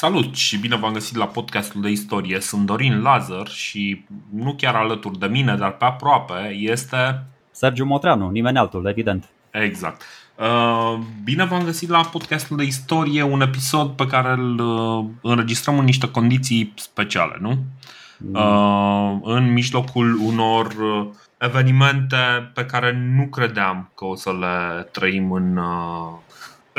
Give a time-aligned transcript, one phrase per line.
[0.00, 2.40] Salut și bine v-am găsit la podcastul de istorie.
[2.40, 7.24] Sunt Dorin Lazar și nu chiar alături de mine, dar pe aproape este...
[7.50, 9.28] Sergiu Motreanu, nimeni altul, evident.
[9.50, 10.02] Exact.
[10.36, 15.78] Uh, bine v-am găsit la podcastul de istorie, un episod pe care îl uh, înregistrăm
[15.78, 17.58] în niște condiții speciale, nu?
[18.18, 19.22] Mm.
[19.24, 20.74] În mijlocul unor
[21.38, 25.60] evenimente pe care nu credeam că o să le trăim în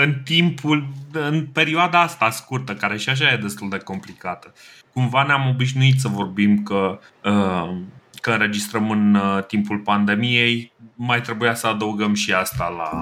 [0.01, 4.53] în timpul, în perioada asta scurtă, care și așa e destul de complicată.
[4.93, 7.77] Cumva ne-am obișnuit să vorbim că, uh,
[8.21, 13.01] că înregistrăm în uh, timpul pandemiei, mai trebuia să adăugăm și asta la,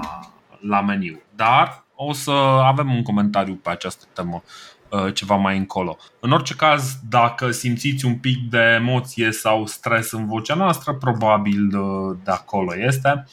[0.60, 1.20] la meniu.
[1.36, 2.30] Dar o să
[2.64, 4.42] avem un comentariu pe această temă
[4.88, 5.96] uh, ceva mai încolo.
[6.20, 11.68] În orice caz, dacă simțiți un pic de emoție sau stres în vocea noastră, probabil
[12.24, 13.24] de acolo este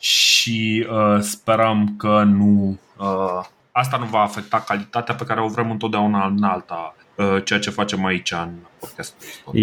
[0.00, 5.70] și uh, sperăm că nu uh, asta nu va afecta calitatea pe care o vrem
[5.70, 9.14] întotdeauna în alta uh, ceea ce facem aici în podcast.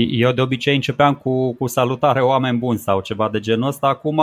[0.10, 3.88] Eu de obicei începeam cu, cu salutare oameni buni sau ceva de genul ăsta.
[3.88, 4.22] Acum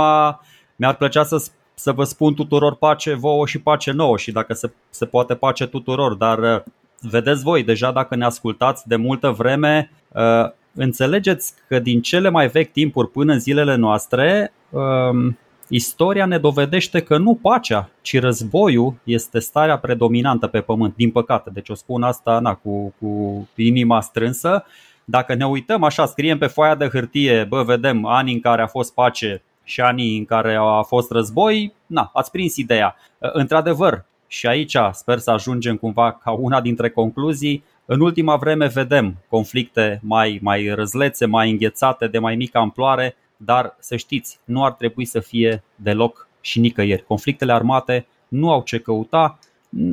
[0.76, 4.72] mi-ar plăcea să, să vă spun tuturor pace vouă și pace nouă și dacă se,
[4.90, 6.62] se poate pace tuturor, dar uh,
[7.00, 12.48] vedeți voi, deja dacă ne ascultați de multă vreme, uh, înțelegeți că din cele mai
[12.48, 15.38] vechi timpuri până în zilele noastre, um,
[15.76, 21.50] Istoria ne dovedește că nu pacea, ci războiul este starea predominantă pe pământ, din păcate.
[21.52, 24.64] Deci o spun asta na, cu, cu inima strânsă.
[25.04, 28.66] Dacă ne uităm așa, scriem pe foaia de hârtie, bă, vedem anii în care a
[28.66, 32.96] fost pace și anii în care a fost război, na, ați prins ideea.
[33.18, 39.14] Într-adevăr, și aici sper să ajungem cumva ca una dintre concluzii, în ultima vreme vedem
[39.28, 44.72] conflicte mai, mai răzlețe, mai înghețate, de mai mică amploare, dar să știți, nu ar
[44.72, 47.04] trebui să fie deloc și nicăieri.
[47.04, 49.38] Conflictele armate nu au ce căuta,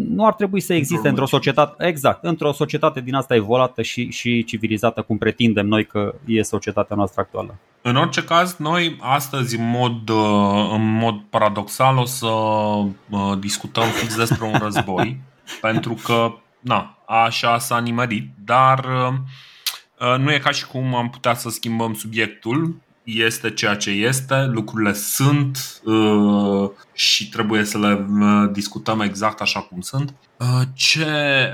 [0.09, 4.43] nu ar trebui să existe într-o societate, exact, într-o societate din asta evoluată și, și
[4.43, 7.55] civilizată, cum pretindem noi că e societatea noastră actuală.
[7.81, 13.83] În orice caz, noi astăzi, în mod, uh, în mod paradoxal, o să uh, discutăm
[13.83, 15.21] fix despre un război,
[15.61, 18.85] pentru că, na, așa s-a nimerit, dar
[19.99, 24.45] uh, nu e ca și cum am putea să schimbăm subiectul este ceea ce este,
[24.45, 30.13] lucrurile sunt uh, și trebuie să le uh, discutăm exact așa cum sunt.
[30.37, 31.05] Uh, ce,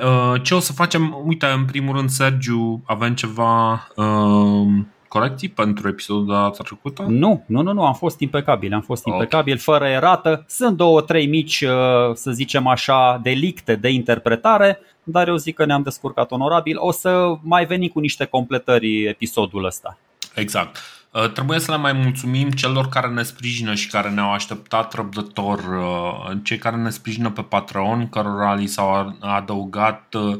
[0.03, 1.17] uh, ce o să facem?
[1.25, 4.67] Uite, în primul rând, Sergiu, avem ceva uh,
[5.07, 7.05] corecții pentru episodul de data trecută?
[7.07, 9.19] Nu, nu, nu, nu, am fost impecabil, am fost okay.
[9.19, 10.45] impecabil, fără erată.
[10.47, 15.65] Sunt două, trei mici, uh, să zicem așa, delicte de interpretare, dar eu zic că
[15.65, 16.77] ne-am descurcat onorabil.
[16.79, 19.97] O să mai venim cu niște completări episodul ăsta.
[20.35, 20.77] Exact.
[21.17, 25.59] Uh, trebuie să le mai mulțumim celor care ne sprijină și care ne-au așteptat răbdător,
[25.59, 30.37] uh, cei care ne sprijină pe Patreon, cărora li s-au adăugat uh,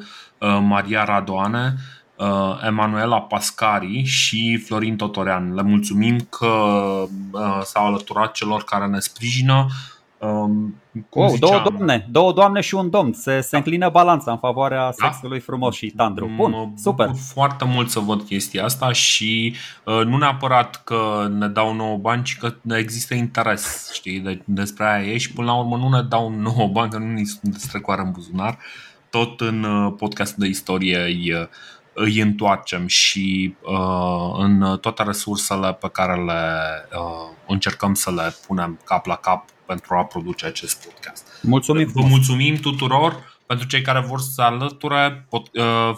[0.61, 1.75] Maria Radoane,
[2.65, 5.53] Emanuela Pascari și Florin Totorean.
[5.53, 6.53] Le mulțumim că
[7.63, 9.67] s-au alăturat celor care ne sprijină.
[10.19, 13.13] Um, oh, două doamne, două doamne și un domn.
[13.13, 13.57] Se, se da.
[13.57, 14.91] înclină balanța în favoarea da.
[14.91, 16.31] sexului frumos și tandru.
[16.35, 17.11] Bun, mă super.
[17.33, 22.23] foarte mult să văd chestia asta și uh, nu neapărat că ne dau nouă bani,
[22.23, 26.01] ci că există interes, știi, de, despre aia e și până la urmă nu ne
[26.01, 28.57] dau nouă bani, că nu ni sunt strecoară în buzunar.
[29.09, 31.47] Tot în uh, podcastul de istorie îi, uh,
[31.93, 36.41] îi întoarcem și uh, în toate resursele pe care le
[36.99, 41.27] uh, încercăm să le punem cap la cap pentru a produce acest podcast.
[41.41, 41.91] Mulțumim!
[41.93, 45.97] Vă mulțumim tuturor pentru cei care vor să alăture pot, uh,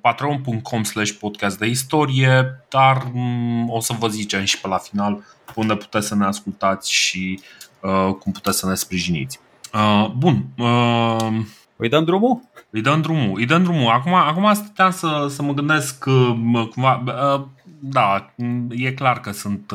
[0.00, 5.24] patreon.com slash podcast de istorie, dar um, o să vă zicem și pe la final
[5.54, 7.40] unde puteți să ne ascultați și
[7.80, 9.40] uh, cum puteți să ne sprijiniți.
[9.74, 10.44] Uh, bun.
[10.58, 11.38] Uh,
[11.76, 12.40] îi dăm drumul?
[12.70, 13.38] Îi dăm drumul.
[13.38, 13.90] Îi dăm drumul.
[13.90, 17.02] Acum, acum stăteam să, să mă gândesc uh, cumva.
[17.06, 17.46] Uh,
[17.82, 18.34] da,
[18.68, 19.72] e clar că sunt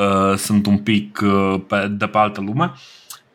[0.00, 2.72] uh, uh, sunt un pic uh, pe, de pe altă lume.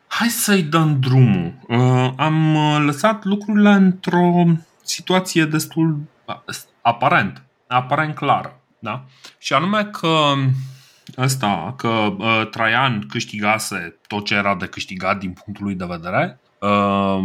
[0.06, 1.54] Hai să-i dăm drumul.
[1.68, 4.44] Uh, am uh, lăsat lucrurile într-o
[4.82, 5.98] situație destul
[6.80, 8.60] aparent, aparent clară.
[8.78, 9.04] Da?
[9.38, 10.32] Și anume că
[11.16, 16.40] asta, că uh, Traian câștigase tot ce era de câștigat din punctul lui de vedere.
[16.60, 17.18] Uh,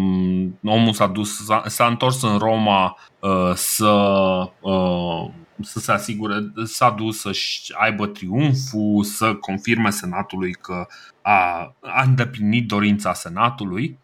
[0.63, 3.91] omul s-a dus, s-a, s-a întors în Roma uh, să
[4.59, 5.29] uh,
[5.63, 10.87] să se asigure, s-a dus să-și aibă triumful, să confirme Senatului că
[11.21, 13.99] a, a îndeplinit dorința Senatului.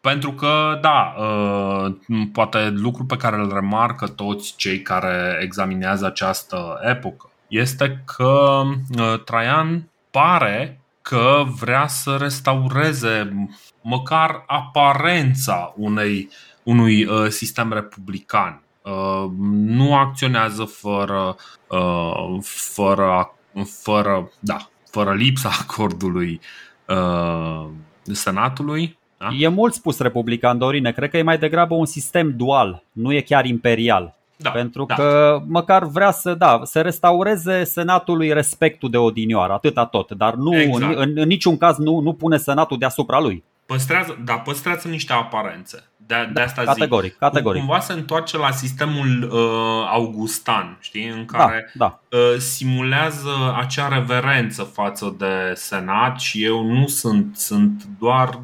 [0.00, 1.94] Pentru că, da, uh,
[2.32, 8.62] poate lucru pe care îl remarcă toți cei care examinează această epocă este că
[8.98, 13.48] uh, Traian pare că vrea să restaureze
[13.80, 16.28] măcar aparența unei
[16.66, 18.62] unui uh, sistem republican.
[18.86, 19.30] Uh,
[19.66, 21.36] nu acționează fără,
[21.68, 23.34] uh, fără,
[23.82, 24.56] fără, da,
[24.90, 26.40] fără lipsa acordului
[26.88, 27.66] uh,
[28.02, 28.98] Senatului.
[29.18, 29.28] Da?
[29.38, 30.92] E mult spus republican, Dorine.
[30.92, 34.14] Cred că e mai degrabă un sistem dual, nu e chiar imperial.
[34.36, 34.94] Da, Pentru da.
[34.94, 40.60] că măcar vrea să, da, să restaureze Senatului respectul de odinioară, atâta tot, dar nu,
[40.60, 40.92] exact.
[40.92, 43.44] în, în, în niciun caz nu, nu pune Senatul deasupra lui.
[43.66, 45.84] Păstrează, da, păstrează niște aparențe.
[46.06, 47.18] De, de da, asta categoric, zic.
[47.18, 47.60] Categoric.
[47.60, 52.18] Cumva se întoarce la sistemul uh, augustan, știi, în da, care da, da.
[52.18, 58.40] Uh, simulează acea reverență față de senat și eu nu sunt, sunt doar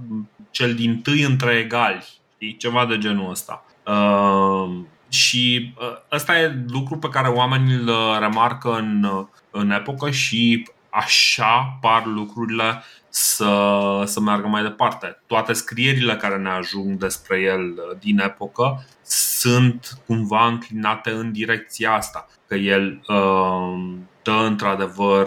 [0.50, 2.05] cel din tâi între egali,
[2.35, 3.64] știi, ceva de genul ăsta.
[3.87, 4.70] Uh,
[5.09, 10.11] și uh, ăsta e lucru pe care oamenii îl uh, remarcă în, uh, în epocă
[10.11, 12.82] și așa par lucrurile
[13.14, 15.23] să, să meargă mai departe.
[15.26, 22.29] Toate scrierile care ne ajung despre el din epocă sunt cumva înclinate în direcția asta,
[22.47, 25.26] că el uh, dă într-adevăr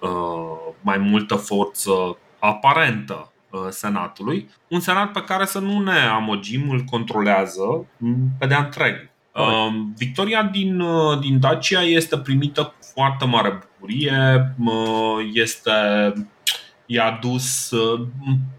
[0.00, 6.70] uh, mai multă forță aparentă uh, Senatului, un senat pe care să nu ne amăgim,
[6.70, 7.86] îl controlează
[8.38, 9.10] pe de întreg.
[9.34, 15.70] Uh, victoria din, uh, din Dacia este primită cu foarte mare bucurie, uh, este
[16.92, 17.70] i-a adus.
[17.70, 18.06] Uh,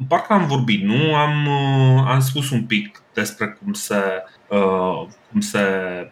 [0.07, 1.16] parcă am vorbit, nu?
[1.16, 4.24] Am, uh, am spus un pic despre cum se.
[4.48, 5.60] Uh, cum, se,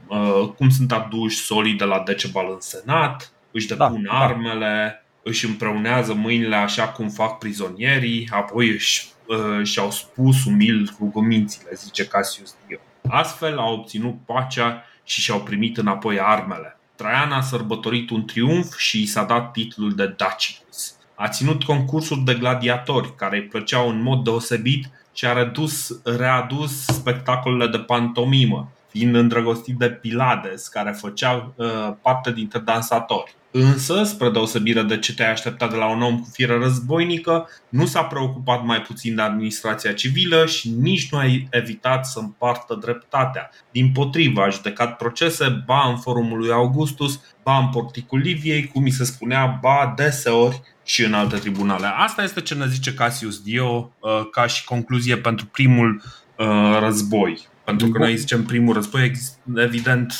[0.07, 5.01] uh, cum sunt aduși solii de la Decebal în Senat, își da, depun da, armele,
[5.24, 5.30] da.
[5.30, 12.06] își împreunează mâinile așa cum fac prizonierii, apoi își, uh, și-au spus umil rugămințile, zice
[12.06, 12.77] Cassius Dio.
[13.10, 16.77] Astfel au obținut pacea și și-au primit înapoi armele.
[16.95, 20.99] Traian a sărbătorit un triumf și i s-a dat titlul de Dacicus.
[21.21, 26.86] A ținut concursuri de gladiatori care îi plăceau în mod deosebit și a redus, readus
[26.86, 33.36] spectacolele de pantomimă, fiind îndrăgostit de Pilades, care făcea uh, parte dintre dansatori.
[33.51, 37.86] Însă, spre deosebire de ce te-ai așteptat de la un om cu fire războinică, nu
[37.86, 43.50] s-a preocupat mai puțin de administrația civilă și nici nu a evitat să împartă dreptatea.
[43.72, 47.19] Din potrivă, a judecat procese ba în forumul lui Augustus,
[47.50, 51.88] ba în porticul Liviei, cum mi se spunea, ba deseori și în alte tribunale.
[51.98, 56.01] Asta este ce ne zice Cassius Dio uh, ca și concluzie pentru primul
[56.38, 57.48] uh, război.
[57.63, 59.12] Pentru că noi zicem primul război,
[59.56, 60.13] evident,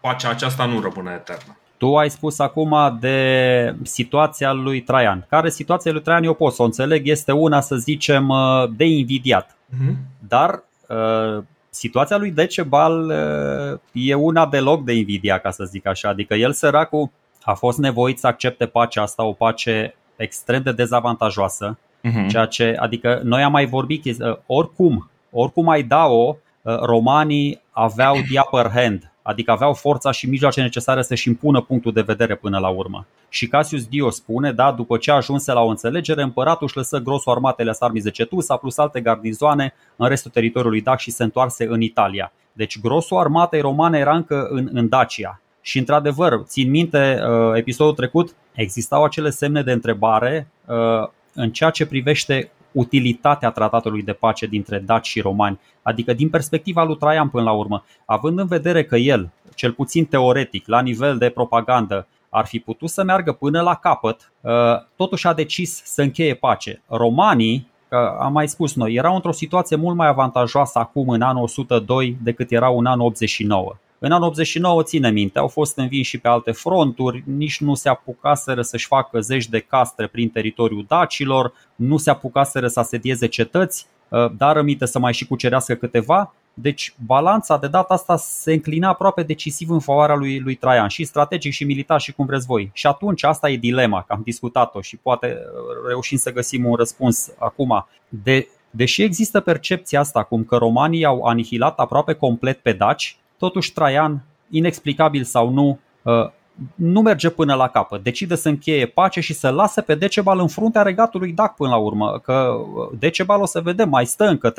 [0.00, 1.56] pacea aceasta nu rămâne eternă.
[1.76, 5.26] Tu ai spus acum de situația lui Traian.
[5.28, 8.84] Care situația lui Traian eu pot să o înțeleg, este una, să zicem, uh, de
[8.84, 9.50] invidiat.
[9.50, 9.94] Uh-huh.
[10.28, 11.42] Dar uh,
[11.76, 16.08] situația lui Decebal uh, e una deloc de invidia, ca să zic așa.
[16.08, 17.10] Adică el, săracul,
[17.42, 21.78] a fost nevoit să accepte pacea asta, o pace extrem de dezavantajoasă.
[21.78, 22.28] Uh-huh.
[22.28, 28.14] Ceea ce, adică noi am mai vorbit, uh, oricum, oricum ai da-o, uh, romanii aveau
[28.14, 32.58] the upper hand adică aveau forța și mijloace necesare să-și impună punctul de vedere până
[32.58, 33.06] la urmă.
[33.28, 37.32] Și Cassius Dio spune, da, după ce ajunse la o înțelegere, împăratul își lăsă grosul
[37.32, 41.80] armatele Sarmis de Cetusa plus alte garnizoane în restul teritoriului Dac și se întoarse în
[41.80, 42.32] Italia.
[42.52, 45.40] Deci grosul armatei romane era încă în, în Dacia.
[45.60, 51.70] Și într-adevăr, țin minte uh, episodul trecut, existau acele semne de întrebare uh, în ceea
[51.70, 57.28] ce privește utilitatea tratatului de pace dintre daci și romani, adică din perspectiva lui Traian
[57.28, 62.06] până la urmă, având în vedere că el, cel puțin teoretic, la nivel de propagandă,
[62.28, 64.52] ar fi putut să meargă până la capăt, uh,
[64.96, 66.82] totuși a decis să încheie pace.
[66.88, 71.42] Romanii, că am mai spus noi, erau într-o situație mult mai avantajoasă acum în anul
[71.42, 73.76] 102 decât erau în anul 89.
[73.98, 77.88] În anul 89, ține minte, au fost învinși și pe alte fronturi, nici nu se
[77.88, 83.86] apucaseră să-și facă zeci de castre prin teritoriul dacilor, nu se apucaseră să asedieze cetăți,
[84.08, 86.34] uh, dar rămite să mai și cucerească câteva.
[86.54, 91.04] Deci balanța de data asta se înclina aproape decisiv în favoarea lui, lui Traian, și
[91.04, 92.70] strategic și militar și cum vreți voi.
[92.72, 96.74] Și atunci asta e dilema, că am discutat-o și poate uh, reușim să găsim un
[96.74, 97.86] răspuns acum.
[98.08, 103.72] De, deși există percepția asta cum că romanii au anihilat aproape complet pe daci, Totuși
[103.72, 106.30] Traian, inexplicabil sau nu, uh,
[106.74, 108.02] nu merge până la capăt.
[108.02, 111.76] Decide să încheie pace și să lase pe Decebal în fruntea regatului Dac până la
[111.76, 112.20] urmă.
[112.22, 114.54] Că uh, Decebal o să vedem, mai stă încă 3-4.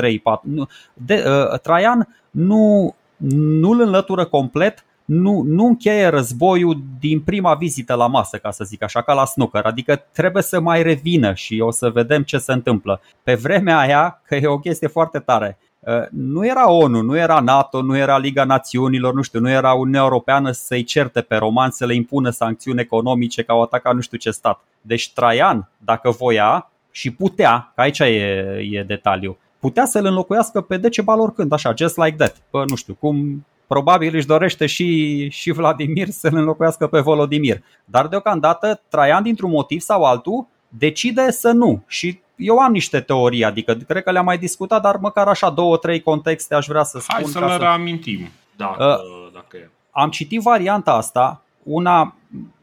[0.93, 2.95] De, uh, Traian nu,
[3.37, 8.63] nu îl înlătură complet, nu, nu încheie războiul din prima vizită la masă, ca să
[8.63, 9.65] zic așa, ca la snooker.
[9.65, 13.01] Adică trebuie să mai revină și o să vedem ce se întâmplă.
[13.23, 15.66] Pe vremea aia, că e o chestie foarte tare, Uh,
[16.09, 20.01] nu era ONU, nu era NATO, nu era Liga Națiunilor, nu știu, nu era Uniunea
[20.01, 24.17] Europeană să-i certe pe romani, să le impună sancțiuni economice ca au atacat nu știu
[24.17, 24.59] ce stat.
[24.81, 28.05] Deci Traian, dacă voia și putea, că aici e,
[28.71, 32.35] e detaliu, putea să-l înlocuiască pe Decebal oricând, așa, just like that.
[32.51, 37.63] Bă, nu știu, cum probabil își dorește și, și Vladimir să-l înlocuiască pe Volodimir.
[37.85, 41.83] Dar deocamdată Traian, dintr-un motiv sau altul, decide să nu.
[41.87, 45.77] Și eu am niște teorii, adică cred că le-am mai discutat, dar măcar așa două,
[45.77, 47.15] trei contexte aș vrea să spun.
[47.15, 47.57] Hai să le să...
[47.57, 49.69] reamintim, dacă, uh, dacă e.
[49.91, 52.15] Am citit varianta asta, una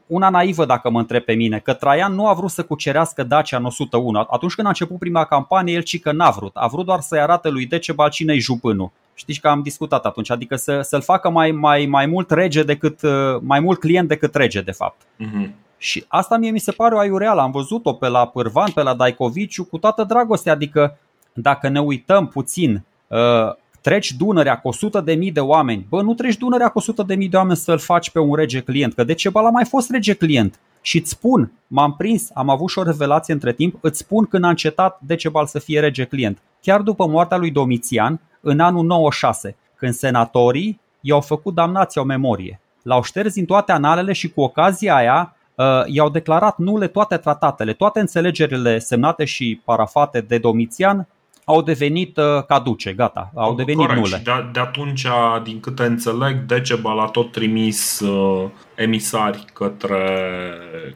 [0.07, 3.57] una naivă dacă mă întreb pe mine, că Traian nu a vrut să cucerească Dacia
[3.57, 4.19] în 101.
[4.19, 6.57] Atunci când a început prima campanie, el ci că n-a vrut.
[6.57, 8.91] A vrut doar să-i arate lui Decebal cine-i jupânul.
[9.15, 13.01] Știți că am discutat atunci, adică să, să-l facă mai, mai, mai mult rege decât,
[13.41, 15.03] mai mult client decât rege, de fapt.
[15.03, 15.51] Uh-huh.
[15.85, 17.41] Și asta mie mi se pare o aiureală.
[17.41, 20.53] Am văzut-o pe la Pârvan, pe la Daicoviciu, cu toată dragostea.
[20.53, 20.99] Adică,
[21.33, 23.19] dacă ne uităm puțin, uh,
[23.81, 25.87] treci Dunărea cu 100 de mii de oameni.
[25.89, 28.61] Bă, nu treci Dunărea cu 100 de mii de oameni să-l faci pe un rege
[28.61, 30.59] client, că de ce l a mai fost rege client.
[30.81, 34.45] Și îți spun, m-am prins, am avut și o revelație între timp, îți spun când
[34.45, 36.39] a încetat Decebal să fie rege client.
[36.61, 42.61] Chiar după moartea lui Domitian, în anul 96, când senatorii i-au făcut damnația o memorie.
[42.83, 45.43] L-au șters din toate analele și cu ocazia aia uh,
[45.87, 51.09] i-au declarat nule toate tratatele, toate înțelegerile semnate și parafate de Domitian
[51.45, 53.99] au devenit uh, caduce, gata, au devenit Corect.
[53.99, 54.21] nule.
[54.25, 55.07] De, de atunci,
[55.43, 59.99] din câte înțeleg, Decebal a tot trimis uh, emisari către,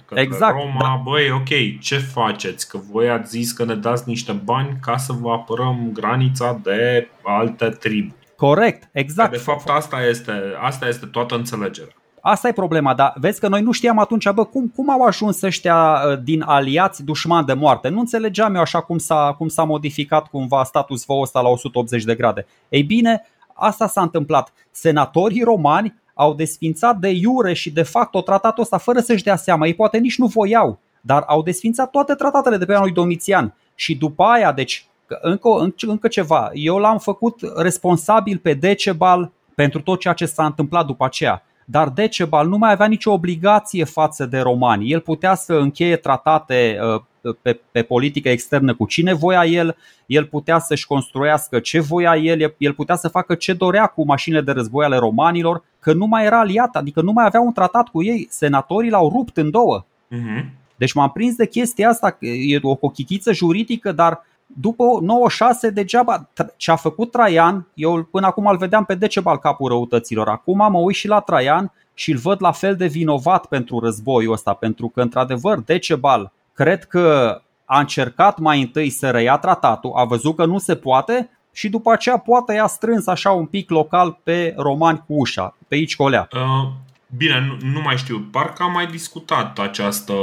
[0.06, 0.78] către exact, Roma.
[0.80, 1.00] Da.
[1.04, 2.68] Băi, ok, ce faceți?
[2.68, 7.08] Că voi ați zis că ne dați niște bani ca să vă apărăm granița de
[7.22, 8.14] alte tribu.
[8.36, 9.30] Corect, exact.
[9.30, 11.94] de fapt, asta este, asta este toată înțelegerea.
[12.20, 15.42] Asta e problema, dar vezi că noi nu știam atunci, bă, cum, cum au ajuns
[15.42, 17.88] ăștia uh, din aliați dușmani de moarte?
[17.88, 22.04] Nu înțelegeam eu așa cum s-a, cum s-a modificat cumva status quo ăsta la 180
[22.04, 22.46] de grade.
[22.68, 23.22] Ei bine,
[23.54, 24.52] asta s-a întâmplat.
[24.70, 29.66] Senatorii romani au desfințat de iure și de fapt tratatul ăsta fără să-și dea seama.
[29.66, 33.54] Ei poate nici nu voiau, dar au desfințat toate tratatele de pe anul lui Domitian.
[33.74, 34.86] Și după aia, deci,
[35.20, 40.86] încă, încă ceva, eu l-am făcut responsabil pe Decebal pentru tot ceea ce s-a întâmplat
[40.86, 44.90] după aceea dar Decebal nu mai avea nicio obligație față de romani.
[44.90, 46.78] El putea să încheie tratate
[47.22, 52.16] uh, pe, pe politică externă cu cine voia el, el putea să-și construiască ce voia
[52.16, 56.06] el, el putea să facă ce dorea cu mașinile de război ale romanilor, că nu
[56.06, 58.26] mai era aliat, adică nu mai avea un tratat cu ei.
[58.30, 59.84] Senatorii l-au rupt în două.
[59.84, 60.44] Uh-huh.
[60.76, 66.70] Deci m-am prins de chestia asta, e o cochitiță juridică, dar după 96 degeaba ce
[66.70, 70.28] a făcut Traian, eu până acum îl vedeam pe Decebal capul răutăților.
[70.28, 74.32] Acum mă uit și la Traian și îl văd la fel de vinovat pentru războiul
[74.32, 80.04] ăsta, pentru că într-adevăr Decebal cred că a încercat mai întâi să reia tratatul, a
[80.04, 84.18] văzut că nu se poate și după aceea poate i-a strâns așa un pic local
[84.22, 86.28] pe romani cu ușa, pe aici colea.
[86.32, 86.70] Uh,
[87.16, 88.20] Bine, nu, nu mai știu.
[88.30, 90.14] Parcă am mai discutat această,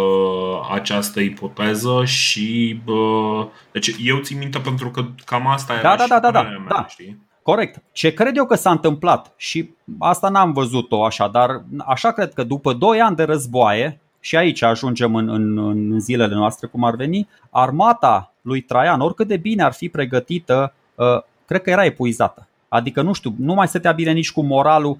[0.72, 2.80] această ipoteză și.
[2.84, 6.42] Bă, deci eu țin minte pentru că cam asta era da, da, da, da, da,
[6.42, 6.86] mea, da.
[6.90, 7.24] Știi?
[7.42, 7.82] Corect.
[7.92, 12.44] Ce cred eu că s-a întâmplat și asta n-am văzut-o așa, dar așa cred că
[12.44, 16.96] după 2 ani de războaie, și aici ajungem în, în, în zilele noastre cum ar
[16.96, 22.48] veni, armata lui Traian, oricât de bine ar fi pregătită, uh, cred că era epuizată.
[22.68, 24.98] Adică, nu știu, nu mai stătea bine nici cu moralul.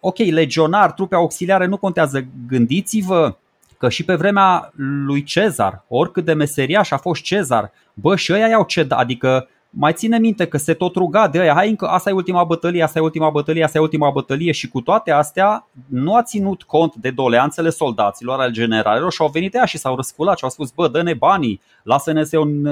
[0.00, 2.24] Uh, ok, legionar, trupe auxiliare nu contează.
[2.48, 3.36] Gândiți-vă
[3.78, 4.72] că și pe vremea
[5.06, 9.92] lui Cezar, oricât de meseriaș a fost Cezar, bă, și ăia i-au cedat, adică mai
[9.92, 12.98] ține minte că se tot ruga de aia, hai încă, asta e ultima bătălie, asta
[12.98, 16.94] e ultima bătălie, asta e ultima bătălie și cu toate astea nu a ținut cont
[16.94, 20.70] de doleanțele soldaților, al generalilor și au venit ea și s-au răsculat și au spus,
[20.70, 22.24] bă, dă-ne banii, lasă-ne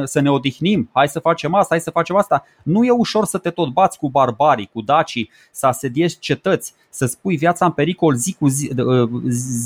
[0.05, 2.45] să ne odihnim, hai să facem asta, hai să facem asta.
[2.63, 7.07] Nu e ușor să te tot bați cu barbarii, cu dacii, să asediezi cetăți, să
[7.07, 8.73] spui viața în pericol zi cu zi,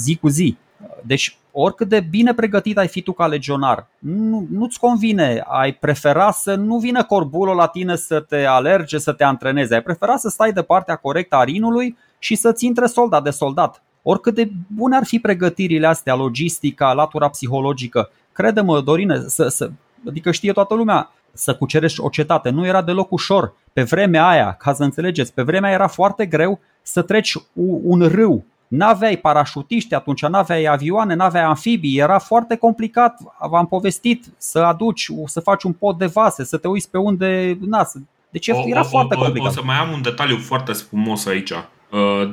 [0.03, 0.57] zi, cu zi.
[1.03, 6.31] Deci oricât de bine pregătit ai fi tu ca legionar, nu, nu-ți convine, ai prefera
[6.31, 10.29] să nu vină corbulul la tine să te alerge, să te antreneze, ai prefera să
[10.29, 13.83] stai de partea corectă a rinului și să-ți intre soldat de soldat.
[14.03, 19.71] Oricât de bune ar fi pregătirile astea, logistica, latura psihologică, crede-mă, Dorine, să, să,
[20.09, 23.55] adică știe toată lumea, să cucerești o cetate nu era deloc ușor.
[23.73, 27.35] Pe vremea aia, ca să înțelegeți, pe vremea era foarte greu să treci
[27.83, 34.59] un râu N-aveai parașutiști atunci, n-aveai avioane, n-aveai amfibii, era foarte complicat, v-am povestit, să
[34.59, 37.59] aduci, să faci un pod de vase, să te uiți pe unde...
[37.61, 37.87] Na,
[38.31, 39.51] deci era o, foarte o, complicat.
[39.51, 41.59] O să mai am un detaliu foarte frumos aici, uh,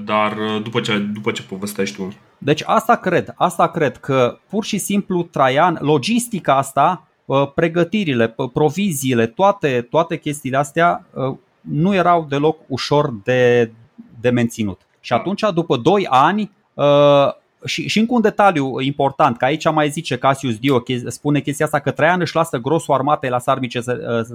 [0.06, 2.13] dar uh, după ce, după ce povestești tu.
[2.38, 9.25] Deci asta cred, asta cred că pur și simplu Traian, logistica asta, uh, pregătirile, proviziile,
[9.25, 11.06] toate, toate chestiile astea
[11.62, 13.72] nu erau deloc ușor de,
[14.20, 14.82] de menținut.
[15.08, 16.86] Și atunci, după 2 ani, uh,
[17.66, 21.80] și, și încă un detaliu important, că aici mai zice Cassius Dio, spune chestia asta
[21.80, 23.40] că Traian își lasă grosul armatei la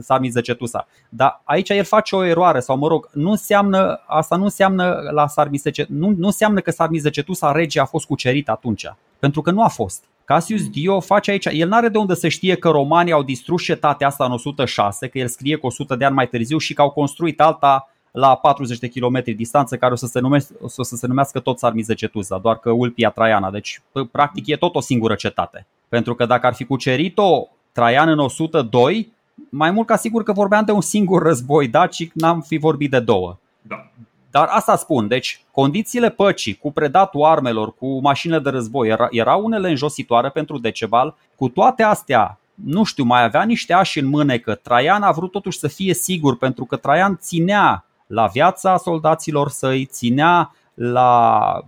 [0.01, 0.87] Sarmize Cetusa.
[1.09, 5.27] Dar aici el face o eroare, sau mă rog, nu înseamnă, asta nu înseamnă la
[5.27, 8.87] Sarmize, nu, nu înseamnă că Sarmize Cetusa rege a fost cucerit atunci,
[9.19, 10.05] pentru că nu a fost.
[10.25, 13.63] Cassius Dio face aici, el nu are de unde să știe că romanii au distrus
[13.63, 16.83] cetatea asta în 106, că el scrie cu 100 de ani mai târziu și că
[16.83, 20.97] au construit alta la 40 de km distanță care o să se, numească, o să
[20.97, 23.51] se numească tot Sarmizegetuza, doar că Ulpia Traiana.
[23.51, 25.67] Deci, practic, e tot o singură cetate.
[25.89, 29.13] Pentru că dacă ar fi cucerit-o Traian în 102,
[29.49, 33.01] mai mult ca sigur că vorbeam de un singur război dacic, n-am fi vorbit de
[33.01, 33.39] două.
[33.63, 33.91] Da.
[34.31, 39.45] Dar asta spun, deci condițiile păcii cu predatul armelor, cu mașinile de război, era, erau
[39.45, 41.15] unele înjositoare pentru Decebal.
[41.37, 44.55] Cu toate astea, nu știu, mai avea niște ași în mânecă.
[44.55, 49.85] Traian a vrut totuși să fie sigur, pentru că Traian ținea la viața soldaților săi,
[49.85, 51.61] ținea la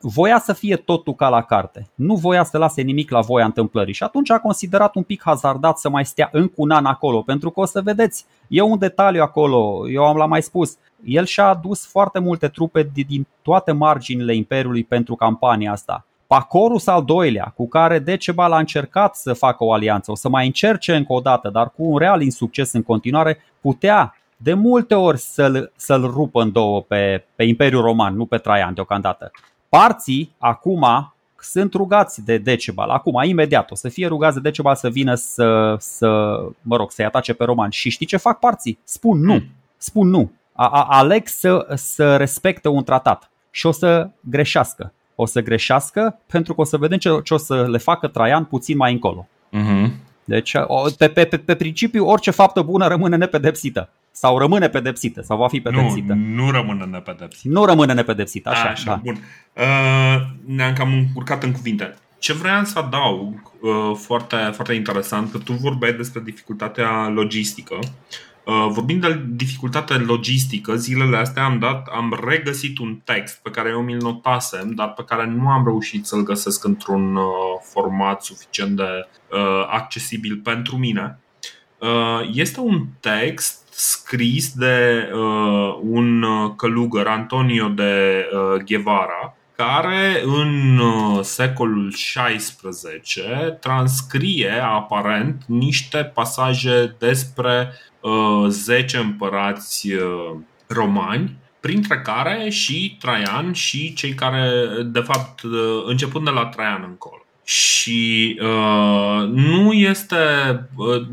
[0.00, 1.88] voia să fie totul ca la carte.
[1.94, 5.78] Nu voia să lase nimic la voia întâmplării și atunci a considerat un pic hazardat
[5.78, 9.22] să mai stea încă un an acolo, pentru că o să vedeți, e un detaliu
[9.22, 14.34] acolo, eu am l-am mai spus, el și-a adus foarte multe trupe din toate marginile
[14.34, 16.06] Imperiului pentru campania asta.
[16.26, 20.46] Pacorus al doilea, cu care Decebal a încercat să facă o alianță, o să mai
[20.46, 25.18] încerce încă o dată, dar cu un real insucces în continuare, putea de multe ori
[25.18, 29.30] să-l, să-l rupă în două pe, pe Imperiul Roman, nu pe Traian deocamdată.
[29.68, 34.88] Parții acum sunt rugați de Decebal, acum, imediat, o să fie rugați de Decebal să
[34.88, 36.08] vină să, să
[36.62, 37.72] mă rog, să-i atace pe romani.
[37.72, 38.78] Și știi ce fac parții?
[38.84, 39.42] Spun nu,
[39.76, 40.32] spun nu.
[40.52, 44.92] A, a, aleg să, să respecte un tratat și o să greșească.
[45.14, 48.44] O să greșească pentru că o să vedem ce, ce o să le facă Traian
[48.44, 49.26] puțin mai încolo.
[49.52, 49.90] Uh-huh.
[50.24, 50.56] Deci,
[50.98, 55.48] pe, pe, pe, pe principiu, orice faptă bună rămâne nepedepsită sau rămâne pedepsită sau va
[55.48, 56.12] fi pedepsită?
[56.12, 57.48] Nu, nu rămâne nepedepsită.
[57.54, 58.66] Nu rămâne nepedepsită, așa.
[58.66, 59.00] A, așa da.
[59.04, 59.18] bun.
[59.52, 61.94] Uh, ne-am cam încurcat în cuvinte.
[62.18, 67.78] Ce vreau să adaug, uh, foarte, foarte interesant, că tu vorbeai despre dificultatea logistică.
[68.44, 73.68] Uh, vorbind de dificultate logistică, zilele astea am dat, am regăsit un text pe care
[73.68, 77.24] eu mi-l notasem, dar pe care nu am reușit să-l găsesc într-un uh,
[77.72, 81.18] format suficient de uh, accesibil pentru mine.
[81.78, 90.22] Uh, este un text scris de uh, un uh, călugăr, Antonio de uh, Guevara, care
[90.24, 92.38] în uh, secolul XVI
[93.60, 103.94] transcrie aparent niște pasaje despre uh, 10 împărați uh, romani, printre care și Traian și
[103.94, 107.24] cei care, de fapt, uh, începând de la Traian încolo.
[107.44, 110.16] Și uh, nu este.
[110.76, 111.06] Uh,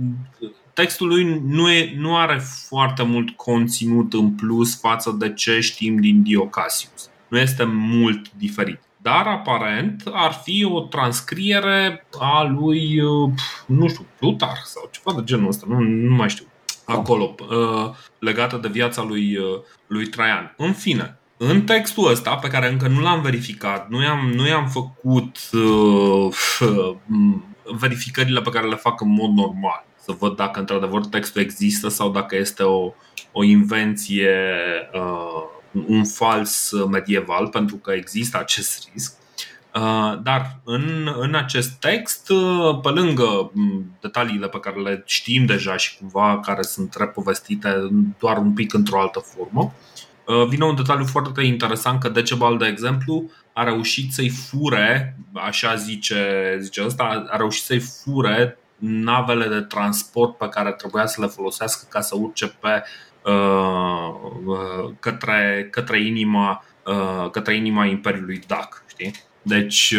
[0.82, 5.98] textul lui nu, e, nu are foarte mult conținut în plus față de ce știm
[5.98, 7.10] din Diocasius.
[7.28, 8.80] Nu este mult diferit.
[8.98, 13.02] Dar aparent ar fi o transcriere a lui,
[13.66, 16.46] nu știu, Plutar sau ceva de genul ăsta, nu, nu mai știu,
[16.86, 17.90] acolo, uh,
[18.20, 20.54] legată de viața lui, uh, lui Traian.
[20.58, 24.68] În fine, în textul ăsta, pe care încă nu l-am verificat, nu i-am, nu i-am
[24.68, 26.36] făcut uh,
[27.80, 32.12] verificările pe care le fac în mod normal să văd dacă într-adevăr textul există sau
[32.12, 32.94] dacă este o,
[33.32, 34.36] o invenție,
[34.94, 39.20] uh, un fals medieval, pentru că există acest risc.
[39.76, 45.46] Uh, dar în, în acest text, uh, pe lângă mm, detaliile pe care le știm
[45.46, 49.74] deja și cumva care sunt repovestite doar un pic într-o altă formă,
[50.28, 55.76] uh, vine un detaliu foarte interesant că Decebal, de exemplu, a reușit să-i fure, așa
[55.76, 61.28] zice, zice ăsta, a reușit să-i fure navele de transport pe care trebuia să le
[61.28, 62.84] folosească ca să urce pe
[63.24, 64.14] uh,
[64.46, 68.84] uh, către, către, inima, uh, către inima Imperiului Dac.
[68.88, 69.12] Știi?
[69.42, 69.96] Deci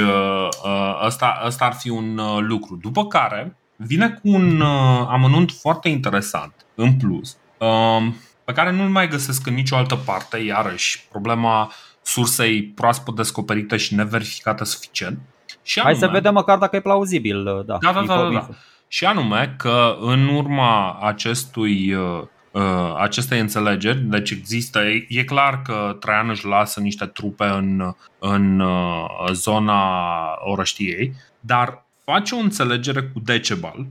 [1.04, 2.78] ăsta, ăsta ar fi un lucru.
[2.82, 4.60] După care vine cu un
[5.08, 7.36] amănunt foarte interesant în plus,
[8.44, 13.94] pe care nu-l mai găsesc în nicio altă parte, iarăși problema sursei proaspăt descoperite și
[13.94, 15.18] neverificată suficient.
[15.62, 17.44] Și anume, Hai să vedem măcar dacă e plauzibil.
[17.44, 18.48] Da, da, da, da, da
[18.92, 25.96] și anume că în urma acestui, uh, uh, acestei înțelegeri, deci există, e clar că
[26.00, 29.82] Traian își lasă niște trupe în, în uh, zona
[30.44, 33.86] orăștiei, dar face o înțelegere cu Decebal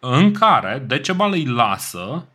[0.00, 2.26] în care Decebal îi lasă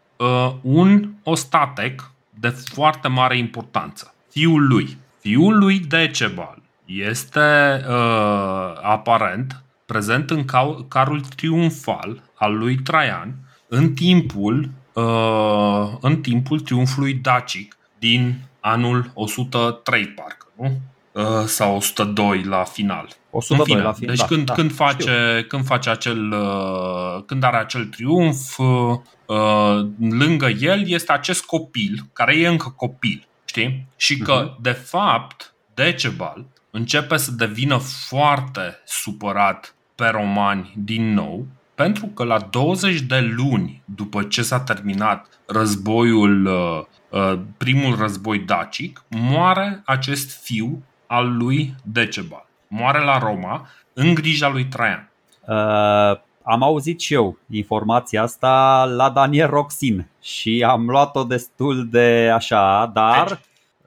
[0.61, 4.97] un ostatec de foarte mare importanță, fiul lui.
[5.19, 10.45] Fiul lui Decebal este uh, aparent prezent în
[10.87, 13.35] carul triumfal al lui Traian
[13.67, 20.71] în timpul, uh, în timpul triumfului dacic din anul 103, parcă, nu?
[21.11, 23.07] uh, sau 102 la final.
[23.29, 24.15] 102 în fine, la final.
[24.15, 28.95] Deci da, când, da, când, face, când face acel uh, când are acel triumf, uh,
[29.25, 33.87] uh, lângă el este acest copil, care e încă copil, știi?
[33.95, 34.61] Și că, uh-huh.
[34.61, 42.39] de fapt, Decebal începe să devină foarte supărat pe romani din nou, pentru că la
[42.39, 50.43] 20 de luni după ce s-a terminat războiul, uh, uh, primul război dacic, moare acest
[50.43, 52.47] fiu al lui Decebal.
[52.67, 55.09] Moare la Roma în grija lui Traian.
[55.47, 62.31] Uh, am auzit și eu informația asta la Daniel Roxin și am luat-o destul de
[62.33, 63.27] așa, dar...
[63.27, 63.37] Deci,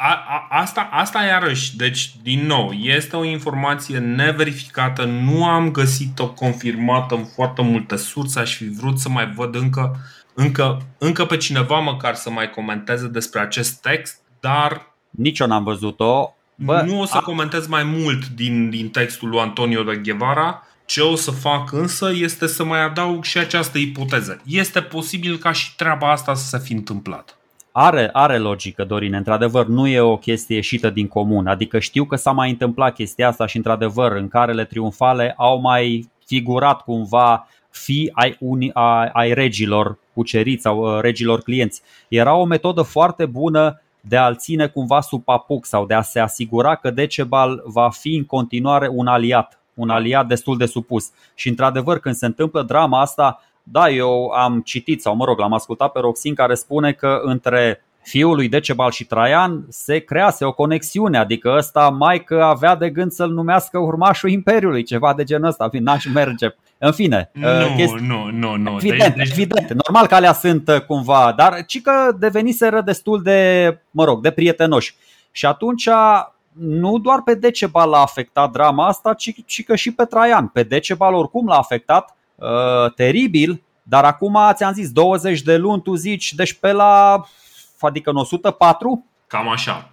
[0.03, 6.29] a, a, asta, asta iarăși, deci din nou, este o informație neverificată, nu am găsit-o
[6.29, 9.97] confirmată în foarte multe surse, aș fi vrut să mai văd încă,
[10.35, 15.65] încă, încă pe cineva măcar să mai comenteze despre acest text, dar Nici eu n-am
[15.65, 16.35] văzut-o.
[16.55, 17.21] Bă, nu o să a...
[17.21, 20.63] comentez mai mult din, din textul lui Antonio de Guevara.
[20.85, 24.41] Ce o să fac însă este să mai adaug și această ipoteză.
[24.47, 27.40] Este posibil ca și treaba asta să se fi întâmplat.
[27.83, 29.17] Are, are logică, Dorine.
[29.17, 31.47] Într-adevăr, nu e o chestie ieșită din comun.
[31.47, 36.09] Adică știu că s-a mai întâmplat chestia asta și, într-adevăr, în carele triumfale au mai
[36.27, 41.83] figurat cumva fi ai, uni, ai, ai regilor cuceriți sau uh, regilor clienți.
[42.09, 46.21] Era o metodă foarte bună de a-l ține cumva sub papuc sau de a se
[46.21, 51.11] asigura că Decebal va fi în continuare un aliat, un aliat destul de supus.
[51.35, 55.53] Și într-adevăr, când se întâmplă drama asta, da, eu am citit sau mă rog, l-am
[55.53, 60.53] ascultat pe Roxin care spune că între fiul lui Decebal și Traian se crease o
[60.53, 65.49] conexiune, adică ăsta mai că avea de gând să-l numească urmașul Imperiului, ceva de genul
[65.49, 66.55] ăsta, n-aș merge.
[66.79, 68.03] În fine, nu, uh, chesti...
[68.07, 68.77] nu, nu, nu.
[68.77, 69.73] Evident, deci, evident.
[69.87, 74.31] Normal că alea sunt uh, cumva, dar ci că deveniseră destul de, mă rog, de
[74.31, 74.95] prietenoși.
[75.31, 75.89] Și atunci
[76.53, 80.47] nu doar pe Decebal l-a afectat drama asta, ci, ci că și pe Traian.
[80.47, 85.95] Pe Decebal oricum l-a afectat uh, teribil, dar acum ți-am zis 20 de luni, tu
[85.95, 87.25] zici, deci pe la,
[87.81, 89.05] adică în 104?
[89.27, 89.91] Cam așa.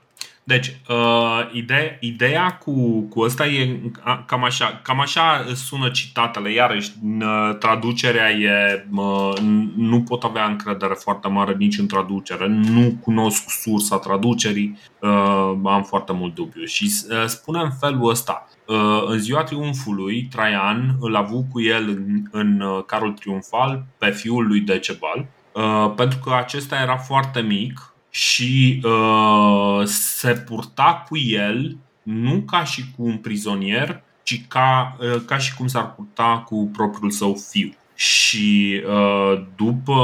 [0.47, 3.79] Deci, uh, ide- ideea cu, cu ăsta e
[4.25, 6.51] cam așa, cam așa sună citatele.
[6.51, 8.85] Iarăși, uh, traducerea e.
[8.95, 9.33] Uh,
[9.75, 12.47] nu pot avea încredere foarte mare nici în traducere.
[12.47, 14.77] Nu cunosc sursa traducerii.
[14.99, 16.63] Uh, am foarte mult dubiu.
[16.63, 18.47] Și uh, spune în felul ăsta.
[18.67, 23.85] Uh, în ziua triumfului, Traian îl a avut cu el în, în uh, carul triumfal
[23.97, 25.25] pe fiul lui Decebal.
[25.51, 32.63] Uh, pentru că acesta era foarte mic și uh, se purta cu el nu ca
[32.63, 37.37] și cu un prizonier, ci ca, uh, ca și cum s-ar purta cu propriul său
[37.49, 37.73] fiu.
[37.95, 40.01] Și uh, după,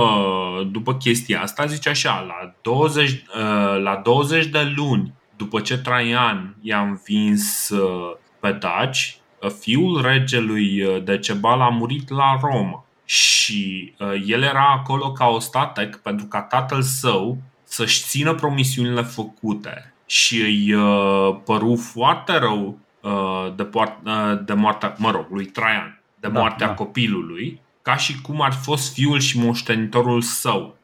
[0.72, 6.56] după chestia asta, zice așa, la 20, uh, la 20 de luni după ce Traian
[6.62, 13.94] i-a învins uh, pe daci, uh, fiul regelui uh, Decebal a murit la Roma și
[14.00, 17.38] uh, el era acolo ca ostatec pentru ca tatăl său
[17.74, 24.54] să-și țină promisiunile făcute și îi uh, păru foarte rău uh, de, poart, uh, de
[24.54, 26.74] moartea, mă rog, lui Traian, de da, moartea da.
[26.74, 30.78] copilului, ca și cum ar fi fost fiul și moștenitorul său.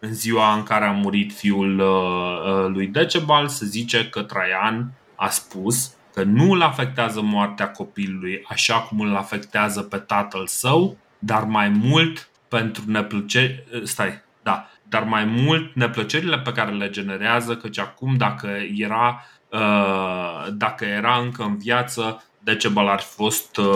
[0.00, 4.92] În ziua în care a murit fiul uh, uh, lui Decebal, se zice că Traian
[5.14, 10.96] a spus că nu îl afectează moartea copilului așa cum îl afectează pe tatăl său,
[11.18, 13.64] dar mai mult pentru neplăcere.
[13.82, 20.46] Stai, da, dar mai mult neplăcerile pe care le generează, căci acum dacă era, uh,
[20.52, 23.66] dacă era încă în viață, Decebal ar fi fost uh,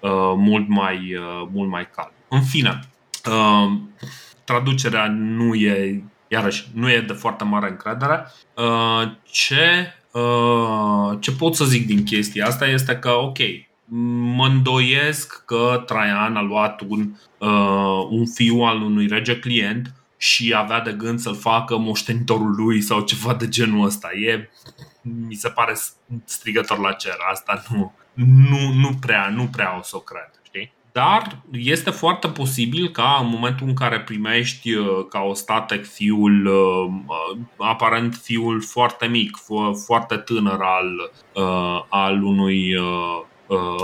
[0.00, 1.14] uh, mult mai,
[1.52, 2.12] mult mai calm.
[2.28, 2.80] În fine,
[4.44, 8.26] traducerea nu e, iarăși, nu e de foarte mare încredere.
[9.22, 9.94] Ce,
[11.20, 13.38] ce pot să zic din chestia asta este că, ok,
[14.34, 17.10] mă îndoiesc că Traian a luat un,
[18.10, 23.00] un fiu al unui rege client și avea de gând să-l facă moștenitorul lui sau
[23.00, 24.08] ceva de genul ăsta.
[24.12, 24.50] E,
[25.02, 25.74] mi se pare
[26.24, 27.16] strigător la cer.
[27.30, 27.92] Asta nu,
[28.24, 30.30] nu, nu prea, nu prea o să o cred.
[30.42, 30.72] Știi?
[30.92, 36.46] Dar este foarte posibil ca în momentul în care primești uh, ca o statec fiul,
[36.46, 39.36] uh, uh, aparent fiul foarte mic,
[39.86, 41.12] foarte tânăr al,
[41.88, 43.28] al unui uh,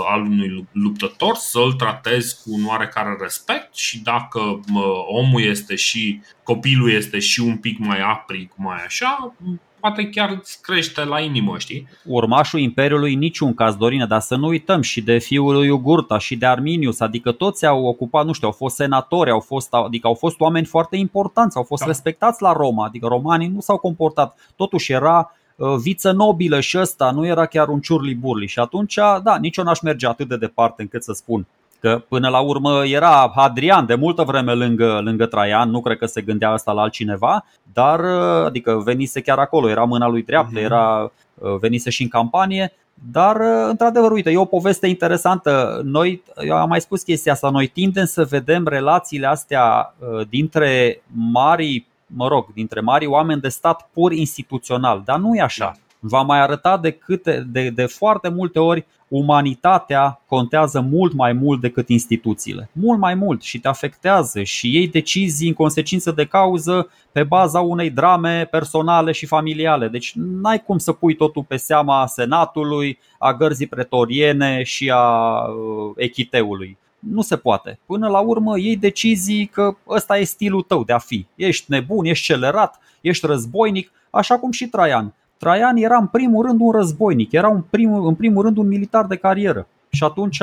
[0.09, 6.21] al unui luptător, să-l tratezi cu un oarecare respect și dacă uh, omul este și
[6.43, 9.35] copilul este și un pic mai aprig, mai așa,
[9.79, 11.87] poate chiar îți crește la inimă, știi?
[12.03, 16.35] Urmașul Imperiului niciun caz, Dorine, dar să nu uităm și de fiul lui Ugurta și
[16.35, 20.13] de Arminius, adică toți au ocupat, nu știu, au fost senatori, au fost, adică au
[20.13, 21.87] fost oameni foarte importanți, au fost da.
[21.87, 24.37] respectați la Roma, adică romanii nu s-au comportat.
[24.55, 25.31] Totuși era
[25.81, 28.47] viță nobilă și ăsta nu era chiar un ciurli burli.
[28.47, 31.47] Și atunci, da, nici eu n-aș merge atât de departe încât să spun
[31.79, 36.05] Că până la urmă era Hadrian de multă vreme lângă, lângă Traian, nu cred că
[36.05, 37.99] se gândea asta la altcineva, dar
[38.45, 40.63] adică venise chiar acolo, era mâna lui dreaptă, mhm.
[40.63, 41.11] era,
[41.59, 42.73] venise și în campanie,
[43.11, 43.37] dar,
[43.69, 45.81] într-adevăr, uite, e o poveste interesantă.
[45.83, 49.95] Noi, eu am mai spus chestia asta, noi tindem să vedem relațiile astea
[50.29, 55.75] dintre mari, mă rog, dintre mari oameni de stat pur instituțional, dar nu e așa.
[55.99, 61.61] Va mai arăta de, câte, de, de foarte multe ori umanitatea contează mult mai mult
[61.61, 62.69] decât instituțiile.
[62.71, 67.59] Mult mai mult și te afectează și iei decizii în consecință de cauză pe baza
[67.59, 69.87] unei drame personale și familiale.
[69.87, 75.93] Deci n-ai cum să pui totul pe seama senatului, a gărzii pretoriene și a uh,
[75.95, 76.77] echiteului.
[76.99, 77.79] Nu se poate.
[77.85, 81.25] Până la urmă iei decizii că ăsta e stilul tău de a fi.
[81.35, 85.13] Ești nebun, ești celerat, ești războinic, așa cum și Traian.
[85.37, 89.05] Traian era în primul rând un războinic, era în primul, în primul rând un militar
[89.05, 90.39] de carieră și atunci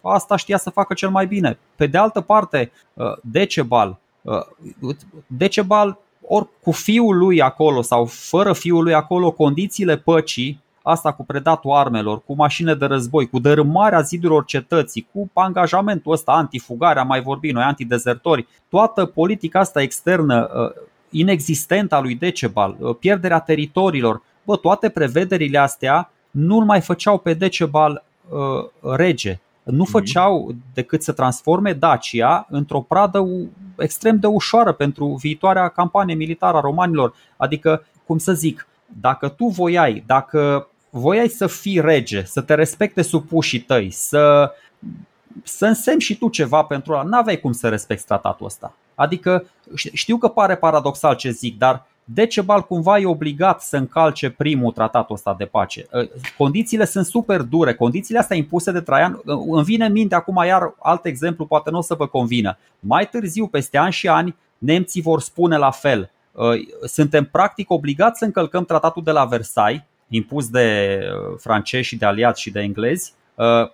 [0.00, 1.58] asta știa să facă cel mai bine.
[1.76, 4.46] Pe de altă parte, uh, Decebal, uh,
[5.26, 11.24] Decebal ori cu fiul lui acolo sau fără fiul lui acolo, condițiile păcii, asta cu
[11.24, 17.06] predatul armelor, cu mașine de război, cu dărâmarea zidurilor cetății, cu angajamentul ăsta antifugare, am
[17.06, 24.22] mai vorbit noi, antidezertori, toată politica asta externă uh, inexistentă a lui Decebal, pierderea teritoriilor,
[24.44, 29.38] bă, toate prevederile astea nu mai făceau pe Decebal uh, rege.
[29.62, 29.90] Nu mhm.
[29.90, 33.28] făceau decât să transforme Dacia într-o pradă
[33.78, 37.14] extrem de ușoară pentru viitoarea campanie militară a romanilor.
[37.36, 38.68] Adică, cum să zic,
[39.00, 44.52] dacă tu voiai, dacă voiai să fii rege, să te respecte supușii tăi, să,
[45.42, 48.74] să însemni și tu ceva pentru ăla, n-aveai cum să respecti tratatul ăsta.
[48.94, 54.72] Adică știu că pare paradoxal ce zic, dar Decebal cumva e obligat să încalce primul
[54.72, 55.86] tratatul ăsta de pace.
[55.92, 56.06] Ă,
[56.36, 59.20] condițiile sunt super dure, condițiile astea impuse de Traian.
[59.26, 62.58] Ă, îmi vine în minte acum iar alt exemplu, poate nu o să vă convină.
[62.80, 66.10] Mai târziu, peste ani și ani, nemții vor spune la fel.
[66.36, 66.54] Ă,
[66.84, 70.98] suntem practic obligați să încălcăm tratatul de la Versailles, impus de
[71.38, 73.12] francezi și de aliați și de englezi,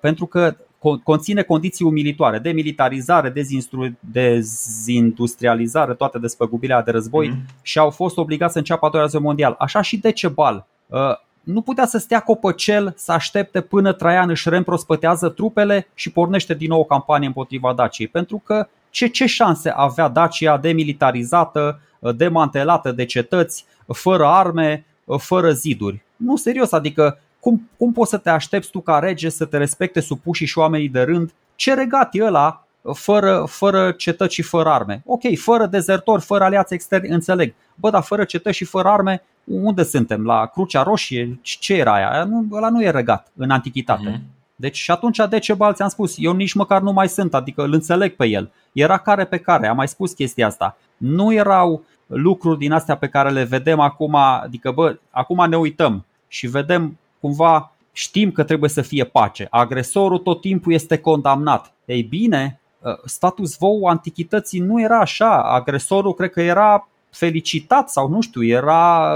[0.01, 0.57] pentru că
[1.03, 3.33] conține condiții umilitoare, demilitarizare,
[4.01, 7.63] dezindustrializare, toate despăgubirea de război mm-hmm.
[7.63, 9.55] și au fost obligați să înceapă a doua război mondial.
[9.59, 10.67] Așa și Decebal.
[10.87, 10.99] Uh,
[11.43, 16.69] nu putea să stea copăcel să aștepte până Traian își reîmprospătează trupele și pornește din
[16.69, 18.09] nou o campanie împotriva Daciei.
[18.09, 25.19] Pentru că ce, ce șanse avea Dacia demilitarizată, uh, demantelată de cetăți, fără arme, uh,
[25.21, 26.03] fără ziduri?
[26.25, 30.01] Nu, serios, adică cum, cum poți să te aștepți tu ca rege să te respecte
[30.01, 31.33] supușii și oamenii de rând?
[31.55, 35.03] Ce regat e ăla fără, fără cetăți și fără arme?
[35.07, 37.55] Ok, fără dezertori, fără aliați externi, înțeleg.
[37.75, 40.25] Bă, dar fără cetăți și fără arme, unde suntem?
[40.25, 41.39] La Crucea Roșie?
[41.43, 42.25] Ce era aia?
[42.25, 44.11] Nu, ăla nu e regat în antichitate.
[44.11, 44.41] Mm-hmm.
[44.57, 47.73] Deci și atunci de ce ți-am spus, eu nici măcar nu mai sunt, adică îl
[47.73, 48.51] înțeleg pe el.
[48.73, 50.77] Era care pe care, am mai spus chestia asta.
[50.97, 56.05] Nu erau lucruri din astea pe care le vedem acum, adică bă, acum ne uităm
[56.33, 59.47] și vedem cumva știm că trebuie să fie pace.
[59.51, 61.73] Agresorul tot timpul este condamnat.
[61.85, 65.43] Ei bine, ă, status quo antichității nu era așa.
[65.43, 69.13] Agresorul cred că era felicitat sau nu știu, era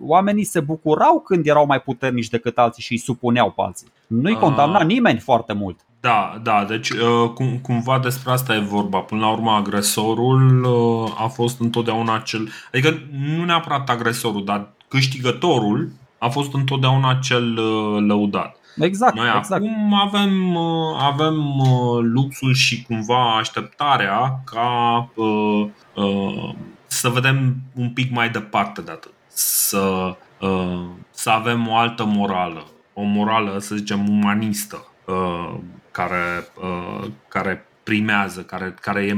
[0.00, 3.86] oamenii se bucurau când erau mai puternici decât alții și îi supuneau pe alții.
[4.06, 4.38] Nu-i ah.
[4.38, 5.80] condamna nimeni foarte mult.
[6.00, 8.98] Da, da, deci ă, cum, cumva despre asta e vorba.
[8.98, 12.48] Până la urmă, agresorul ă, a fost întotdeauna cel.
[12.72, 12.98] Adică
[13.36, 15.88] nu neapărat agresorul, dar câștigătorul
[16.22, 18.56] a fost întotdeauna cel uh, lăudat.
[18.76, 19.62] Exact, Noi exact.
[19.62, 26.54] acum avem, uh, avem uh, luxul și cumva așteptarea ca uh, uh,
[26.86, 29.12] să vedem un pic mai departe de atât.
[29.26, 35.54] Să, uh, să avem o altă morală, o morală, să zicem, umanistă, uh,
[35.90, 39.16] care, uh, care primează, care, care e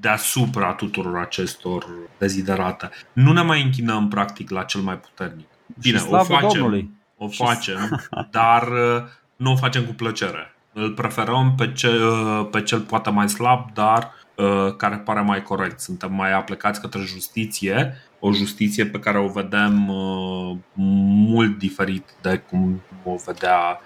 [0.00, 1.86] deasupra tuturor acestor
[2.18, 2.90] deziderate.
[3.12, 5.48] Nu ne mai închinăm practic la cel mai puternic.
[5.80, 6.90] Bine, o facem, Domnului.
[7.16, 9.02] o facem, dar uh,
[9.36, 10.54] nu o facem cu plăcere.
[10.72, 15.42] Îl preferăm pe cel, uh, pe cel poate mai slab, dar uh, care pare mai
[15.42, 15.80] corect.
[15.80, 19.72] Suntem mai aplicați către justiție, o justiție pe care o vedem
[20.74, 23.80] mult diferit de cum o vedea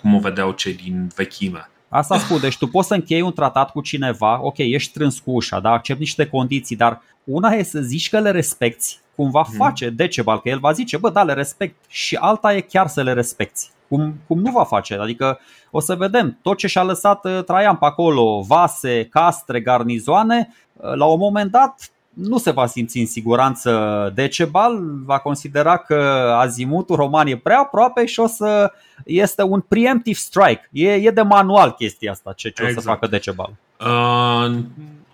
[0.00, 1.70] cum o vedeau cei din vechime.
[1.88, 5.30] Asta spun, deci tu poți să închei un tratat cu cineva, ok, ești strâns cu
[5.30, 9.44] ușa, da, accept niște condiții, dar una e să zici că le respecti, cum va
[9.48, 9.56] mhm.
[9.56, 13.02] face Decebal, că el va zice, bă, da, le respect, și alta e chiar să
[13.02, 13.68] le respecti.
[13.88, 15.38] Cum, cum nu va face, adică
[15.70, 20.94] o să vedem tot ce și-a lăsat uh, Traian pe acolo, vase, castre, garnizoane, uh,
[20.94, 25.94] la un moment dat nu se va simți în siguranță Decebal, va considera că
[26.38, 28.72] azimutul roman e prea aproape și o să
[29.04, 30.68] este un preemptive strike.
[30.72, 32.78] E, e de manual chestia asta, ce, ce exact.
[32.78, 32.98] o să exact.
[32.98, 33.52] facă Decebal.
[33.80, 34.58] Uh,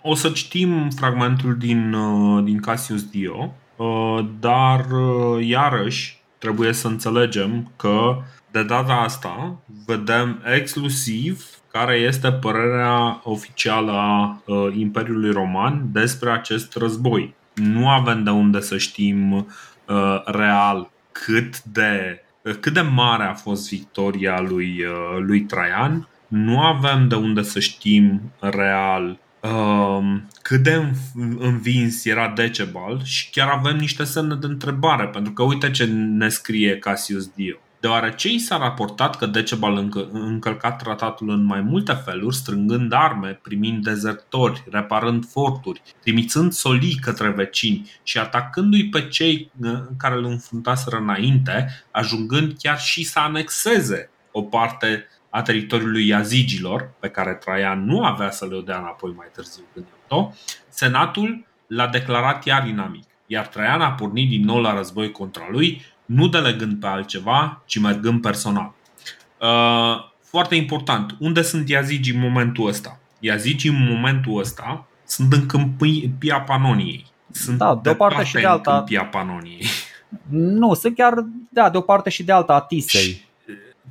[0.02, 3.48] o să citim fragmentul din, uh, din Cassius Dio, uh,
[4.40, 8.16] dar uh, iarăși trebuie să înțelegem că
[8.50, 16.76] de data asta vedem exclusiv care este părerea oficială a uh, Imperiului Roman despre acest
[16.76, 17.34] război.
[17.54, 23.34] Nu avem de unde să știm uh, real cât de, uh, cât de mare a
[23.34, 24.84] fost victoria lui,
[25.18, 26.08] lui Traian.
[26.28, 29.18] Nu avem de unde să știm real
[29.52, 30.92] um, cât de
[31.38, 36.28] învins era Decebal și chiar avem niște semne de întrebare, pentru că uite ce ne
[36.28, 37.56] scrie Cassius Dio.
[37.80, 43.38] Deoarece i s-a raportat că Decebal încă, încălcat tratatul în mai multe feluri, strângând arme,
[43.42, 50.24] primind dezertori, reparând forturi, trimițând solii către vecini și atacându-i pe cei uh, care îl
[50.24, 57.84] înfruntaseră înainte, ajungând chiar și să anexeze o parte a teritoriului Yazigilor, pe care Traian
[57.84, 60.30] nu avea să le dea înapoi mai târziu când o
[60.68, 65.84] Senatul l-a declarat iar inamic, iar Traian a pornit din nou la război contra lui,
[66.04, 68.74] nu delegând pe altceva, ci mergând personal.
[69.40, 72.98] Uh, foarte important, unde sunt Iazigi în momentul ăsta?
[73.20, 77.06] Iazigi în momentul ăsta sunt în câmpia Panoniei.
[77.30, 78.76] Sunt da, de o parte și de alta.
[78.76, 79.66] câmpia Panoniei.
[80.30, 81.14] Nu, sunt chiar
[81.48, 83.24] da, de o parte și de alta a Tisei.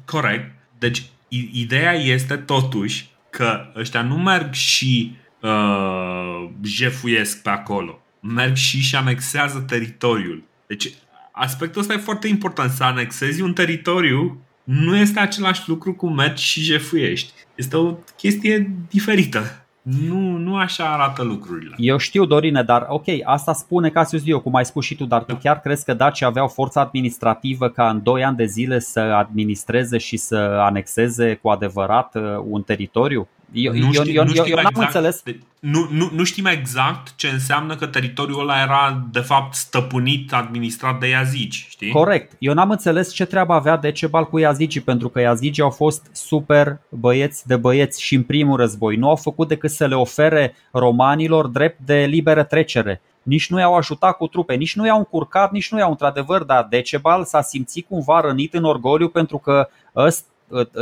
[0.05, 0.53] Corect.
[0.77, 1.03] Deci
[1.52, 8.00] ideea este totuși că ăștia nu merg și uh, jefuiesc pe acolo.
[8.20, 10.44] Merg și și anexează teritoriul.
[10.68, 10.90] Deci
[11.32, 12.72] aspectul ăsta e foarte important.
[12.72, 17.34] Să anexezi un teritoriu nu este același lucru cu mergi și jefuiești.
[17.56, 19.64] Este o chestie diferită.
[19.86, 21.76] Nu, nu așa arată lucrurile.
[21.78, 25.24] Eu știu, Dorine, dar ok, asta spune Casius Dio, cum ai spus și tu, dar
[25.24, 25.38] tu da.
[25.38, 29.98] chiar crezi că Daci aveau forța administrativă ca în 2 ani de zile să administreze
[29.98, 33.28] și să anexeze cu adevărat uh, un teritoriu?
[33.51, 35.23] Eu, nu, știu, eu, nu eu, eu n-am exact, înțeles.
[35.60, 40.99] Nu, nu, nu știm exact ce înseamnă că teritoriul ăla era de fapt stăpânit, administrat
[40.99, 41.91] de iazici, știi?
[41.91, 42.36] Corect.
[42.39, 46.79] Eu n-am înțeles ce treabă avea Decebal cu iazicii, pentru că iazicii au fost super
[46.89, 48.95] băieți de băieți și în primul război.
[48.95, 53.75] Nu au făcut decât să le ofere romanilor drept de liberă trecere nici nu i-au
[53.75, 57.88] ajutat cu trupe, nici nu i-au încurcat, nici nu i-au într-adevăr, dar Decebal s-a simțit
[57.88, 60.25] cumva rănit în orgoliu pentru că ăst,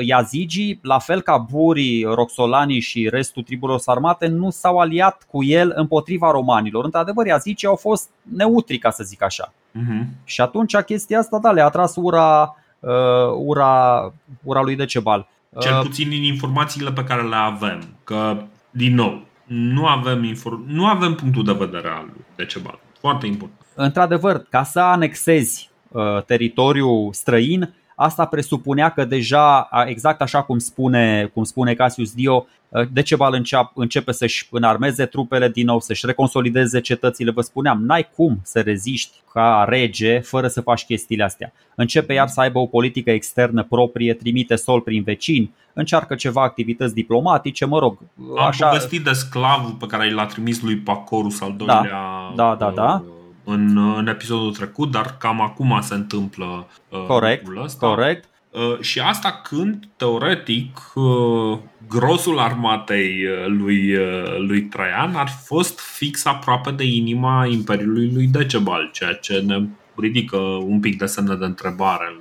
[0.02, 5.72] Yazigi, la fel ca burii, roxolanii și restul triburilor armate, nu s-au aliat cu el
[5.76, 6.84] împotriva romanilor.
[6.84, 9.54] Într-adevăr, Yazigi au fost neutri, ca să zic așa.
[9.54, 10.06] Uh-huh.
[10.24, 12.92] Și atunci chestia asta, da, le-a tras ura, uh,
[13.38, 15.28] ura, ura lui Decebal.
[15.60, 17.82] Cel uh, puțin din informațiile pe care le avem.
[18.04, 18.38] Că,
[18.70, 22.80] din nou, nu avem, inform- nu avem punctul de vedere al lui Decebal.
[23.00, 23.60] Foarte important.
[23.76, 31.30] Într-adevăr, ca să anexezi uh, teritoriul străin, Asta presupunea că deja, exact așa cum spune,
[31.34, 32.46] cum spune Cassius Dio,
[32.92, 33.44] Decebal
[33.76, 37.32] începe să-și înarmeze trupele din nou, să-și reconsolideze cetățile.
[37.32, 41.54] Vă spuneam, n-ai cum să reziști ca rege fără să faci chestiile astea.
[41.76, 46.94] Începe iar să aibă o politică externă proprie, trimite sol prin vecini, încearcă ceva activități
[46.94, 47.98] diplomatice, mă rog.
[48.38, 48.68] Am așa...
[48.68, 52.00] povestit de sclavul pe care l-a trimis lui Pacorus al da, doilea
[52.36, 53.04] da, da, da, da
[53.44, 57.88] în, în episodul trecut, dar cam acum se întâmplă uh, corect, ăsta.
[57.88, 58.28] Corect.
[58.50, 65.46] Uh, și asta când, teoretic, uh, grosul armatei uh, lui, uh, lui Traian ar fi
[65.46, 71.06] fost fix aproape de inima Imperiului lui Decebal, ceea ce ne ridică un pic de
[71.06, 72.16] semne de întrebare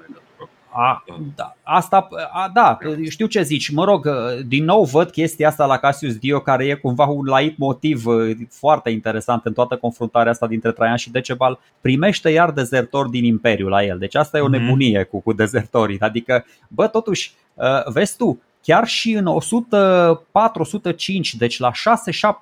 [0.75, 1.05] a,
[1.35, 3.71] da, asta, a, da, știu ce zici.
[3.71, 4.09] Mă rog,
[4.47, 8.31] din nou văd chestia asta la Cassius Dio care e cumva un lait motiv uh,
[8.51, 11.59] foarte interesant în toată confruntarea asta dintre Traian și Decebal.
[11.81, 13.99] Primește iar dezertori din Imperiu la el.
[13.99, 14.53] Deci asta e o mhm.
[14.53, 16.01] nebunie cu, cu dezertorii.
[16.01, 19.31] Adică, bă, totuși, uh, vezi tu, chiar și în 104-105,
[21.39, 21.75] deci la 6-7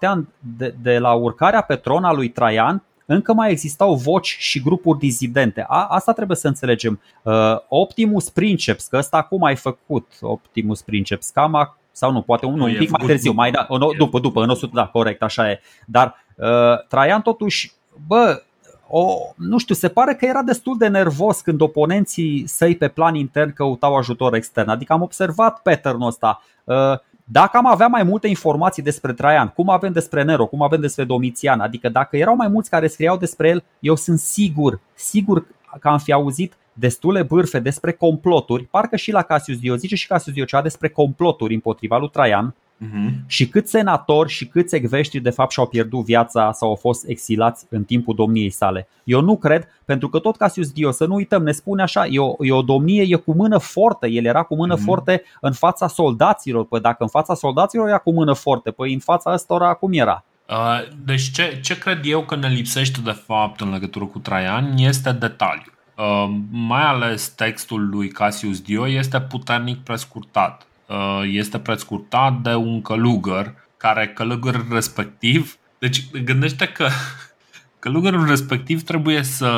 [0.01, 2.83] ani de, de la urcarea pe tron a lui Traian,
[3.15, 5.65] încă mai existau voci și grupuri dizidente.
[5.69, 7.01] A, asta trebuie să înțelegem.
[7.23, 7.35] Uh,
[7.69, 12.75] Optimus Princeps, că ăsta acum ai făcut Optimus Princeps, cam sau nu, poate un, un
[12.79, 13.67] pic mai târziu, mai da,
[13.99, 15.61] după, după, în 100, da, corect, așa e.
[15.87, 17.73] Dar uh, Traian totuși,
[18.07, 18.43] bă,
[18.89, 23.15] o, nu știu, se pare că era destul de nervos când oponenții săi pe plan
[23.15, 24.69] intern căutau ajutor extern.
[24.69, 26.43] Adică am observat pattern-ul ăsta.
[26.65, 26.99] Uh,
[27.33, 31.05] dacă am avea mai multe informații despre Traian, cum avem despre Nero, cum avem despre
[31.05, 35.47] Domitian, adică dacă erau mai mulți care scriau despre el, eu sunt sigur, sigur
[35.81, 40.07] că am fi auzit destule bârfe despre comploturi, parcă și la Cassius Dio, zice și
[40.07, 42.55] Cassius Dio ceva despre comploturi împotriva lui Traian,
[42.85, 43.11] uh-huh.
[43.27, 47.67] și câți senatori și câți ecveștri de fapt și-au pierdut viața sau au fost exilați
[47.71, 48.89] în timpul domniei sale.
[49.05, 52.19] Eu nu cred, pentru că tot Cassius Dio, să nu uităm, ne spune așa, e
[52.19, 54.85] o, e o domnie, e cu mână forte, el era cu mână uh-huh.
[54.85, 58.99] forte în fața soldaților, păi dacă în fața soldaților era cu mână forte, păi în
[58.99, 60.25] fața ăstora cum era?
[60.49, 64.75] Uh, deci ce, ce cred eu că ne lipsește de fapt în legătură cu Traian
[64.77, 65.73] este detaliu.
[65.97, 70.67] Uh, mai ales textul lui Cassius Dio este puternic prescurtat.
[70.91, 76.89] Uh, este prescurtat de un călugăr care călugărul respectiv deci gândește că
[77.79, 79.51] călugărul respectiv trebuie să,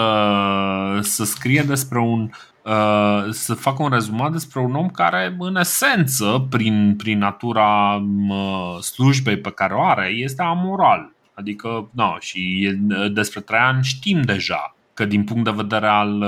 [1.01, 2.30] să scrie despre un
[2.64, 8.78] Uh, să facă un rezumat despre un om care, în esență, prin, prin natura uh,
[8.80, 11.12] slujbei pe care o are, este amoral.
[11.35, 12.70] Adică, no, și
[13.12, 16.20] despre Traian știm deja că din punct de vedere al,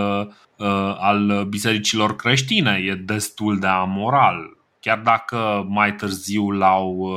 [0.57, 4.54] uh, al bisericilor creștine e destul de amoral.
[4.85, 7.09] Chiar dacă mai târziu l-au,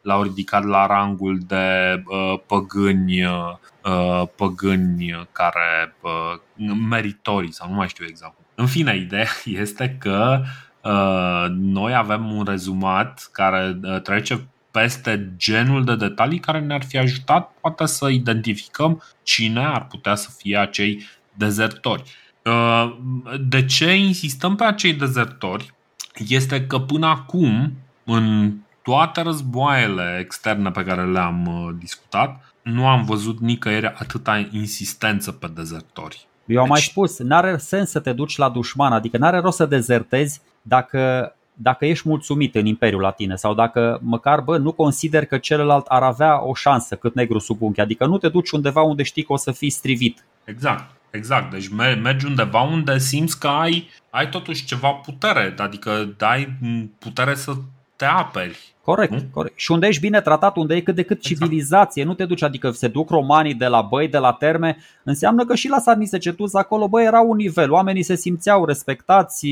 [0.00, 7.88] l-au ridicat la rangul de uh, păgâni, uh, păgâni care uh, meritorii sau nu mai
[7.88, 9.28] știu exact în fine, ideea
[9.64, 10.42] este că
[10.82, 16.98] uh, noi avem un rezumat care uh, trece peste genul de detalii care ne-ar fi
[16.98, 21.02] ajutat poate să identificăm cine ar putea să fie acei
[21.32, 22.02] dezertori.
[22.44, 22.96] Uh,
[23.40, 25.74] de ce insistăm pe acei dezertori?
[26.28, 27.72] Este că până acum,
[28.04, 28.52] în
[28.82, 35.50] toate războaiele externe pe care le-am uh, discutat, nu am văzut nicăieri atâta insistență pe
[35.54, 36.26] dezertori.
[36.46, 36.72] Eu am deci...
[36.72, 41.34] mai spus, n-are sens să te duci la dușman, adică n-are rost să dezertezi dacă,
[41.54, 45.86] dacă ești mulțumit în Imperiul la tine sau dacă măcar bă, nu consider că celălalt
[45.86, 49.22] ar avea o șansă cât negru sub unchi, adică nu te duci undeva unde știi
[49.22, 50.24] că o să fii strivit.
[50.44, 50.90] Exact.
[51.12, 51.68] Exact, deci
[52.02, 56.52] mergi undeva unde simți că ai, ai totuși ceva putere, adică ai
[56.98, 57.52] putere să
[57.96, 58.72] te aperi.
[58.84, 59.28] Corect, hmm?
[59.32, 59.58] corect.
[59.58, 61.34] Și unde ești bine tratat, unde e cât de cât exact.
[61.34, 65.44] civilizație, nu te duci, adică se duc romanii de la băi, de la terme, înseamnă
[65.44, 69.48] că și la Sarnise Cetus acolo, băi, era un nivel, oamenii se simțeau respectați,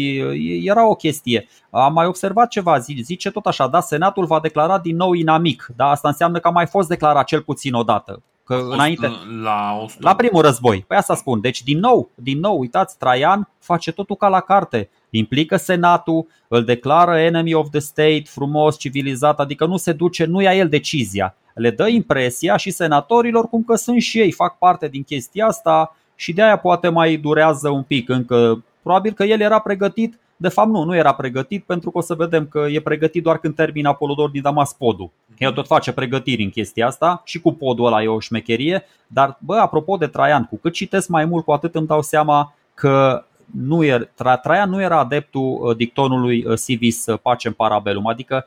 [0.63, 1.49] era o chestie.
[1.71, 5.87] Am mai observat ceva, zice tot așa, da, Senatul va declara din nou inamic, da,
[5.91, 8.23] asta înseamnă că a mai fost declarat cel puțin odată.
[8.51, 9.11] Că fost înainte,
[9.43, 10.85] la, la primul război.
[10.87, 11.41] Păi asta spun.
[11.41, 16.65] Deci, din nou, din nou, uitați, Traian face totul ca la carte implică Senatul, îl
[16.65, 21.35] declară enemy of the state, frumos, civilizat, adică nu se duce, nu ia el decizia.
[21.55, 25.97] Le dă impresia și senatorilor cum că sunt și ei, fac parte din chestia asta
[26.15, 28.65] și de aia poate mai durează un pic încă.
[28.83, 32.15] Probabil că el era pregătit, de fapt nu, nu era pregătit pentru că o să
[32.15, 35.11] vedem că e pregătit doar când termină Apolodor din Damas podul.
[35.39, 39.39] El tot face pregătiri în chestia asta și cu podul ăla e o șmecherie, dar
[39.41, 43.25] bă, apropo de Traian, cu cât citesc mai mult, cu atât îmi dau seama că
[43.59, 48.47] nu era, Traian nu era adeptul uh, dictonului uh, civis uh, pace în parabelum, adică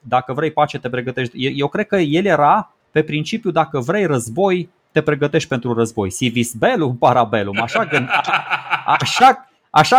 [0.00, 1.58] dacă vrei pace te pregătești.
[1.58, 6.10] Eu cred că el era pe principiu dacă vrei război te pregătești pentru război.
[6.10, 8.46] Civis bellum parabelum, așa gând, așa,
[8.98, 9.51] așa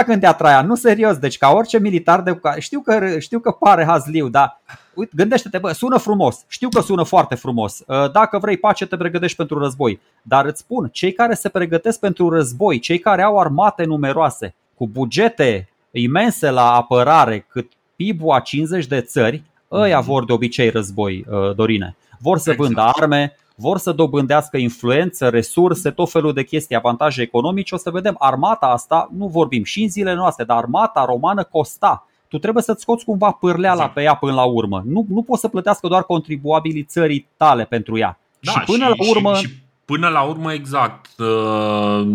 [0.06, 4.30] gândea Traian, nu serios, deci ca orice militar de știu că știu că pare hazliu,
[4.30, 4.62] dar
[4.94, 7.84] uite, gândește-te, bă, sună frumos, știu că sună foarte frumos.
[7.88, 10.00] Uh, dacă vrei pace, te pregătești pentru război.
[10.22, 14.88] Dar îți spun, cei care se pregătesc pentru război, cei care au armate numeroase, cu
[14.88, 20.08] bugete imense la apărare, cât PIB-ul a 50 de țări, ăia mhm.
[20.08, 21.96] vor de obicei război, uh, Dorine.
[22.20, 22.68] Vor să exact.
[22.68, 27.76] vândă arme, vor să dobândească influență, resurse, tot felul de chestii, avantaje economice.
[27.76, 32.08] O să vedem, armata asta, nu vorbim și în zilele noastre, dar armata romană costa
[32.34, 33.93] tu trebuie să-ți scoți cumva pârleala exact.
[33.93, 34.84] pe ea până la urmă.
[34.86, 38.20] Nu, nu poți să plătească doar contribuabilii țării tale pentru ea.
[38.39, 39.36] Da, și până și, la urmă.
[39.36, 39.54] Și, și
[39.86, 41.10] până la urmă, exact.
[41.18, 42.08] Uh,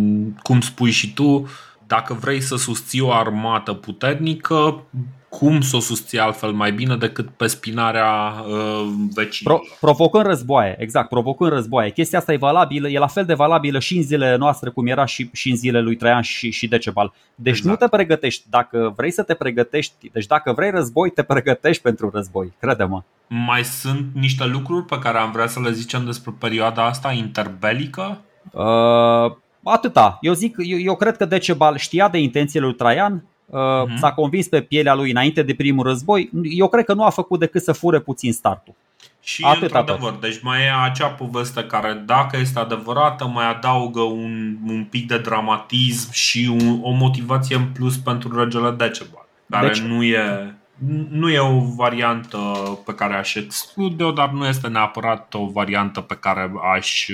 [0.42, 1.46] cum spui și tu,
[1.88, 4.82] dacă vrei să susții o armată puternică,
[5.28, 9.58] cum să o susții altfel mai bine decât pe spinarea uh, vecinilor.
[9.58, 11.90] Pro, provocând războaie, exact, provocând războaie.
[11.90, 15.04] Chestia asta e valabilă, e la fel de valabilă și în zilele noastre cum era
[15.04, 17.12] și, și în zilele lui Traian și, și Decebal.
[17.34, 17.80] Deci exact.
[17.80, 22.10] nu te pregătești, dacă vrei să te pregătești, deci dacă vrei război, te pregătești pentru
[22.14, 23.02] război, crede-mă.
[23.26, 28.20] Mai sunt niște lucruri pe care am vrea să le zicem despre perioada asta interbelică?
[28.50, 29.36] Uh,
[29.68, 30.18] atâta.
[30.20, 33.98] Eu zic, eu, eu cred că Decebal știa de intențiile lui Traian, uh-huh.
[33.98, 36.30] s-a convins pe pielea lui înainte de primul război.
[36.42, 38.74] Eu cred că nu a făcut decât să fure puțin startul.
[39.22, 44.56] Și Atât într-adevăr, deci mai e acea poveste care, dacă este adevărată, mai adaugă un,
[44.66, 49.80] un pic de dramatism și un, o motivație în plus pentru regele Decebal, care deci,
[49.80, 50.52] nu e
[51.10, 52.38] nu e o variantă
[52.84, 57.08] pe care aș exclude-o, dar nu este neapărat o variantă pe care aș,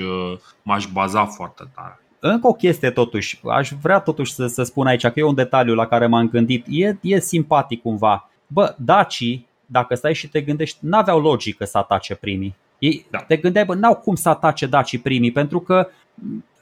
[0.63, 1.99] m-aș baza foarte tare.
[2.27, 5.75] Încă o chestie totuși, aș vrea totuși să, să spun aici că e un detaliu
[5.75, 8.31] la care m-am gândit, e, e simpatic cumva.
[8.47, 12.55] Bă, dacii, dacă stai și te gândești, n-aveau logică să atace primii.
[12.79, 13.19] Ei da.
[13.19, 15.89] te gândeai, bă, n-au cum să atace dacii primii, pentru că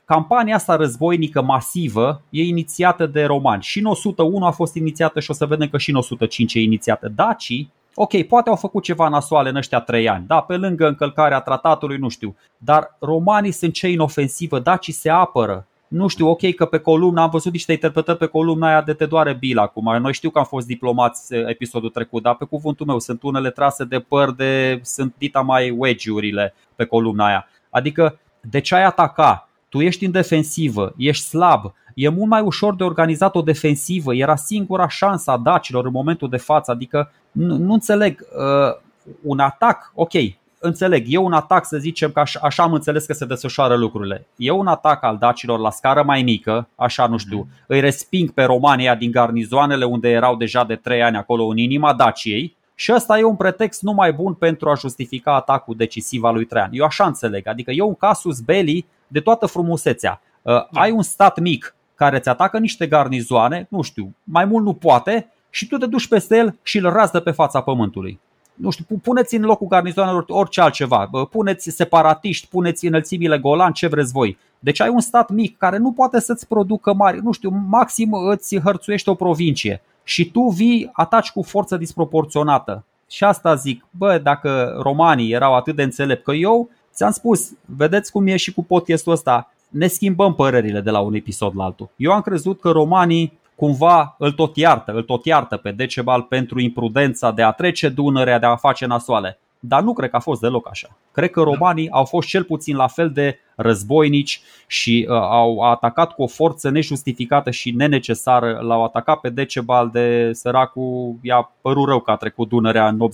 [0.05, 3.63] campania asta războinică masivă e inițiată de romani.
[3.63, 6.61] Și în 101 a fost inițiată și o să vedem că și în 105 e
[6.61, 7.09] inițiată.
[7.09, 11.41] Dacii, ok, poate au făcut ceva nasoale în ăștia trei ani, da, pe lângă încălcarea
[11.41, 12.37] tratatului, nu știu.
[12.59, 15.67] Dar romanii sunt cei în ofensivă, dacii se apără.
[15.89, 19.07] Nu știu, ok că pe columna, am văzut niște interpretări pe columna aia de te
[19.07, 19.97] doare bil acum.
[19.97, 23.51] Noi știu că am fost diplomați eh, episodul trecut, dar pe cuvântul meu sunt unele
[23.51, 27.49] trase de păr de, sunt dita mai wedge-urile pe columna aia.
[27.71, 29.49] Adică de ce ai ataca?
[29.69, 34.37] Tu ești în defensivă, ești slab, e mult mai ușor de organizat o defensivă, era
[34.37, 38.77] singura șansă a dacilor în momentul de față, adică nu, nu înțeleg, uh,
[39.23, 40.13] un atac, ok,
[40.59, 44.27] înțeleg, e un atac să zicem că așa, așa am înțeles că se desfășoară lucrurile.
[44.37, 47.67] E un atac al dacilor la scară mai mică, așa nu știu, mm-hmm.
[47.67, 51.95] îi resping pe România din garnizoanele unde erau deja de 3 ani acolo în inima
[51.95, 56.45] Daciei și ăsta e un pretext numai bun pentru a justifica atacul decisiv al lui
[56.45, 56.71] Traian.
[56.73, 60.21] Eu așa înțeleg, adică e un casus belli de toată frumusețea.
[60.43, 60.81] Uh, da.
[60.81, 65.33] Ai un stat mic care îți atacă niște garnizoane, nu știu, mai mult nu poate,
[65.51, 68.21] și tu te duci peste el și îl razdă pe fața pământului.
[68.55, 74.13] Nu știu, puneți în locul garnizoanelor orice altceva, puneți separatiști, puneți înălțimile Golan, ce vreți
[74.13, 74.39] voi.
[74.59, 78.61] Deci ai un stat mic care nu poate să-ți producă mari, nu știu, maxim îți
[78.61, 82.85] hărțuiește o provincie și tu vii, ataci cu forță disproporționată.
[83.09, 88.13] Și asta zic, bă, dacă romanii erau atât de înțelepți, că eu ți-am spus, vedeți
[88.13, 91.89] cum e și cu podcastul ăsta, ne schimbăm părerile de la un episod la altul.
[91.97, 96.61] Eu am crezut că romanii cumva îl tot iartă, îl tot iartă pe Decebal pentru
[96.61, 99.39] imprudența de a trece Dunărea, de a face nasoale.
[99.65, 100.97] Dar nu cred că a fost deloc așa.
[101.13, 106.13] Cred că romanii au fost cel puțin la fel de războinici și uh, au atacat
[106.13, 108.59] cu o forță nejustificată și nenecesară.
[108.63, 113.07] L-au atacat pe Decebal de săracul, i-a părut rău că a trecut Dunărea în 84-85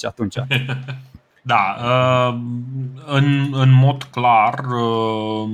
[0.00, 0.34] atunci.
[1.46, 2.38] Da, uh,
[3.06, 5.50] în, în mod clar, uh,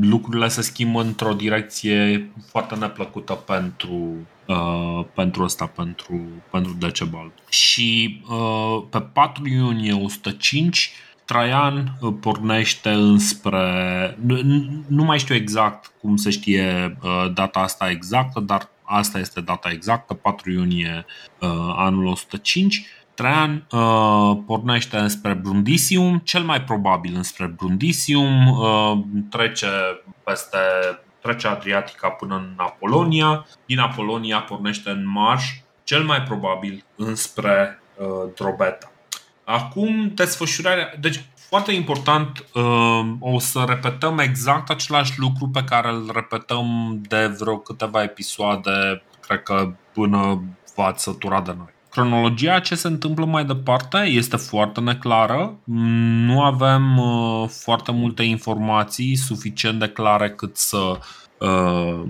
[0.00, 4.14] lucrurile se schimbă într-o direcție foarte neplăcută pentru,
[4.46, 6.20] uh, pentru ăsta, pentru,
[6.50, 7.32] pentru Decebal.
[7.48, 8.20] Și
[8.90, 10.90] pe 4 iunie 105,
[11.24, 14.18] Traian pornește înspre.
[14.20, 14.40] Nu,
[14.86, 16.98] nu mai știu exact cum se știe
[17.34, 21.06] data asta exactă, dar asta este data exactă, 4 iunie
[21.76, 28.98] anul 105 Traian uh, pornește înspre Brundisium, cel mai probabil înspre Brundisium, uh,
[29.30, 29.68] trece
[30.24, 30.58] peste
[31.24, 35.44] trece Adriatica până în Apolonia, din Apolonia pornește în marș,
[35.84, 38.92] cel mai probabil înspre uh, Drobeta.
[39.44, 46.10] Acum desfășurarea, deci foarte important, uh, o să repetăm exact același lucru pe care îl
[46.14, 50.42] repetăm de vreo câteva episoade, cred că până
[50.74, 51.73] v-ați săturat de noi.
[51.94, 55.58] Cronologia ce se întâmplă mai departe este foarte neclară.
[56.24, 60.98] Nu avem uh, foarte multe informații suficient de clare cât să,
[61.38, 62.02] uh,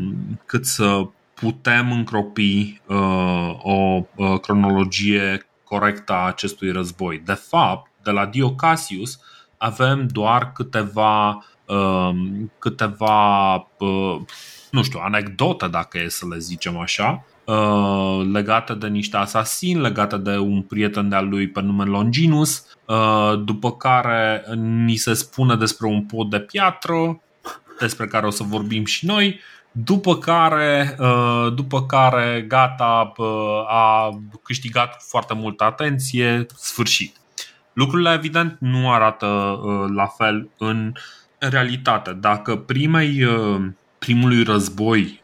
[0.47, 7.23] cât să putem încropi uh, o uh, cronologie corectă a acestui război.
[7.25, 9.21] De fapt, de la Dio Cassius
[9.59, 12.11] avem doar câteva uh,
[12.59, 14.21] câteva uh,
[14.71, 20.17] nu știu, anecdote dacă e să le zicem așa, Uh, legate de niște asasini, legate
[20.17, 25.87] de un prieten de-al lui pe nume Longinus, uh, după care ni se spune despre
[25.87, 27.21] un pod de piatră,
[27.79, 29.41] despre care o să vorbim și noi,
[29.73, 33.13] după care, uh, după care gata,
[33.69, 34.09] a
[34.43, 37.17] câștigat foarte multă atenție, sfârșit.
[37.73, 39.61] Lucrurile evident nu arată
[39.95, 40.93] la fel în
[41.39, 42.13] realitate.
[42.13, 43.27] Dacă primei,
[43.99, 45.21] primului război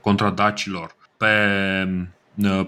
[0.00, 2.08] contra dacilor pe,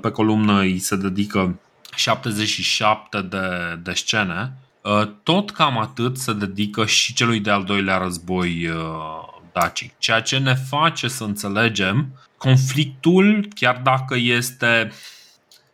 [0.01, 1.59] pe columnă îi se dedică
[1.95, 8.67] 77 de, de scene, uh, tot cam atât se dedică și celui de-al doilea război
[8.67, 9.99] uh, dacic.
[9.99, 14.93] Ceea ce ne face să înțelegem conflictul, chiar dacă este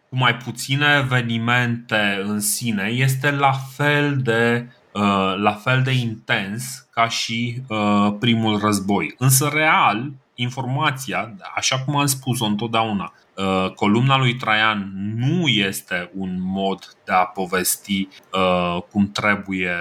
[0.08, 6.86] cu mai puține evenimente în sine, este la fel de uh, la fel de intens
[6.90, 7.62] ca și
[8.18, 9.14] primul război.
[9.18, 10.10] Însă real,
[10.40, 17.12] informația, așa cum am spus-o întotdeauna, uh, columna lui Traian nu este un mod de
[17.12, 19.76] a povesti uh, cum trebuie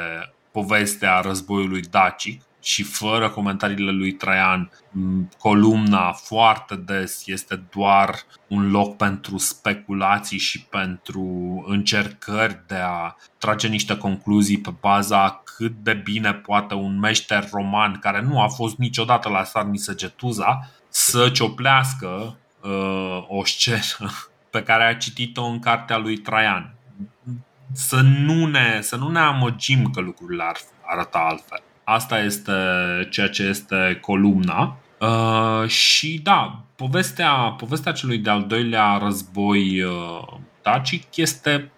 [0.51, 4.71] povestea războiului dacic, și fără comentariile lui Traian,
[5.37, 8.15] columna foarte des este doar
[8.47, 11.23] un loc pentru speculații și pentru
[11.67, 17.99] încercări de a trage niște concluzii pe baza cât de bine poate un meșter roman
[17.99, 24.11] care nu a fost niciodată la Sarnisegetuza să cioplească uh, o scenă
[24.51, 26.73] pe care a citit-o în cartea lui Traian.
[27.71, 31.61] Să nu ne, să nu ne amăgim că lucrurile ar arăta altfel.
[31.83, 32.53] Asta este
[33.09, 34.77] ceea ce este columna.
[34.99, 40.27] Uh, și da, povestea, povestea celui de-al doilea război uh,
[40.61, 41.71] dacic este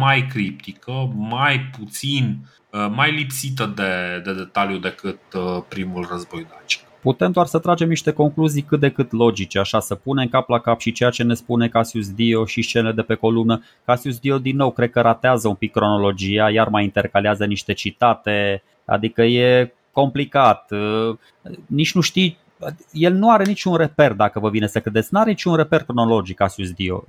[0.00, 2.56] mai criptică, mai puțin, uh,
[2.94, 6.80] mai lipsită de, de detaliu decât uh, primul război dacic.
[7.00, 10.60] Putem doar să tragem niște concluzii cât de cât logice, așa să punem cap la
[10.60, 13.62] cap și ceea ce ne spune Cassius Dio și scene de pe columnă.
[13.84, 18.62] Cassius Dio din nou cred că ratează un pic cronologia, iar mai intercalează niște citate,
[18.84, 20.70] adică e complicat.
[20.70, 21.16] Uh,
[21.66, 22.38] nici nu știi
[22.92, 26.36] el nu are niciun reper, dacă vă vine să credeți, nu are niciun reper cronologic
[26.36, 27.04] Cassius Dio.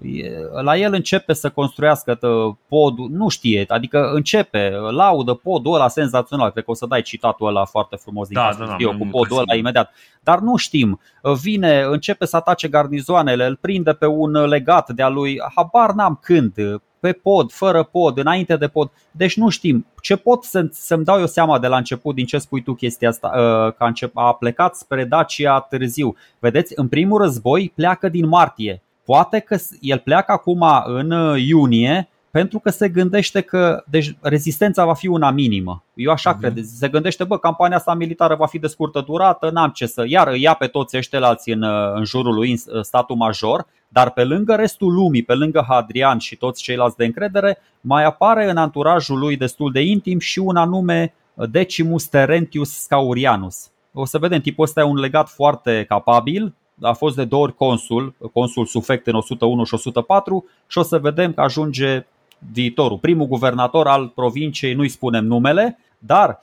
[0.62, 2.20] La el începe să construiască
[2.68, 7.48] podul, nu știe, adică începe, laudă podul ăla senzațional, cred că o să dai citatul
[7.48, 9.92] ăla foarte frumos din da, Cassius da, da, Dio cu podul ăla imediat.
[10.22, 11.00] Dar nu știm,
[11.42, 16.54] vine, începe să atace garnizoanele, îl prinde pe un legat de-a lui, habar n-am când,
[17.00, 18.92] pe pod, fără pod, înainte de pod.
[19.12, 19.86] Deci nu știm.
[20.02, 23.10] Ce pot să, să-mi dau eu seama de la început din ce spui tu chestia
[23.10, 26.16] asta, uh, că a plecat spre Dacia târziu.
[26.40, 28.82] Vedeți, în primul război pleacă din martie.
[29.06, 34.86] Poate că el pleacă acum în uh, iunie pentru că se gândește că deci, rezistența
[34.86, 35.84] va fi una minimă.
[35.94, 36.40] Eu așa uh-huh.
[36.40, 36.64] cred.
[36.64, 40.04] Se gândește, bă, campania asta militară va fi de scurtă durată, n-am ce să.
[40.08, 44.24] Iar ia pe toți ăștia în, uh, în jurul lui, în statul major, dar pe
[44.24, 49.20] lângă restul lumii, pe lângă Hadrian și toți ceilalți de încredere, mai apare în anturajul
[49.20, 53.70] lui destul de intim și un anume Decimus Terentius Scaurianus.
[53.94, 57.56] O să vedem, tipul ăsta e un legat foarte capabil, a fost de două ori
[57.56, 62.06] consul, consul sufect în 101 și 104 și o să vedem că ajunge
[62.52, 66.40] viitorul, primul guvernator al provinciei, nu-i spunem numele, dar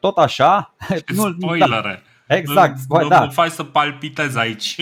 [0.00, 0.74] tot așa...
[1.16, 2.02] Nu, Spoilere!
[2.28, 2.76] Exact.
[2.88, 3.28] Nu, Bă, da.
[3.28, 4.76] faci să palpitez aici.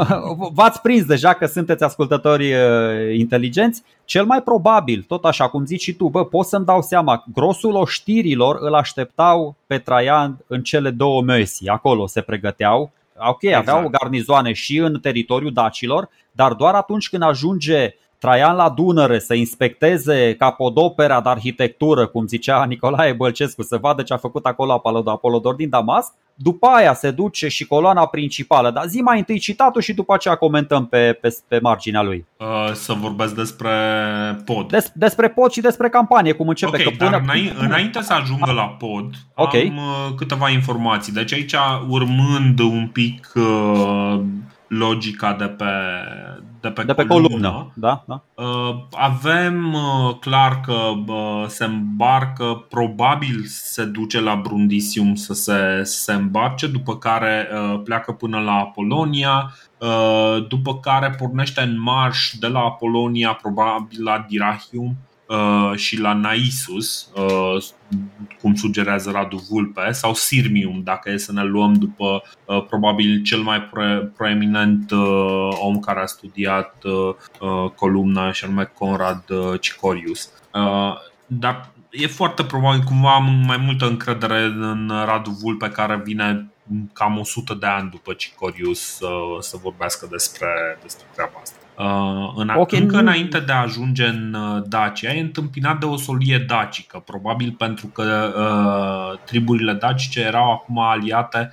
[0.54, 3.82] V-ați prins deja că sunteți ascultători uh, inteligenți.
[4.04, 7.74] Cel mai probabil, tot așa cum zici și tu, bă, pot să-mi dau seama, grosul
[7.74, 12.92] oștirilor îl așteptau pe Traian în cele două măsi, acolo se pregăteau.
[13.16, 13.68] Ok, exact.
[13.68, 19.34] aveau garnizoane și în teritoriul dacilor, dar doar atunci când ajunge Traian la Dunăre să
[19.34, 25.54] inspecteze capodopera de arhitectură, cum zicea Nicolae Bălcescu, să vadă ce a făcut acolo Apolodor
[25.54, 29.92] din Damasc, după aia se duce și coloana principală, dar zi mai întâi citatul și
[29.92, 32.26] după aceea comentăm pe, pe, pe marginea lui.
[32.36, 33.70] Uh, să vorbesc despre
[34.44, 34.68] pod.
[34.68, 36.76] Des, despre pod și despre campanie, cum începe.
[36.76, 37.10] Ok, că până...
[37.10, 37.22] dar
[37.58, 39.72] înainte să ajungă la pod, okay.
[39.76, 41.12] am uh, câteva informații.
[41.12, 41.54] Deci aici,
[41.88, 44.20] urmând un pic uh,
[44.72, 45.64] logica de pe,
[46.60, 47.48] de pe, de pe columnă.
[47.48, 47.72] columnă.
[47.74, 48.22] Da, da.
[48.34, 55.82] Uh, avem uh, clar că uh, se îmbarcă, probabil se duce la Brundisium să se,
[55.82, 57.48] se îmbarce, după care
[57.84, 59.54] pleacă până la Polonia,
[60.48, 65.11] după care pornește în marș de la Polonia, probabil la Dirahium, Uh,
[65.74, 67.64] și la Naisus, uh,
[68.40, 73.40] cum sugerează Radu Vulpe, sau Sirmium, dacă e să ne luăm după uh, probabil cel
[73.40, 73.70] mai
[74.16, 74.92] proeminent
[75.50, 76.74] om care a studiat
[77.74, 79.24] columna și anume Conrad
[79.60, 80.30] Cicorius.
[81.26, 86.52] Dar e foarte probabil, cumva am mai multă încredere în Radu Vulpe care vine
[86.92, 89.08] cam 100 de ani după Cicorius să,
[89.40, 91.61] să vorbească despre, despre treaba asta.
[91.78, 92.80] Uh, în, okay.
[92.80, 97.54] Încă înainte de a ajunge în uh, Dacia, e întâmpinat de o solie dacică, probabil
[97.58, 101.52] pentru că uh, triburile dacice erau acum aliate,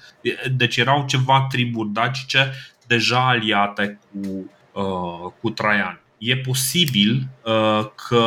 [0.56, 2.52] deci erau ceva triburi dacice
[2.88, 4.52] deja aliate cu,
[4.82, 8.24] uh, cu Traian e posibil uh, că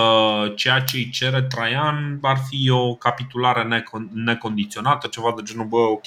[0.55, 6.07] ceea ce îi cere Traian ar fi o capitulare necondiționată, ceva de genul, bă, ok,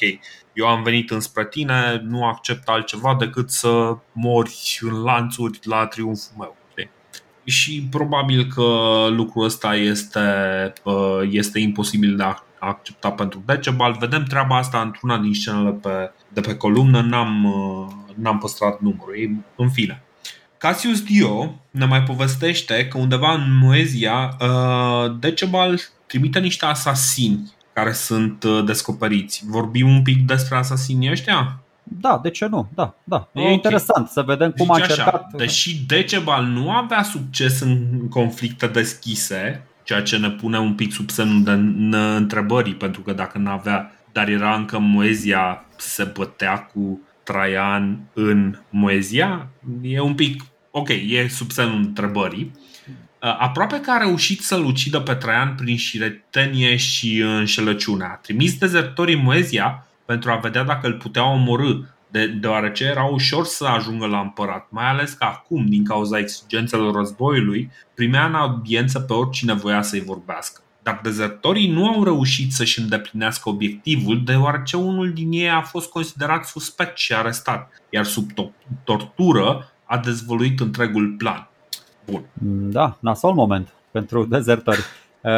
[0.53, 6.35] eu am venit înspre tine, nu accept altceva decât să mori în lanțuri la triumful
[6.37, 6.55] meu.
[6.71, 6.89] Okay?
[7.43, 8.63] Și probabil că
[9.09, 10.19] lucrul ăsta este,
[10.83, 13.95] uh, este imposibil de a accepta pentru Decebal.
[13.99, 19.35] Vedem treaba asta într-una din scenele pe, de pe columnă, n-am, uh, n-am păstrat numărul.
[19.55, 20.04] În fine,
[20.65, 27.91] Cassius Dio ne mai povestește că undeva în Moezia uh, Decebal trimite niște asasini care
[27.91, 29.43] sunt uh, descoperiți.
[29.47, 31.59] Vorbim un pic despre asasinii ăștia?
[31.83, 32.69] Da, de ce nu?
[32.75, 33.29] Da, da.
[33.33, 33.53] E okay.
[33.53, 35.13] interesant să vedem cum Zice a încercat.
[35.13, 40.91] Așa, deși Decebal nu avea succes în conflicte deschise, ceea ce ne pune un pic
[40.91, 41.51] sub semnul de
[41.97, 48.57] întrebării, pentru că dacă nu avea, dar era încă Moezia, se bătea cu Traian în
[48.69, 49.47] Moezia,
[49.81, 50.43] e un pic,
[50.77, 52.51] ok, e sub semnul întrebării.
[53.21, 58.03] Uh, aproape că a reușit să-l ucidă pe Traian prin șiretenie și înșelăciune.
[58.03, 61.73] A trimis dezertorii Moezia pentru a vedea dacă îl putea omorâ,
[62.11, 66.95] de, deoarece era ușor să ajungă la împărat, mai ales că acum, din cauza exigențelor
[66.95, 70.61] războiului, primea în audiență pe oricine voia să-i vorbească.
[70.83, 76.45] Dar dezertorii nu au reușit să-și îndeplinească obiectivul, deoarece unul din ei a fost considerat
[76.45, 78.29] suspect și arestat, iar sub
[78.83, 81.47] tortură a dezvăluit întregul plan.
[82.05, 82.23] Bun.
[82.71, 84.79] Da, nasol moment pentru dezertori.
[85.21, 85.31] Uh,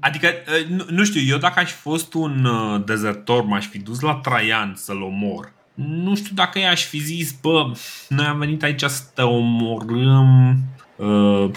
[0.00, 4.00] adică, uh, nu știu, eu dacă aș fi fost un uh, dezertor, m-aș fi dus
[4.00, 5.52] la Traian să-l omor.
[5.74, 7.72] Nu știu dacă i-aș fi zis, bă,
[8.08, 10.56] noi am venit aici să te omorâm.
[10.96, 11.50] Uh,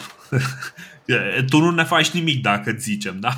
[1.50, 3.32] tu nu ne faci nimic dacă zicem, da?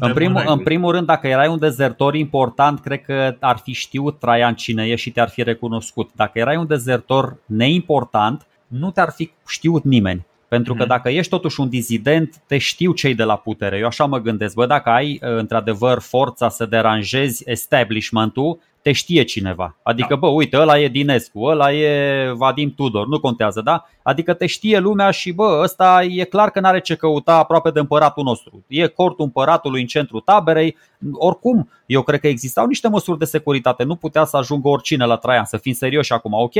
[0.00, 4.18] În primul, în primul rând, dacă erai un dezertor important, cred că ar fi știut
[4.18, 6.10] Traian cine e și te-ar fi recunoscut.
[6.14, 10.26] Dacă erai un dezertor neimportant, nu te-ar fi știut nimeni.
[10.52, 10.88] Pentru că mhm.
[10.88, 13.78] dacă ești totuși un dizident, te știu cei de la putere.
[13.78, 14.54] Eu așa mă gândesc.
[14.54, 19.76] Bă, dacă ai într-adevăr forța să deranjezi establishmentul, te știe cineva.
[19.82, 20.16] Adică, da.
[20.16, 23.84] bă, uite, ăla e Dinescu, ăla e Vadim Tudor, nu contează, da?
[24.02, 27.78] Adică te știe lumea și, bă, ăsta e clar că n-are ce căuta aproape de
[27.78, 28.64] împăratul nostru.
[28.66, 30.76] E cortul împăratului în centrul taberei.
[31.12, 33.84] Oricum, eu cred că existau niște măsuri de securitate.
[33.84, 36.32] Nu putea să ajungă oricine la Traian, să fim serioși acum.
[36.32, 36.54] Ok,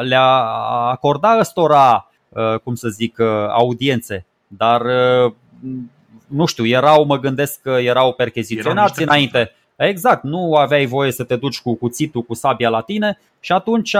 [0.00, 0.26] le-a
[0.90, 2.12] acorda ăstora Uh,
[2.64, 5.32] cum să zic, uh, audiențe, dar uh,
[6.26, 9.50] nu știu, erau, mă gândesc că erau percheziționați înainte.
[9.76, 13.96] Exact, nu aveai voie să te duci cu cuțitul, cu sabia la tine și atunci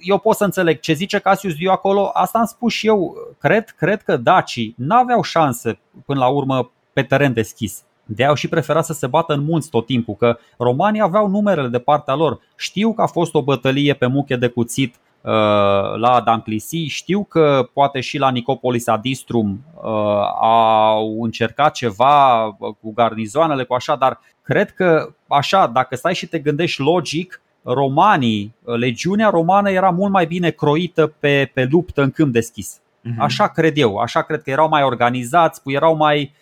[0.00, 3.74] eu pot să înțeleg ce zice Cassius Dio acolo, asta am spus și eu, cred,
[3.78, 7.82] cred că dacii n-aveau șanse până la urmă pe teren deschis.
[8.04, 11.68] De au și preferat să se bată în munți tot timpul, că romanii aveau numerele
[11.68, 12.40] de partea lor.
[12.56, 14.94] Știu că a fost o bătălie pe muche de cuțit
[15.26, 15.32] Uh,
[15.96, 16.84] la Danclisi.
[16.84, 19.82] Știu că poate și la Nicopolis Adistrum uh,
[20.40, 26.38] au încercat ceva cu garnizoanele, cu așa, dar cred că așa, dacă stai și te
[26.38, 32.32] gândești logic, romanii, legiunea romană era mult mai bine croită pe, pe luptă în câmp
[32.32, 32.80] deschis.
[33.02, 33.20] Mhm.
[33.20, 36.32] Așa cred eu, așa cred că erau mai organizați, erau mai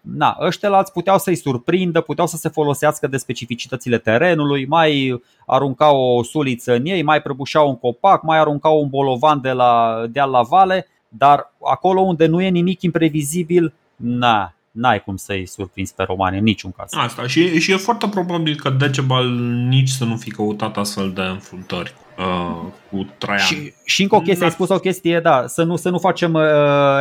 [0.00, 6.22] na, ăștia puteau să-i surprindă, puteau să se folosească de specificitățile terenului, mai aruncau o
[6.22, 10.42] suliță în ei, mai prăbușeau un copac, mai aruncau un bolovan de la deal la
[10.42, 16.38] vale, dar acolo unde nu e nimic imprevizibil, na, n-ai cum să-i surprinzi pe romani
[16.38, 16.92] în niciun caz.
[16.94, 19.28] Asta și, și e foarte probabil că Decebal
[19.68, 23.44] nici să nu fi căutat astfel de înfruntări uh, cu Traian.
[23.44, 26.34] Și, și încă o chestie, ai spus o chestie, da, să nu, să nu facem
[26.34, 26.42] uh,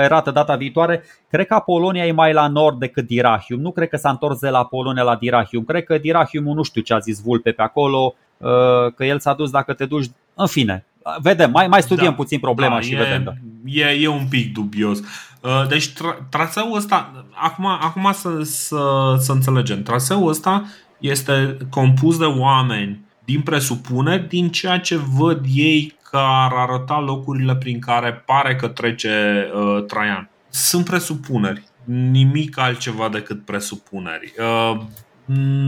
[0.02, 1.04] erată data viitoare.
[1.30, 3.60] Cred că Apolonia e mai la nord decât Dirahium.
[3.60, 5.64] Nu cred că s-a întors de la Apolonia la Dirahium.
[5.64, 8.48] Cred că Dirahium nu știu ce a zis Vulpe pe acolo, uh,
[8.96, 10.12] că el s-a dus dacă te duci.
[10.36, 10.86] În fine,
[11.22, 13.24] vedem, mai, mai studiem da, puțin problema da, și e, vedem.
[13.24, 13.32] Da.
[13.66, 15.00] E, e un pic dubios.
[15.42, 20.66] Uh, deci tra- traseul ăsta, acum, acum să, să, să înțelegem, traseul ăsta
[20.98, 27.56] este compus de oameni din presupuneri, din ceea ce văd ei că ar arăta locurile
[27.56, 30.30] prin care pare că trece uh, Traian.
[30.50, 34.34] Sunt presupuneri, nimic altceva decât presupuneri.
[34.38, 34.82] Uh,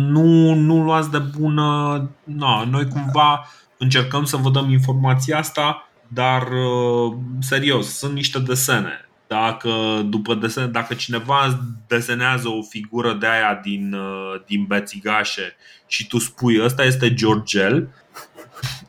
[0.07, 2.09] nu, nu luați de bună.
[2.24, 3.47] No, noi cumva
[3.78, 9.09] încercăm să vă dăm informația asta, dar uh, serios, sunt niște desene.
[9.32, 15.55] Dacă, după desen, dacă cineva desenează o figură de aia din, uh, din bețigașe
[15.88, 17.89] și tu spui ăsta este Georgel,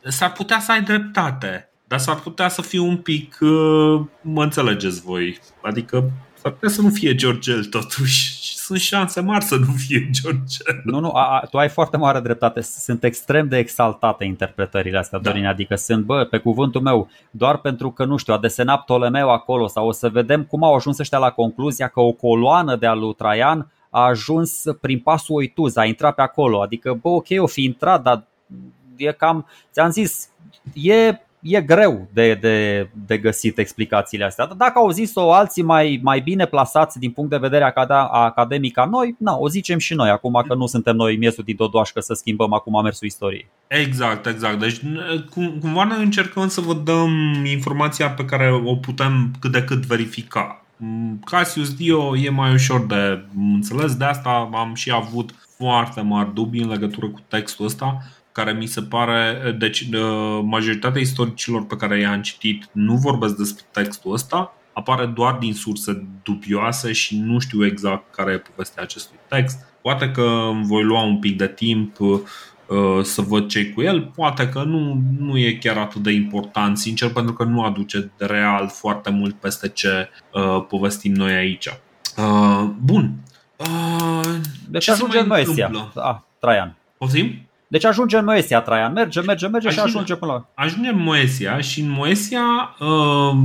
[0.03, 5.01] s-ar putea să ai dreptate, dar s-ar putea să fie un pic, uh, mă înțelegeți
[5.01, 10.09] voi, adică s-ar putea să nu fie Georgel totuși sunt șanse mari să nu fie
[10.11, 10.57] George.
[10.83, 12.61] Nu, nu, a, a, tu ai foarte mare dreptate.
[12.61, 15.29] Sunt extrem de exaltate interpretările astea, da.
[15.29, 15.45] Dorin.
[15.45, 19.67] Adică sunt, bă, pe cuvântul meu, doar pentru că, nu știu, a desenat Ptolemeu acolo
[19.67, 22.99] sau o să vedem cum au ajuns ăștia la concluzia că o coloană de al
[22.99, 26.61] lui Traian a ajuns prin pasul Oituz, a intrat pe acolo.
[26.61, 28.23] Adică, bă, ok, o fi intrat, dar
[28.95, 30.29] e cam, ți-am zis,
[30.73, 34.45] e e greu de, de, de găsit explicațiile astea.
[34.45, 37.73] Dacă au zis-o alții mai, mai bine plasați din punct de vedere
[38.11, 41.55] academic ca noi, na, o zicem și noi, acum că nu suntem noi miesul din
[41.55, 43.47] Dodoașcă să schimbăm acum mersul istoriei.
[43.67, 44.59] Exact, exact.
[44.59, 44.79] Deci
[45.29, 47.11] cum, cumva noi încercăm să vă dăm
[47.45, 50.57] informația pe care o putem cât de cât verifica.
[51.25, 56.61] Cassius Dio e mai ușor de înțeles, de asta am și avut foarte mari dubii
[56.61, 57.97] în legătură cu textul ăsta
[58.33, 59.89] care mi se pare, deci
[60.43, 66.07] majoritatea istoricilor pe care i-am citit nu vorbesc despre textul ăsta, apare doar din surse
[66.23, 69.65] dubioase și nu știu exact care e povestea acestui text.
[69.81, 72.19] Poate că voi lua un pic de timp uh,
[73.01, 77.09] să văd ce cu el, poate că nu, nu e chiar atât de important, sincer,
[77.09, 81.67] pentru că nu aduce de real foarte mult peste ce uh, povestim noi aici.
[82.17, 83.13] Uh, bun.
[83.57, 84.35] Uh,
[84.69, 85.45] deci ajungem noi,
[85.95, 86.75] Ah, Traian.
[86.97, 87.47] Poftim?
[87.73, 88.93] Deci ajunge în Moesia, Traian.
[88.93, 90.63] Merge, merge, merge ajunge, și ajunge până la...
[90.63, 92.75] Ajunge în Moesia și în Moesia...
[92.79, 93.37] Uh,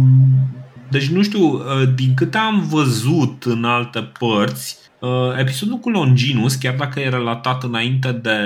[0.91, 1.63] deci nu știu, uh,
[1.95, 7.63] din câte am văzut în alte părți, uh, episodul cu Longinus, chiar dacă e relatat
[7.63, 8.41] înainte de,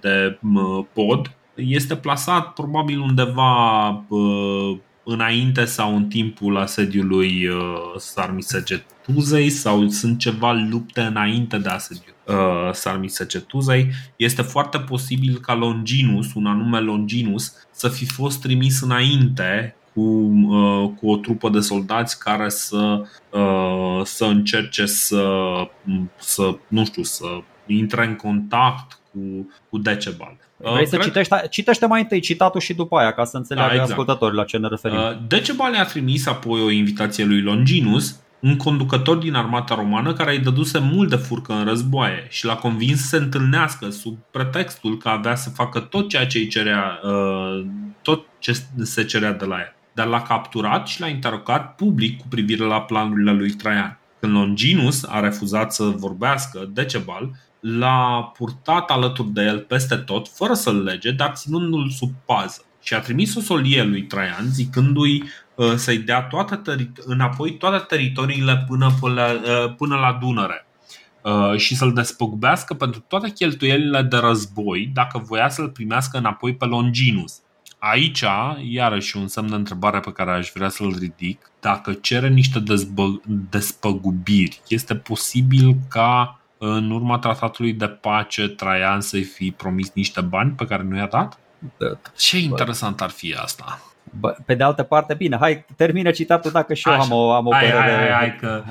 [0.00, 7.56] de uh, pod, este plasat probabil undeva uh, înainte sau în timpul asediului uh,
[7.96, 13.90] Sarmisegetuzei sau sunt ceva lupte înainte de asediul uh, Sarmisegetuzei.
[14.16, 20.90] Este foarte posibil ca Longinus, un anume Longinus, să fi fost trimis înainte cu, uh,
[21.00, 25.24] cu o trupă de soldați care să, uh, să încerce să,
[26.18, 27.26] să, nu știu, să
[27.66, 30.36] intre în contact cu, cu Decebal.
[30.56, 33.74] Vrei uh, să citești, citește mai întâi citatul și după aia, ca să înțeleagă da,
[33.74, 33.90] exact.
[33.90, 34.98] ascultătorii la ce ne referim.
[34.98, 40.32] Uh, Decebal a trimis apoi o invitație lui Longinus, un conducător din armata romană care
[40.32, 44.96] îi dăduse mult de furcă în războaie și l-a convins să se întâlnească sub pretextul
[44.96, 47.64] că avea să facă tot ceea ce îi cerea, uh,
[48.02, 48.52] tot ce
[48.82, 49.74] se cerea de la el.
[49.92, 53.98] Dar l-a capturat și l-a interogat public cu privire la planurile lui Traian.
[54.20, 57.30] Când Longinus a refuzat să vorbească, Decebal
[57.68, 62.64] l-a purtat alături de el peste tot, fără să-l lege, dar ținându-l sub pază.
[62.82, 65.22] Și a trimis o solie lui Traian, zicându-i
[65.54, 70.66] uh, să-i dea toate teri- înapoi toate teritoriile până, până, uh, până la Dunăre
[71.22, 76.64] uh, și să-l despăgubească pentru toate cheltuielile de război dacă voia să-l primească înapoi pe
[76.64, 77.40] Longinus.
[77.78, 78.24] Aici,
[78.68, 83.20] iarăși un semn de întrebare pe care aș vrea să-l ridic, dacă cere niște dezbă-
[83.50, 90.50] despăgubiri, este posibil ca în urma tratatului de pace Traian să-i fi promis niște bani
[90.50, 91.38] pe care nu i-a dat?
[91.78, 91.86] Da.
[92.16, 93.80] Ce interesant ar fi asta.
[94.20, 97.02] Bă, pe de altă parte, bine, hai, termină citatul dacă și eu Așa.
[97.02, 97.80] am o, am o hai, părere.
[97.80, 98.64] Hai, hai, hai că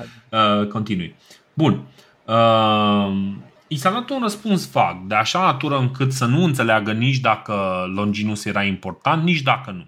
[0.60, 1.14] uh, continui.
[1.54, 1.82] Bun.
[2.24, 3.34] Uh,
[3.68, 7.84] I s-a dat un răspuns vag, de așa natură încât să nu înțeleagă nici dacă
[7.94, 9.86] Longinus era important, nici dacă nu.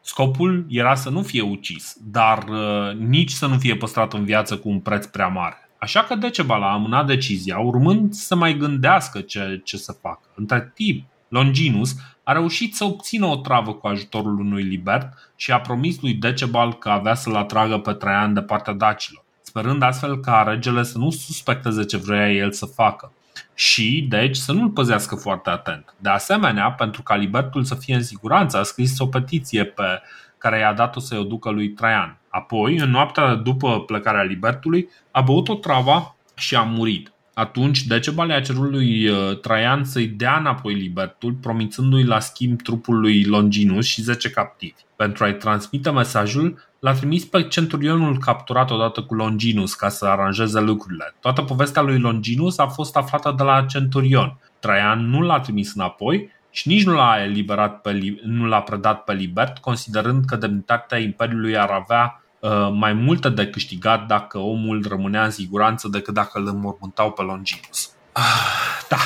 [0.00, 4.56] Scopul era să nu fie ucis, dar uh, nici să nu fie păstrat în viață
[4.56, 5.65] cu un preț prea mare.
[5.78, 10.28] Așa că Decebal a amânat decizia, urmând să mai gândească ce, ce să facă.
[10.34, 15.60] Între timp, Longinus a reușit să obțină o travă cu ajutorul unui libert și a
[15.60, 20.44] promis lui Decebal că avea să-l atragă pe Traian de partea dacilor, sperând astfel ca
[20.48, 23.12] regele să nu suspecteze ce vrea el să facă
[23.54, 25.94] și, deci, să nu-l păzească foarte atent.
[25.98, 30.02] De asemenea, pentru ca libertul să fie în siguranță, a scris o petiție pe
[30.38, 32.18] care i-a dat-o să-i o ducă lui Traian.
[32.36, 37.12] Apoi, în noaptea după plecarea Libertului, a băut o trava și a murit.
[37.34, 43.00] Atunci, Decebal a cerut lui uh, Traian să-i dea înapoi Libertul, promițându-i la schimb trupul
[43.00, 44.74] lui Longinus și 10 captivi.
[44.96, 50.60] Pentru a-i transmite mesajul, l-a trimis pe centurionul capturat odată cu Longinus ca să aranjeze
[50.60, 51.14] lucrurile.
[51.20, 54.38] Toată povestea lui Longinus a fost aflată de la centurion.
[54.58, 59.12] Traian nu l-a trimis înapoi, și nici nu l-a eliberat pe, nu l-a predat pe
[59.12, 62.25] Libert, considerând că demnitatea Imperiului ar avea uh,
[62.72, 67.90] mai multe de câștigat dacă omul rămânea în siguranță decât dacă îl înmormântau pe Longinus.
[68.12, 68.96] Ah, da.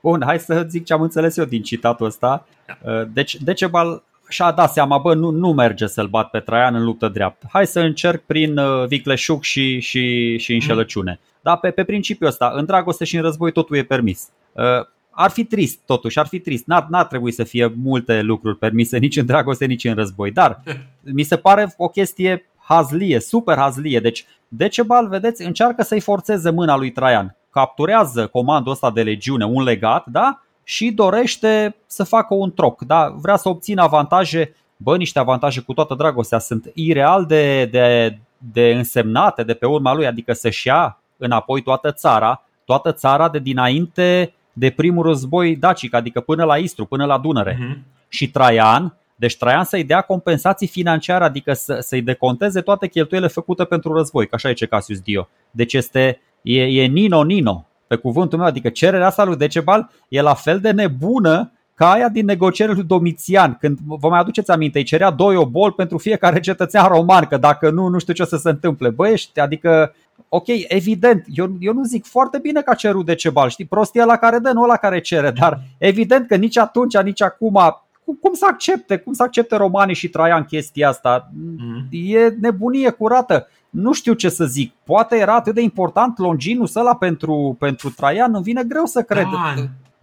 [0.00, 2.46] Bun, hai să zic ce am înțeles eu din citatul ăsta.
[2.66, 2.92] Da.
[2.92, 6.84] Uh, deci Decebal și-a dat seama, bă, nu, nu merge să-l bat pe Traian în
[6.84, 7.46] luptă dreaptă.
[7.52, 11.18] Hai să încerc prin uh, vicleșuc și, și, și înșelăciune.
[11.20, 11.38] Mm.
[11.40, 14.28] Da, pe, pe principiul ăsta, în dragoste și în război totul e permis.
[15.16, 16.66] Uh, ar fi trist, totuși, ar fi trist.
[16.66, 20.30] N-ar, n-ar trebui să fie multe lucruri permise nici în dragoste, nici în război.
[20.30, 20.62] Dar
[21.02, 24.00] mi se pare o chestie hazlie, super hazlie.
[24.00, 27.36] Deci Decebal, vedeți, încearcă să-i forțeze mâna lui Traian.
[27.50, 30.40] Capturează comandul ăsta de legiune, un legat, da?
[30.64, 33.14] Și dorește să facă un troc, da?
[33.18, 38.18] Vrea să obțină avantaje, bă, niște avantaje cu toată dragostea sunt ireal de, de,
[38.52, 43.38] de însemnate de pe urma lui, adică să-și ia înapoi toată țara, toată țara de
[43.38, 47.54] dinainte de primul război dacic, adică până la Istru, până la Dunăre.
[47.54, 47.78] Uh-huh.
[48.08, 53.64] Și Traian, deci Traian să-i dea compensații financiare, adică să, să-i deconteze toate cheltuielile făcute
[53.64, 55.28] pentru război, că așa e ce Cassius Dio.
[55.50, 60.20] Deci este, e, e Nino Nino, pe cuvântul meu, adică cererea asta lui Decebal e
[60.20, 64.78] la fel de nebună ca aia din negocierile lui Domitian, când vă mai aduceți aminte,
[64.78, 68.26] îi cerea doi obol pentru fiecare cetățean roman, că dacă nu, nu știu ce o
[68.26, 68.88] să se întâmple.
[68.88, 69.94] Băiești, adică
[70.28, 74.16] ok, evident, eu, eu nu zic foarte bine că a cerut Decebal, știi, prostia la
[74.16, 77.60] care dă, nu la care cere, dar evident că nici atunci, nici acum,
[78.04, 81.30] cum, cum să accepte, cum să accepte romanii și Traian chestia asta?
[81.58, 81.86] Mm.
[81.90, 83.48] E nebunie curată.
[83.70, 84.72] Nu știu ce să zic.
[84.84, 89.24] Poate era atât de important Longinus ăla pentru, pentru Traian, îmi vine greu să cred.
[89.24, 89.54] Da,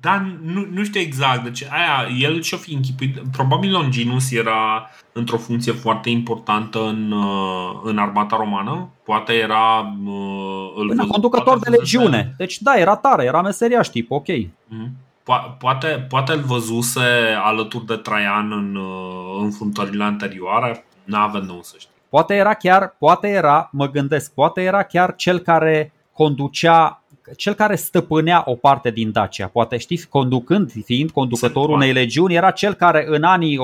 [0.04, 1.44] dar nu, nu știu exact.
[1.44, 3.22] Deci aia, el și-o fi închipuit.
[3.32, 8.90] Probabil Longinus era într-o funcție foarte importantă în, uh, în armata romană.
[9.04, 9.96] Poate era...
[10.06, 12.34] Uh, îl Până conducător de legiune.
[12.38, 14.28] Deci da, era tare, era meseriaș tip, ok.
[14.28, 14.90] Mm-hmm.
[15.24, 21.60] po- poate, poate îl văzuse alături de Traian în uh, înfruntările anterioare, nu avem nou
[21.62, 21.92] să știu.
[22.10, 27.03] Poate era chiar, poate era, mă gândesc, poate era chiar cel care conducea
[27.36, 32.52] cel care stăpânea o parte din Dacia, poate știi, conducând, fiind conducătorul unei legiuni, era
[32.52, 33.60] cel care în anii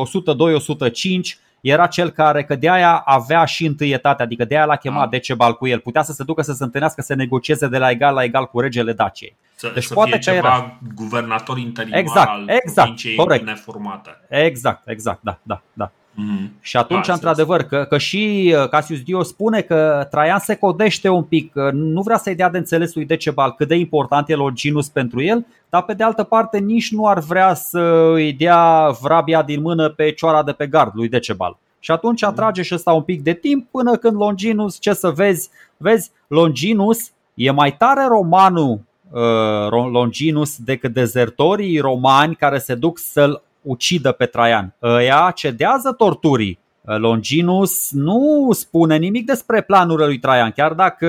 [1.34, 5.04] 102-105 era cel care, că de aia avea și întâietate, adică de aia l-a chemat
[5.04, 5.10] ah.
[5.10, 5.80] Decebal cu el.
[5.80, 8.60] Putea să se ducă să se întâlnească, să negocieze de la egal la egal cu
[8.60, 9.36] regele Daciei.
[9.56, 10.80] Să, deci să poate fie că ceva era.
[10.96, 13.46] guvernator interimar exact, al exact, provinciei corect.
[13.46, 14.10] neformate.
[14.30, 15.92] Exact, exact, da, da, da.
[16.20, 16.62] Mm-hmm.
[16.62, 21.10] Și atunci, da, într-adevăr, că, că și uh, Cassius Dio spune că Traian se codește
[21.10, 24.90] un pic, nu vrea să-i dea de înțeles lui Decebal cât de important e Longinus
[24.90, 29.42] pentru el, dar pe de altă parte nici nu ar vrea să îi dea vrabia
[29.42, 31.58] din mână pe cioara de pe gard lui Decebal.
[31.80, 35.50] Și atunci atrage și ăsta un pic de timp până când Longinus, ce să vezi,
[35.78, 43.44] vezi, Longinus e mai tare romanul uh, Longinus decât dezertorii romani care se duc să-l
[43.62, 44.74] ucidă pe Traian.
[44.82, 46.60] Ăia cedează torturii.
[46.82, 51.08] Longinus nu spune nimic despre planurile lui Traian, chiar dacă,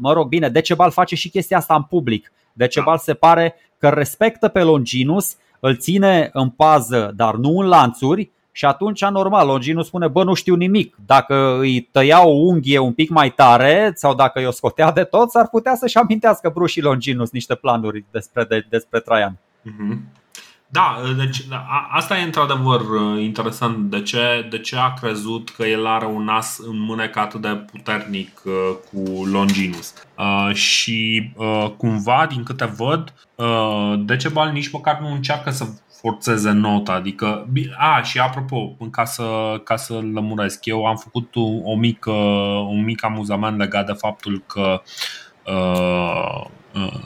[0.00, 2.32] mă rog, bine, Decebal face și chestia asta în public.
[2.52, 8.30] Decebal se pare că respectă pe Longinus, îl ține în pază, dar nu în lanțuri,
[8.56, 10.96] și atunci, normal, Longinus spune, bă, nu știu nimic.
[11.06, 15.04] Dacă îi tăia o unghie un pic mai tare sau dacă îi o scotea de
[15.04, 19.38] tot, s-ar putea să-și amintească Brușii Longinus niște planuri despre, de, despre Traian.
[19.38, 20.23] Mm-hmm.
[20.74, 23.90] Da, deci da, asta e într-adevăr uh, interesant.
[23.90, 27.48] De ce, de ce a crezut că el are un as în mânecă atât de
[27.48, 28.52] puternic uh,
[28.90, 29.94] cu Longinus?
[30.18, 35.66] Uh, și uh, cumva, din câte văd, uh, Decebal nici măcar nu încearcă să
[36.00, 36.92] forțeze nota.
[36.92, 37.48] Adică,
[37.78, 42.10] a, și apropo, ca să, ca să lămuresc, eu am făcut o, o mică,
[42.68, 44.82] un mic amuzament legat de faptul că
[45.46, 46.44] uh,
[46.74, 47.00] uh,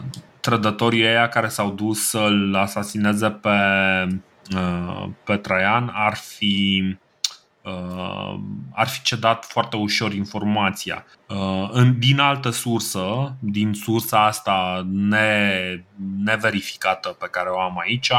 [0.48, 3.58] trădătorii ăia care s-au dus să-l asasineze pe,
[4.56, 6.84] uh, pe Traian ar fi
[7.62, 8.38] uh,
[8.74, 11.04] ar fi cedat foarte ușor informația.
[11.28, 15.50] Uh, din altă sursă, din sursa asta ne,
[16.24, 18.10] neverificată pe care o am aici,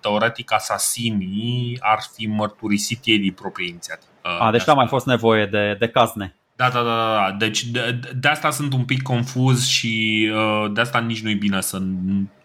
[0.00, 4.10] teoretic asasinii ar fi mărturisit ei din proprie inițiativă.
[4.22, 6.36] A, deci n-a mai fost nevoie de, de cazne.
[6.56, 7.36] Da, da, da, da.
[7.38, 11.60] Deci de, de asta sunt un pic confuz și uh, de asta nici nu-i bine
[11.60, 11.82] să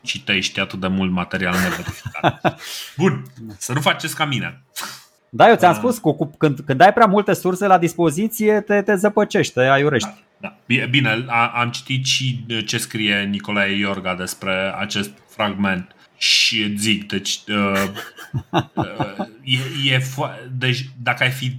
[0.02, 2.60] citești atât de mult material neverificat.
[2.98, 3.24] Bun,
[3.58, 4.62] să nu faceți ca mine.
[5.30, 8.62] Da, eu ți-am uh, spus, cu, cu, când, când ai prea multe surse la dispoziție,
[8.62, 10.10] te, te zăpăcești, te aiurești.
[10.38, 10.86] Da, da.
[10.86, 17.40] Bine, a, am citit și ce scrie Nicolae Iorga despre acest fragment și zic, deci,
[17.48, 17.84] uh,
[18.74, 21.58] uh, e, e fo- deci dacă ai fi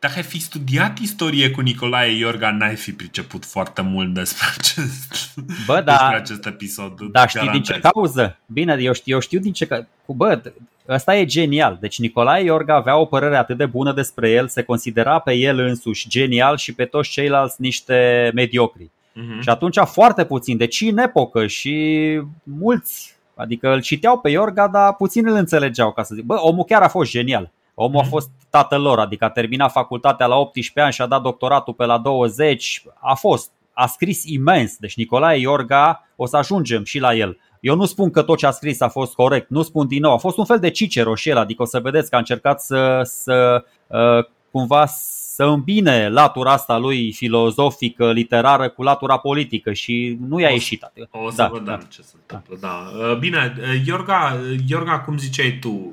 [0.00, 5.34] dacă ai fi studiat istorie cu Nicolae Iorga, n-ai fi priceput foarte mult despre acest,
[5.66, 7.00] Bă, da, despre acest episod.
[7.00, 8.38] Da, știi din ce cauză?
[8.46, 9.88] Bine, eu știu, eu știu din ce cauză.
[10.06, 10.40] Bă,
[10.88, 11.78] ăsta e genial.
[11.80, 15.58] Deci Nicolae Iorga avea o părere atât de bună despre el, se considera pe el
[15.58, 18.84] însuși genial și pe toți ceilalți niște mediocri.
[18.84, 19.40] Uh-huh.
[19.40, 24.94] Și atunci foarte puțin, deci în epocă și mulți, adică îl citeau pe Iorga, dar
[24.94, 26.24] puțin îl înțelegeau, ca să zic.
[26.24, 27.50] Bă, omul chiar a fost genial.
[27.82, 28.10] Omul a mhm.
[28.10, 31.84] fost tatăl lor, adică a terminat facultatea la 18 ani și a dat doctoratul pe
[31.84, 32.82] la 20.
[33.00, 34.76] A fost, a scris imens.
[34.76, 37.38] Deci Nicolae Iorga, o să ajungem și la el.
[37.60, 40.12] Eu nu spun că tot ce a scris a fost corect, nu spun din nou,
[40.12, 42.60] a fost un fel de Cicero și el, adică o să vedeți că a încercat
[42.60, 44.86] să, să uh, cumva
[45.34, 50.92] să îmbine latura asta lui filozofică, literară cu latura politică și nu i-a ieșit.
[51.10, 51.78] O să da, vedem da.
[51.88, 52.56] ce se întâmplă.
[52.60, 52.90] Da.
[53.10, 55.92] Uh, bine, uh, Iorga, Iorga, cum ziceai tu,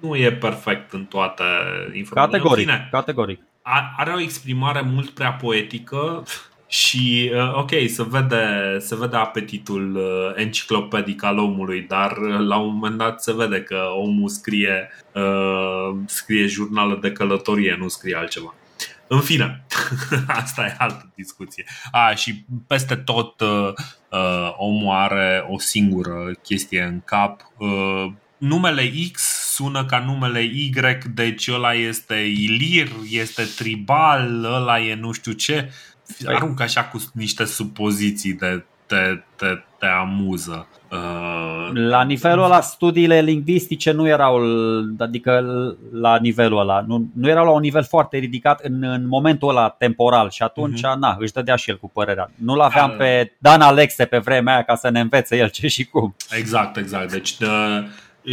[0.00, 1.42] nu e perfect în toate
[1.92, 2.38] informațiile.
[2.38, 3.40] Categoric, fine, categoric.
[3.96, 6.22] Are o exprimare mult prea poetică
[6.66, 12.56] și, uh, ok, se vede, se vede apetitul uh, enciclopedic al omului, dar uh, la
[12.56, 14.90] un moment dat se vede că omul scrie,
[16.06, 18.54] scrie jurnală de călătorie, nu scrie altceva.
[19.08, 19.64] În fine,
[20.42, 21.64] asta e altă discuție.
[21.90, 23.72] A, și peste tot uh,
[24.56, 27.40] omul are o singură chestie în cap.
[27.56, 29.22] Uh, numele X
[29.54, 30.70] sună ca numele Y,
[31.14, 35.72] deci ăla este ilir, este tribal, ăla e nu știu ce.
[36.24, 39.46] Păi- Aruncă așa cu niște supoziții de te, te,
[39.78, 40.66] te amuză.
[40.90, 44.40] Uh, la nivelul ăla, studiile lingvistice nu erau,
[44.98, 45.44] adică
[45.92, 49.68] la nivelul ăla, nu, nu erau la un nivel foarte ridicat în, în momentul ăla
[49.68, 50.98] temporal și atunci, uh-huh.
[50.98, 52.30] na, își dădea și el cu părerea.
[52.34, 55.66] Nu-l aveam uh, pe Dan Alexe pe vremea aia ca să ne învețe el ce
[55.68, 56.14] și cum.
[56.30, 57.12] Exact, exact.
[57.12, 57.46] Deci de,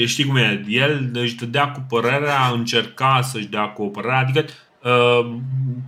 [0.06, 4.46] știi cum e, el își dădea cu părerea, încerca să-și dea cu o părere, adică
[4.84, 5.36] uh,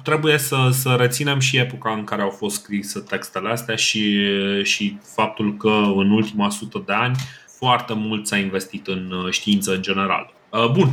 [0.04, 4.20] trebuie să, să reținem și epoca în care au fost scrise textele astea și,
[4.64, 7.16] și faptul că în ultima sută de ani
[7.58, 10.34] foarte mult s-a investit în știință în general.
[10.72, 10.90] Bun,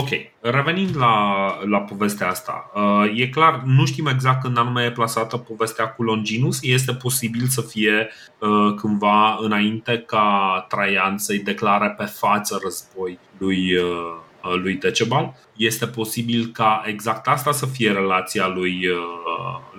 [0.00, 0.08] Ok,
[0.40, 2.70] revenind la, la povestea asta,
[3.14, 6.62] e clar, nu știm exact când anume e plasată povestea cu Longinus.
[6.62, 8.10] Este posibil să fie
[8.76, 13.72] cândva înainte ca Traian să-i declare pe față război lui,
[14.62, 15.34] lui Decebal.
[15.56, 18.86] Este posibil ca exact asta să fie relația lui,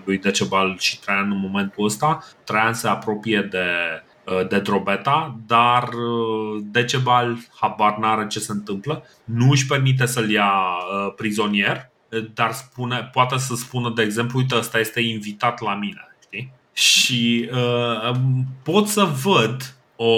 [0.06, 2.24] lui Decebal și Traian în momentul ăsta.
[2.44, 4.09] Traian se apropie de Uh,
[4.48, 10.52] de Drobeta, dar uh, Decebal habar n-are ce se întâmplă, nu își permite să-l ia
[10.52, 11.90] uh, prizonier,
[12.34, 16.52] dar spune, poate să spună, de exemplu, uite, ăsta este invitat la mine, știi?
[16.74, 18.16] Și uh,
[18.64, 20.14] pot să văd o,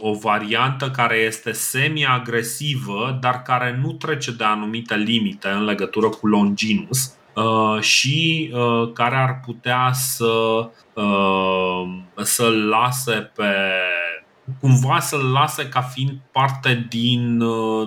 [0.00, 6.26] o variantă care este semi-agresivă, dar care nu trece de anumite limite în legătură cu
[6.26, 10.66] Longinus Uh, și uh, care ar putea să uh,
[12.22, 13.54] să-l lase pe
[14.60, 17.42] cumva să-l lase ca fiind parte din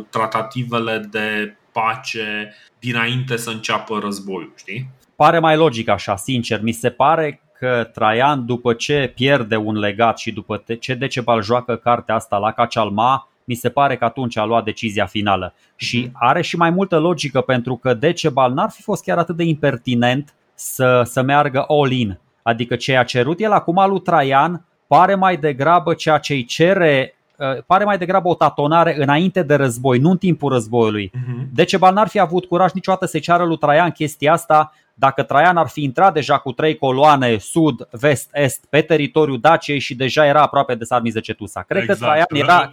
[0.10, 4.89] tratativele de pace dinainte să înceapă războiul, știi?
[5.16, 6.62] Pare mai logic așa, sincer.
[6.62, 11.76] Mi se pare că Traian, după ce pierde un legat și după ce Decebal joacă
[11.76, 15.53] cartea asta la Cacalma, mi se pare că atunci a luat decizia finală.
[15.76, 16.12] Și mhm.
[16.20, 20.34] are și mai multă logică pentru că Decebal n-ar fi fost chiar atât de impertinent
[20.53, 22.20] să, să meargă all-in.
[22.47, 27.15] Adică ce a cerut el acum lui Traian pare mai degrabă ceea ce îi cere
[27.37, 31.11] uh, pare mai degrabă o tatonare înainte de război, nu în timpul războiului.
[31.15, 31.47] Uh-huh.
[31.53, 35.67] Decebal n-ar fi avut curaj niciodată să ceară lui Traian chestia asta dacă Traian ar
[35.67, 40.41] fi intrat deja cu trei coloane sud, vest, est pe teritoriul Daciei și deja era
[40.41, 41.61] aproape de Sarmize Cetusa.
[41.61, 41.99] Cred exact.
[41.99, 42.71] că Traian era...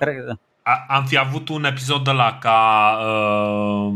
[0.62, 3.92] Cre am fi avut un episod de la ca uh,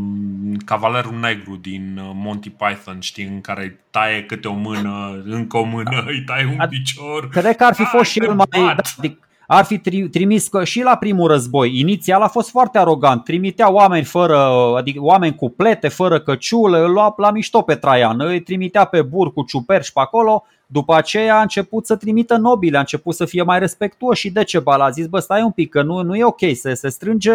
[0.65, 5.57] Cavalerul Negru din uh, Monty Python, știi, în care îi taie câte o mână, încă
[5.57, 7.29] o mână, îi taie un picior.
[7.29, 8.47] Cred că ar fi fost și el mai...
[8.51, 9.77] Da, adică ar fi
[10.11, 11.79] trimis și la primul război.
[11.79, 14.37] Inițial a fost foarte arogant, trimitea oameni fără,
[14.77, 19.01] adică oameni cu plete, fără căciulă, îl lua la mișto pe Traian, îi trimitea pe
[19.01, 23.25] bur cu ciuperci pe acolo după aceea a început să trimită nobile, a început să
[23.25, 26.23] fie mai respectuos și Decebal a zis, bă, stai un pic, că nu, nu e
[26.23, 27.31] ok, se, se strânge,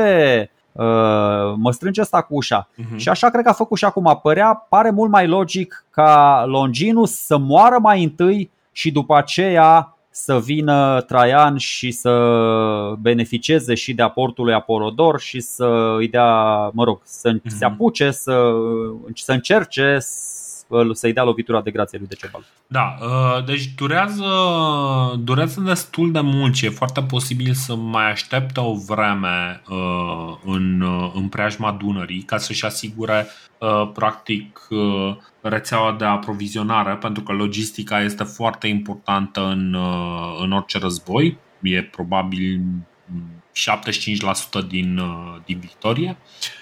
[0.72, 2.68] uh, mă strânge asta cu ușa.
[2.68, 2.96] Uh-huh.
[2.96, 4.18] Și așa cred că a făcut și acum.
[4.22, 10.38] Părea, pare mult mai logic ca Longinus să moară mai întâi și după aceea să
[10.38, 12.12] vină Traian și să
[13.00, 17.56] beneficieze și de aportul lui Apolodor și să îi dea, mă rog, să uh-huh.
[17.58, 18.52] se apuce, să,
[19.14, 19.96] să încerce
[20.92, 22.44] să-i dea lovitura de grație lui Decebal.
[22.66, 24.24] Da, uh, deci durează,
[25.18, 30.80] durează destul de mult și e foarte posibil să mai aștepte o vreme uh, în,
[30.80, 33.26] uh, în preajma Dunării ca să-și asigure
[33.94, 34.68] practic
[35.40, 39.76] rețeaua de aprovizionare pentru că logistica este foarte importantă în,
[40.42, 41.38] în orice război.
[41.62, 42.60] E probabil
[44.62, 45.00] 75% din,
[45.44, 46.16] din victorie.
[46.18, 46.61] Uh,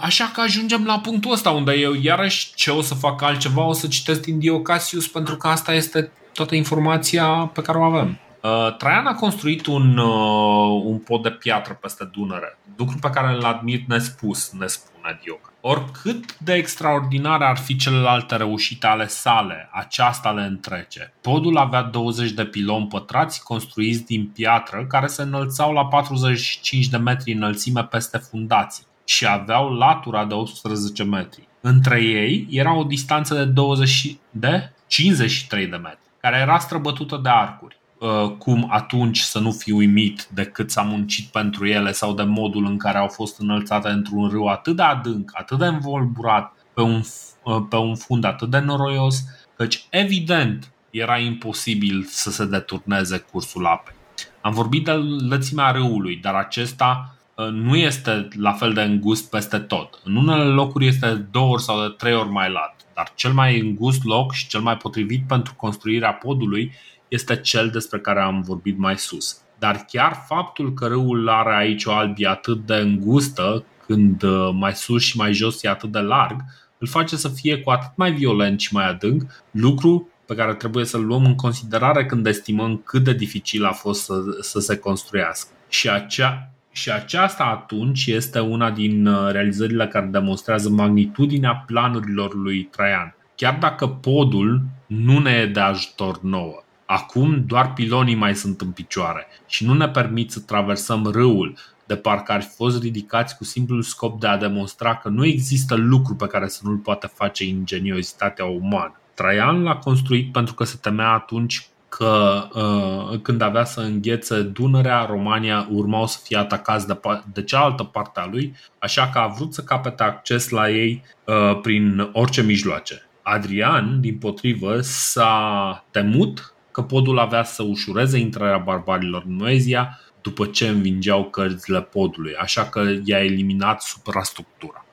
[0.00, 3.72] așa că ajungem la punctul ăsta unde eu iarăși ce o să fac altceva o
[3.72, 8.18] să citesc din Diocasius pentru că asta este toată informația pe care o avem.
[8.42, 13.34] Uh, Traian a construit un, uh, un pod de piatră peste Dunăre, lucru pe care
[13.34, 15.52] îl admir nespus, ne spune Dioc.
[15.60, 21.14] Oricât de extraordinare ar fi celelalte reușite ale sale, aceasta le întrece.
[21.20, 26.96] Podul avea 20 de piloni pătrați construiți din piatră care se înălțau la 45 de
[26.96, 31.48] metri înălțime peste fundații și aveau latura de 18 metri.
[31.60, 37.28] Între ei era o distanță de, 20, de 53 de metri, care era străbătută de
[37.28, 37.80] arcuri.
[37.98, 42.22] Uh, cum atunci să nu fi uimit de cât s-a muncit pentru ele sau de
[42.22, 46.80] modul în care au fost înălțate într-un râu atât de adânc, atât de învolburat, pe
[46.80, 47.02] un,
[47.44, 49.24] uh, pe un fund atât de noroios,
[49.56, 53.94] căci evident era imposibil să se deturneze cursul apei.
[54.40, 54.92] Am vorbit de
[55.28, 57.11] lățimea râului, dar acesta Uh,
[57.50, 60.00] nu este la fel de îngust peste tot.
[60.04, 63.32] În unele locuri este de două ori sau de trei ori mai lat, dar cel
[63.32, 66.72] mai îngust loc și cel mai potrivit pentru construirea podului
[67.08, 69.40] este cel despre care am vorbit mai sus.
[69.58, 74.74] Dar chiar faptul că râul are aici o albie atât de îngustă, când uh, mai
[74.74, 76.40] sus și mai jos e atât de larg,
[76.78, 80.84] îl face să fie cu atât mai violent și mai adânc, lucru pe care trebuie
[80.84, 85.50] să-l luăm în considerare când estimăm cât de dificil a fost să, să se construiască.
[85.68, 92.62] Și acea, și aceasta atunci este una din uh, realizările care demonstrează magnitudinea planurilor lui
[92.62, 93.14] Traian.
[93.34, 96.62] Chiar dacă podul nu ne e de ajutor nouă.
[96.86, 101.96] Acum doar pilonii mai sunt în picioare și nu ne permit să traversăm râul, de
[101.96, 106.14] parcă ar fi fost ridicați cu simplul scop de a demonstra că nu există lucru
[106.14, 109.00] pe care să nu-l poate face ingeniozitatea umană.
[109.14, 111.66] Traian l-a construit pentru că se temea atunci
[111.96, 117.00] că uh, când avea să înghețe Dunărea, România urmau să fie atacați de,
[117.32, 121.60] de cealaltă parte a lui, așa că a vrut să capete acces la ei uh,
[121.62, 123.08] prin orice mijloace.
[123.22, 130.46] Adrian, din potrivă, s-a temut că podul avea să ușureze intrarea barbarilor în Noezia după
[130.46, 134.84] ce învingeau cărțile podului, așa că i-a eliminat suprastructura.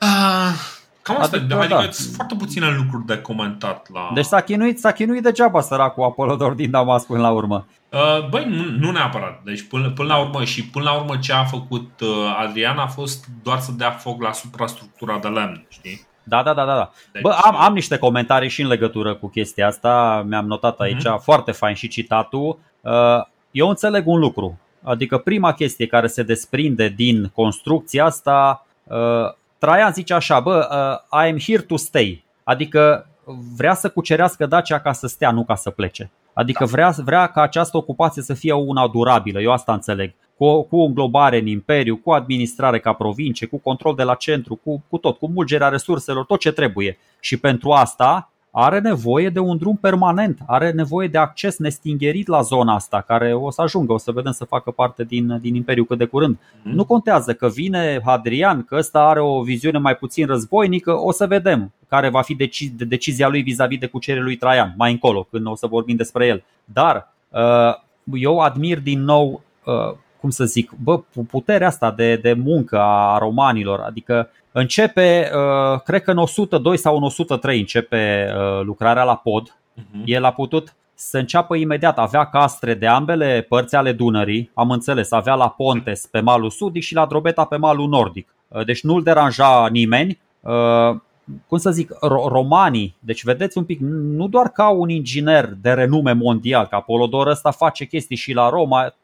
[0.00, 1.90] Uh, Cam asta, adică, adică da.
[1.90, 4.10] sunt foarte puține lucruri de comentat la...
[4.14, 7.66] Deci s-a chinuit, s-a chinuit degeaba săracul Apolodor din Damas până la urmă.
[7.88, 9.40] Uh, băi, nu, nu neapărat.
[9.44, 12.08] Deci până, până la urmă și până la urmă ce a făcut uh,
[12.38, 16.06] Adrian a fost doar să dea foc la suprastructura de lemn, știi?
[16.22, 16.90] Da, da, da, da.
[17.12, 21.02] Deci, Bă, am, am niște comentarii și în legătură cu chestia asta, mi-am notat aici,
[21.02, 21.22] uh-huh.
[21.22, 22.58] foarte fain și citatul.
[22.80, 22.92] Uh,
[23.50, 28.66] eu înțeleg un lucru, adică prima chestie care se desprinde din construcția asta,
[29.62, 30.68] Traian zice așa, bă,
[31.12, 33.06] uh, I am here to stay, adică
[33.56, 36.10] vrea să cucerească Dacia ca să stea, nu ca să plece.
[36.32, 36.70] Adică da.
[36.70, 40.14] vrea, vrea ca această ocupație să fie una durabilă, eu asta înțeleg.
[40.36, 44.82] Cu, cu înglobare în imperiu, cu administrare ca provincie, cu control de la centru, cu,
[44.88, 46.98] cu tot, cu mulgerea resurselor, tot ce trebuie.
[47.20, 52.40] Și pentru asta are nevoie de un drum permanent, are nevoie de acces nestingerit la
[52.40, 55.84] zona asta, care o să ajungă, o să vedem să facă parte din, din Imperiu
[55.84, 56.38] cât de curând.
[56.62, 56.72] Mm.
[56.72, 61.26] Nu contează că vine Hadrian, că ăsta are o viziune mai puțin războinică, o să
[61.26, 65.26] vedem care va fi deci, de decizia lui vis-a-vis de cucerea lui Traian, mai încolo,
[65.30, 66.44] când o să vorbim despre el.
[66.64, 67.74] Dar uh,
[68.14, 71.00] eu admir din nou uh, cum să zic, bă,
[71.30, 76.96] puterea asta de, de muncă a romanilor, adică începe, uh, cred că în 102 sau
[76.96, 79.48] în 103 începe uh, lucrarea la pod.
[79.50, 80.04] Uh-huh.
[80.04, 85.10] El a putut să înceapă imediat, avea castre de ambele părți ale Dunării, am înțeles,
[85.10, 88.34] avea la Pontes pe malul sudic și la Drobeta pe malul nordic.
[88.48, 90.20] Uh, deci nu-l deranja nimeni.
[91.46, 91.96] Cum să zic,
[92.28, 97.26] romanii, deci vedeți un pic, nu doar ca un inginer de renume mondial, ca Polodor
[97.26, 98.94] ăsta face chestii și la Roma,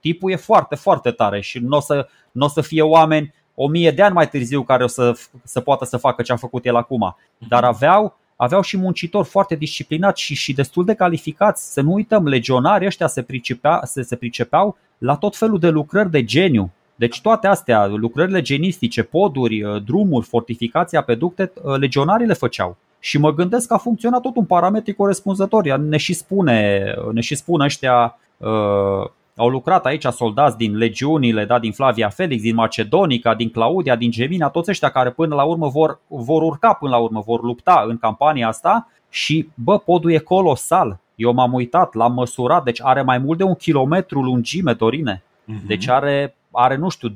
[0.00, 3.90] tipul e foarte, foarte tare și nu o să, n-o să fie oameni o mie
[3.90, 6.76] de ani mai târziu care o să, să poată să facă ce a făcut el
[6.76, 7.16] acum.
[7.48, 11.72] Dar aveau, aveau și muncitori foarte disciplinați și, și destul de calificați.
[11.72, 16.10] Să nu uităm, legionarii ăștia se, pricepea, se, se pricepeau la tot felul de lucrări
[16.10, 16.70] de geniu.
[16.94, 22.76] Deci toate astea, lucrările genistice, poduri, uh, drumuri, fortificații, apeducte, uh, legionarii le făceau.
[22.98, 25.76] Și mă gândesc că a funcționat tot un parametri corespunzător.
[25.76, 31.58] Ne și spune, ne și spune ăștia uh, au lucrat aici soldați din legiunile, da,
[31.58, 35.68] din Flavia Felix, din Macedonica, din Claudia, din Gemina, toți ăștia care până la urmă
[35.68, 40.18] vor, vor urca până la urmă, vor lupta în campania asta și bă, podul e
[40.18, 40.98] colosal.
[41.14, 45.22] Eu m-am uitat, l-am măsurat, deci are mai mult de un kilometru lungime, Dorine.
[45.22, 45.66] Uh-huh.
[45.66, 47.12] Deci are, are, nu știu, 12-18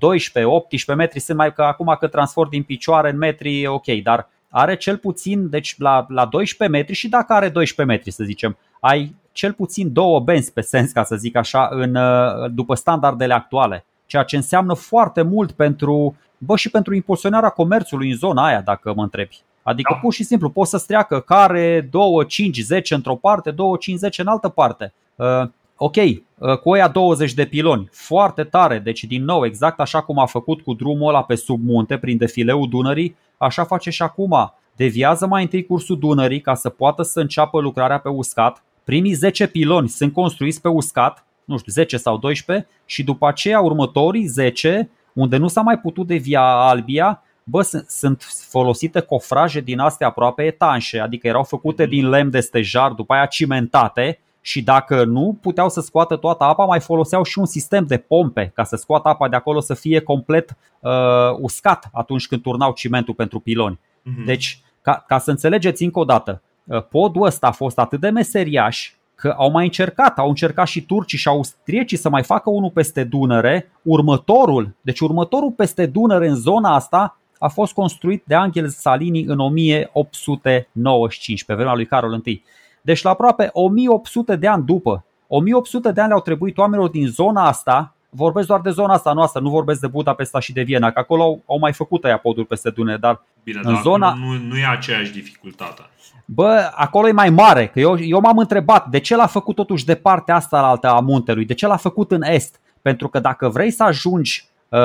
[0.96, 4.76] metri, sunt mai că acum că transform din picioare în metri, e ok, dar are
[4.76, 9.14] cel puțin, deci la, la 12 metri și dacă are 12 metri, să zicem, ai
[9.36, 13.84] cel puțin două benzi pe sens, ca să zic așa, în, uh, după standardele actuale.
[14.06, 18.92] Ceea ce înseamnă foarte mult pentru, bă, și pentru impulsionarea comerțului în zona aia, dacă
[18.94, 19.42] mă întrebi.
[19.62, 19.98] Adică da.
[19.98, 24.20] pur și simplu poți să streacă care 2, 5, 10 într-o parte, 2, 5, 10
[24.20, 24.92] în altă parte.
[25.14, 25.42] Uh,
[25.76, 30.18] ok, uh, cu oia 20 de piloni, foarte tare, deci din nou, exact așa cum
[30.18, 34.54] a făcut cu drumul ăla pe sub munte, prin defileul Dunării, așa face și acum.
[34.76, 39.46] Deviază mai întâi cursul Dunării ca să poată să înceapă lucrarea pe uscat, Primii 10
[39.46, 44.90] piloni sunt construiți pe uscat, nu știu, 10 sau 12 și după aceea următorii 10,
[45.12, 50.98] unde nu s-a mai putut devia albia, bă, sunt folosite cofraje din astea aproape etanșe,
[50.98, 51.90] adică erau făcute mhm.
[51.90, 56.64] din lemn de stejar, după aia cimentate și dacă nu puteau să scoată toată apa,
[56.64, 60.00] mai foloseau și un sistem de pompe ca să scoată apa de acolo să fie
[60.00, 60.90] complet uh,
[61.38, 63.78] uscat atunci când turnau cimentul pentru piloni.
[63.78, 64.24] Uh-huh.
[64.24, 66.55] Deci, ca, ca să înțelegeți încă o dată, Uh,
[66.90, 71.18] podul ăsta a fost atât de meseriaș că au mai încercat, au încercat și turcii
[71.18, 73.70] și austriecii să mai facă unul peste Dunăre.
[73.82, 79.38] Următorul, deci următorul peste Dunăre în zona asta a fost construit de Angel Salini în
[79.38, 82.42] 1895, pe vremea lui Carol I.
[82.82, 87.46] Deci la aproape 1800 de ani după, 1800 de ani au trebuit oamenilor din zona
[87.46, 90.98] asta, vorbesc doar de zona asta noastră, nu vorbesc de Budapesta și de Viena, că
[90.98, 94.14] acolo au, au mai făcut aia poduri peste Dunăre, dar Bine, în dar zona...
[94.14, 95.82] nu, nu e aceeași dificultate.
[96.28, 99.84] Bă, acolo e mai mare, că eu, eu m-am întrebat de ce l-a făcut totuși
[99.84, 102.60] de partea asta la alta a muntelui, de ce l-a făcut în est?
[102.82, 104.78] Pentru că dacă vrei să ajungi uh,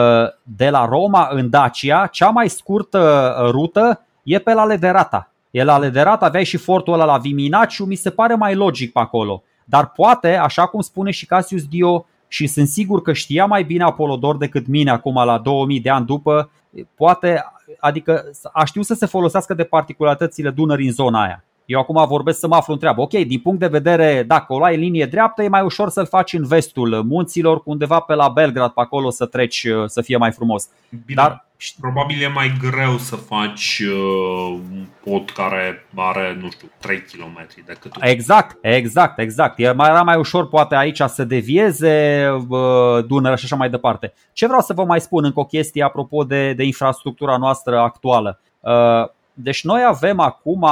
[0.43, 5.31] de la Roma în Dacia, cea mai scurtă uh, rută e pe la Lederata.
[5.51, 8.99] E la Lederata, aveai și fortul ăla la Viminaciu, mi se pare mai logic pe
[8.99, 9.43] acolo.
[9.65, 13.83] Dar poate, așa cum spune și Cassius Dio, și sunt sigur că știa mai bine
[13.83, 16.49] Apolodor decât mine acum la 2000 de ani după,
[16.95, 17.43] poate
[17.79, 21.43] adică a știut să se folosească de particularitățile Dunării în zona aia.
[21.65, 23.01] Eu acum vorbesc să mă aflu în treabă.
[23.01, 26.05] Ok, din punct de vedere, dacă o luai în linie dreaptă, e mai ușor să-l
[26.05, 30.31] faci în vestul munților, undeva pe la Belgrad, pe acolo să treci, să fie mai
[30.31, 30.69] frumos.
[30.89, 31.21] Bine.
[31.21, 37.01] Dar Probabil e mai greu să faci uh, un pod care are, nu știu, 3
[37.01, 39.59] km decât Exact, exact, exact.
[39.59, 44.13] E mai, era mai ușor poate aici să devieze uh, Dunărea și așa mai departe.
[44.33, 48.39] Ce vreau să vă mai spun încă o chestie apropo de, de infrastructura noastră actuală.
[48.59, 50.67] Uh, deci noi avem acum,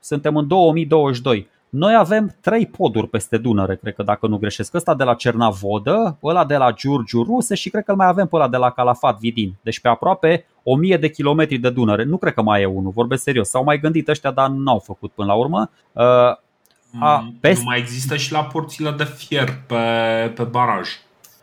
[0.00, 4.74] suntem în 2022, noi avem trei poduri peste Dunăre, cred că dacă nu greșesc.
[4.74, 8.26] Ăsta de la Cernavodă, ăla de la Giurgiu Ruse și cred că îl mai avem
[8.26, 9.54] pe ăla de la Calafat Vidin.
[9.62, 12.04] Deci pe aproape 1000 de kilometri de Dunăre.
[12.04, 13.48] Nu cred că mai e unul, vorbesc serios.
[13.48, 15.70] S-au mai gândit ăștia, dar nu au făcut până la urmă.
[15.92, 16.02] Uh,
[17.00, 17.64] a, peste...
[17.64, 19.76] Nu mai există și la porțile de fier pe,
[20.34, 20.88] pe baraj.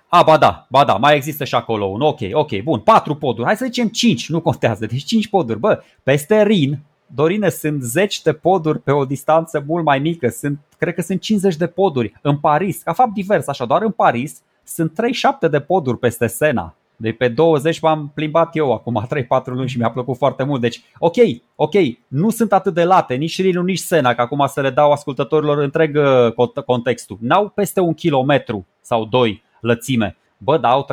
[0.07, 2.01] A, ba da, ba da, mai există și acolo un.
[2.01, 3.45] Ok, ok, bun, patru poduri.
[3.45, 4.85] Hai să zicem cinci, nu contează.
[4.85, 5.59] Deci cinci poduri.
[5.59, 10.27] Bă, peste Rin, Dorine, sunt zeci de poduri pe o distanță mult mai mică.
[10.29, 12.13] Sunt, cred că sunt 50 de poduri.
[12.21, 16.75] În Paris, ca fapt divers, așa, doar în Paris sunt 37 de poduri peste Sena.
[16.95, 19.07] Deci pe 20 m-am plimbat eu acum
[19.41, 20.61] 3-4 luni și mi-a plăcut foarte mult.
[20.61, 21.15] Deci, ok,
[21.55, 21.73] ok,
[22.07, 25.57] nu sunt atât de late, nici Rinu, nici Sena, că acum să le dau ascultătorilor
[25.57, 25.97] întreg
[26.35, 27.17] uh, contextul.
[27.19, 30.17] N-au peste un kilometru sau doi lățime.
[30.37, 30.87] Bă, dar au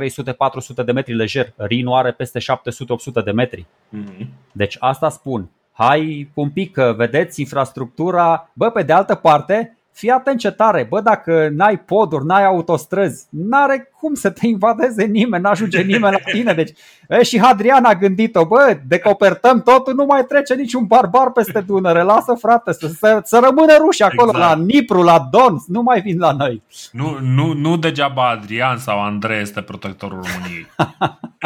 [0.82, 1.52] 300-400 de metri lejer.
[1.56, 3.66] Rinu are peste 700-800 de metri.
[3.96, 4.26] Mm-hmm.
[4.52, 8.50] Deci asta spun hai un pic, vedeți infrastructura.
[8.52, 13.26] Bă, pe de altă parte, fii atent ce tare, bă, dacă n-ai poduri, n-ai autostrăzi,
[13.30, 16.52] n-are cum să te invadeze nimeni, n-ajunge nimeni la tine.
[16.52, 21.60] Deci, e, și Hadrian a gândit-o, bă, decopertăm totul, nu mai trece niciun barbar peste
[21.60, 24.56] Dunăre, lasă frate, să, să, să rămână ruși acolo, exact.
[24.56, 26.62] la Nipru, la Donț, nu mai vin la noi.
[26.92, 30.66] Nu, nu, nu degeaba Adrian sau Andrei este protectorul României.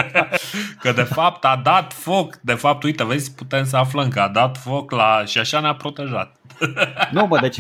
[0.83, 4.29] că de fapt a dat foc, de fapt, uite, vezi, putem să aflăm că a
[4.29, 6.37] dat foc la și așa ne-a protejat.
[7.11, 7.59] Nu, bă, deci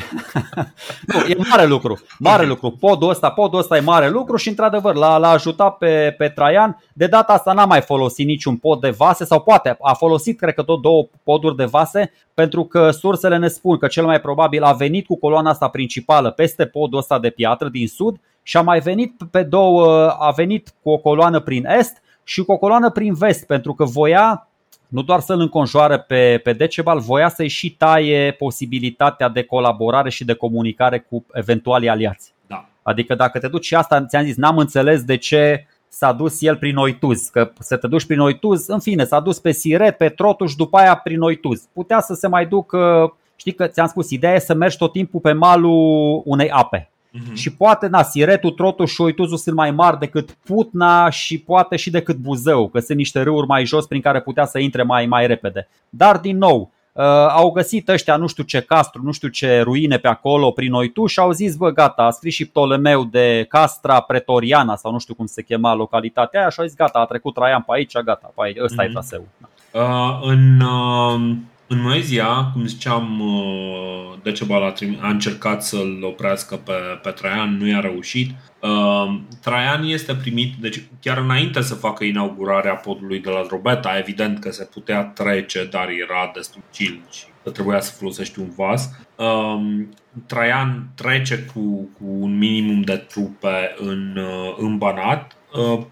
[1.12, 2.70] nu, e mare lucru, mare lucru.
[2.70, 6.82] Podul ăsta, podul ăsta e mare lucru și într-adevăr l-a, l-a ajutat pe, pe Traian.
[6.92, 10.54] De data asta n-a mai folosit niciun pod de vase sau poate a folosit, cred
[10.54, 14.62] că tot două poduri de vase pentru că sursele ne spun că cel mai probabil
[14.62, 18.62] a venit cu coloana asta principală peste podul ăsta de piatră din sud și a
[18.62, 22.90] mai venit pe două, a venit cu o coloană prin est și cu o coloană
[22.90, 24.48] prin vest pentru că voia
[24.94, 30.24] nu doar să-l înconjoare pe, pe Decebal, voia să-i și taie posibilitatea de colaborare și
[30.24, 32.34] de comunicare cu eventualii aliați.
[32.46, 32.68] Da.
[32.82, 36.56] Adică dacă te duci și asta, ți-am zis, n-am înțeles de ce s-a dus el
[36.56, 40.08] prin Oituz, că să te duci prin Oituz, în fine, s-a dus pe Siret, pe
[40.08, 41.68] Trotuș, după aia prin Oituz.
[41.72, 45.20] Putea să se mai ducă, știi că ți-am spus, ideea e să mergi tot timpul
[45.20, 46.90] pe malul unei ape.
[47.14, 47.34] Uh-huh.
[47.34, 51.90] Și poate, na, Siretul, Trotul și Oituzul sunt mai mari decât Putna și poate și
[51.90, 55.26] decât Buzău, că sunt niște râuri mai jos prin care putea să intre mai, mai
[55.26, 55.68] repede.
[55.88, 59.98] Dar, din nou, uh, au găsit ăștia nu știu ce castru, nu știu ce ruine
[59.98, 64.00] pe acolo prin Oitu și au zis, bă, gata, a scris și Ptolemeu de Castra
[64.00, 67.34] Pretoriana sau nu știu cum se chema localitatea aia și au zis, gata, a trecut
[67.34, 68.84] Traian pe aici, gata, pe aici, ăsta uh-huh.
[68.84, 68.92] e mhm.
[68.92, 69.28] traseul.
[69.72, 71.36] Uh, în, uh,
[71.66, 76.72] în Moezia, cum ziceam, uh, Decebal a, a încercat să-l oprească pe,
[77.02, 78.30] pe Traian, nu i-a reușit.
[78.60, 84.38] Uh, Traian este primit, deci chiar înainte să facă inaugurarea podului de la Drobeta, evident
[84.38, 88.90] că se putea trece, dar era destul chill și că trebuia să folosești un vas.
[89.16, 89.84] Uh,
[90.26, 91.60] Traian trece cu,
[91.98, 94.18] cu un minimum de trupe în,
[94.56, 95.43] în Banat, Uh,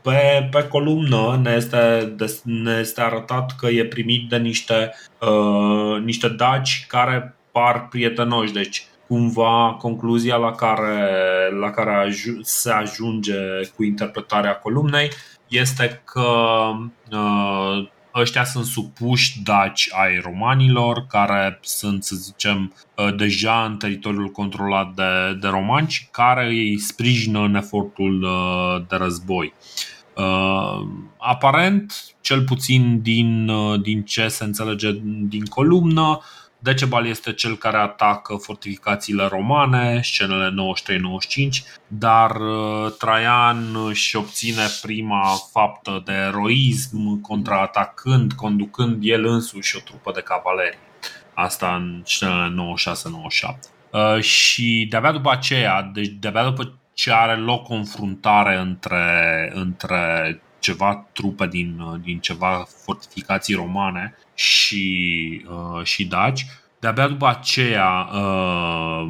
[0.03, 6.29] pe, pe columnă ne este, ne este arătat că e primit de niște, uh, niște
[6.29, 8.53] daci care par prietenoși.
[8.53, 11.09] Deci, cumva, concluzia la care,
[11.61, 13.37] la care se ajunge
[13.77, 15.11] cu interpretarea columnei
[15.49, 16.31] este că
[17.13, 24.29] uh, ăștia sunt supuși daci ai romanilor, care sunt, să zicem, uh, deja în teritoriul
[24.29, 29.53] controlat de, de romani și care îi sprijină în efortul uh, de război.
[30.17, 30.87] Uh,
[31.17, 33.51] aparent, cel puțin din,
[33.83, 34.91] din ce se înțelege
[35.29, 36.21] din columnă,
[36.63, 40.53] Decebal este cel care atacă fortificațiile romane, scenele 93-95,
[41.87, 50.13] dar uh, Traian își obține prima faptă de eroism, contraatacând, conducând el însuși o trupă
[50.15, 50.79] de cavalerie.
[51.35, 52.55] Asta în scenele
[53.55, 53.59] 96-97.
[53.91, 61.07] Uh, și de-abia după aceea, deci de-abia după ce are loc confruntare între, între ceva
[61.13, 66.47] trupe din, din ceva fortificații romane și, uh, și daci.
[66.79, 69.09] De-abia după aceea uh,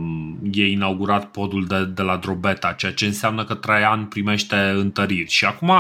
[0.52, 5.30] e inaugurat podul de, de la Drobeta, ceea ce înseamnă că Traian primește întăriri.
[5.30, 5.72] Și acum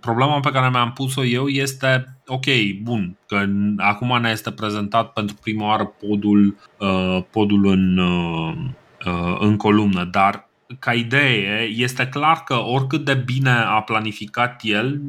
[0.00, 2.44] problema pe care mi-am pus-o eu este, ok,
[2.82, 3.46] bun, că
[3.76, 10.48] acum ne este prezentat pentru prima oară podul, uh, podul în, uh, în columnă, dar
[10.78, 15.00] ca idee, este clar că oricât de bine a planificat el,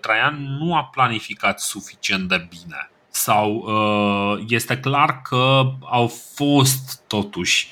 [0.00, 7.68] Traian nu a planificat suficient de bine sau uh, este clar că au fost totuși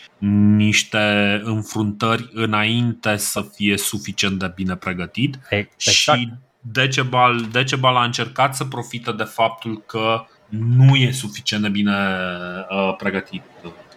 [0.57, 6.19] niște înfruntări înainte să fie suficient de bine pregătit exact.
[6.19, 11.97] și Decebal, Decebal a încercat să profite de faptul că nu e suficient de bine
[12.71, 13.88] uh, pregătit Traian.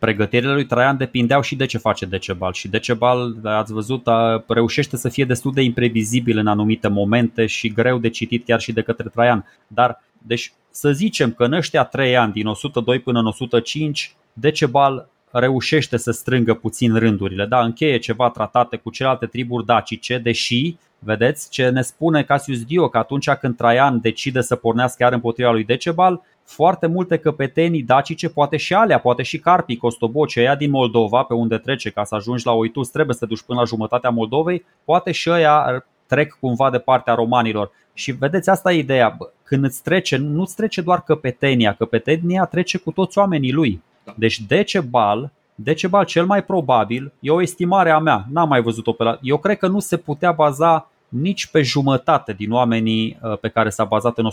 [0.00, 4.96] Pregătirile lui Traian depindeau și de ce face Decebal și Decebal, ați văzut, a, reușește
[4.96, 8.82] să fie destul de imprevizibil în anumite momente și greu de citit chiar și de
[8.82, 9.46] către Traian.
[9.66, 15.08] Dar, deci să zicem că în ăștia 3 ani, din 102 până în 105, Decebal
[15.30, 21.50] reușește să strângă puțin rândurile, da, încheie ceva tratate cu celelalte triburi dacice, deși, vedeți,
[21.50, 25.64] ce ne spune Cassius Dio, că atunci când Traian decide să pornească chiar împotriva lui
[25.64, 26.20] Decebal,
[26.50, 31.34] foarte multe căpetenii dacice, poate și alea, poate și Carpii, Costoboci, ăia din Moldova, pe
[31.34, 34.64] unde trece ca să ajungi la Oitus, trebuie să te duci până la jumătatea Moldovei,
[34.84, 37.70] poate și ăia trec cumva de partea romanilor.
[37.92, 39.16] Și vedeți, asta e ideea.
[39.42, 43.82] Când îți trece, nu îți trece doar căpetenia, căpetenia trece cu toți oamenii lui.
[44.04, 44.14] Da.
[44.16, 49.02] Deci Decebal, Decebal cel mai probabil, e o estimare a mea, n-am mai văzut-o pe
[49.02, 49.18] la...
[49.22, 53.70] Eu cred că nu se putea baza nici pe jumătate din oamenii uh, pe care
[53.70, 54.28] s-a bazat în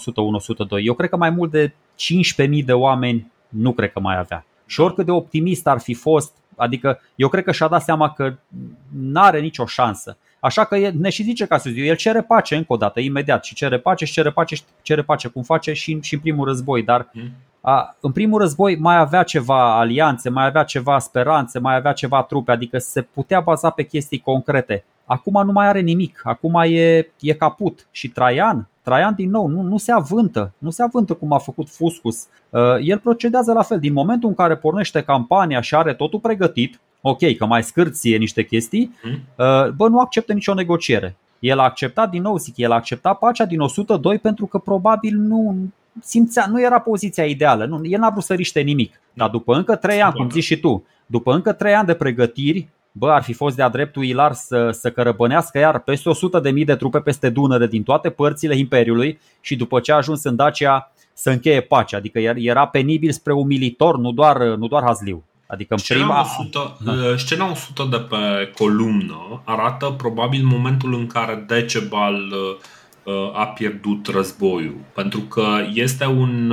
[0.80, 0.84] 101-102.
[0.84, 1.74] Eu cred că mai mult de
[2.48, 4.46] 15.000 de oameni nu cred că mai avea.
[4.66, 8.34] Și oricât de optimist ar fi fost, adică eu cred că și-a dat seama că
[9.02, 10.18] n-are nicio șansă.
[10.40, 13.44] Așa că ne și zice ca să zic, el cere pace încă o dată, imediat,
[13.44, 16.46] și cere pace și cere pace și cere pace cum face și, și în primul
[16.46, 17.32] război, dar mm.
[17.62, 22.24] a, în primul război mai avea ceva alianțe, mai avea ceva speranțe, mai avea ceva
[22.24, 24.84] trupe, adică se putea baza pe chestii concrete.
[25.08, 29.62] Acum nu mai are nimic, acum e, e caput și Traian, Traian din nou nu,
[29.62, 32.28] nu se avântă, nu se avântă cum a făcut Fuscus.
[32.50, 33.80] Uh, el procedează la fel.
[33.80, 38.44] Din momentul în care pornește campania și are totul pregătit, ok, că mai scârție niște
[38.44, 39.12] chestii, hmm?
[39.12, 41.16] uh, bă, nu acceptă nicio negociere.
[41.40, 45.18] El a acceptat, din nou zic, el a acceptat pacea din 102 pentru că probabil
[45.18, 45.56] nu
[46.02, 49.02] simțea, nu era poziția ideală, nu, el n-a vrut să riște nimic.
[49.14, 52.68] Dar după încă trei ani, cum zici și tu, după încă trei ani de pregătiri,
[52.98, 56.66] bă, ar fi fost de-a dreptul Ilar să, să cărăbănească iar peste 100 de mii
[56.66, 60.92] de trupe peste Dunăre din toate părțile Imperiului și după ce a ajuns în Dacia
[61.14, 65.24] să încheie pacea, adică era penibil spre umilitor, nu doar, nu doar hazliu.
[65.48, 66.22] Adică în scena, prima...
[66.22, 66.92] 100, da.
[66.92, 73.46] Uh, scena 100 de pe columnă arată probabil momentul în care Decebal uh, uh, a
[73.46, 74.78] pierdut războiul.
[74.94, 76.50] Pentru că este un,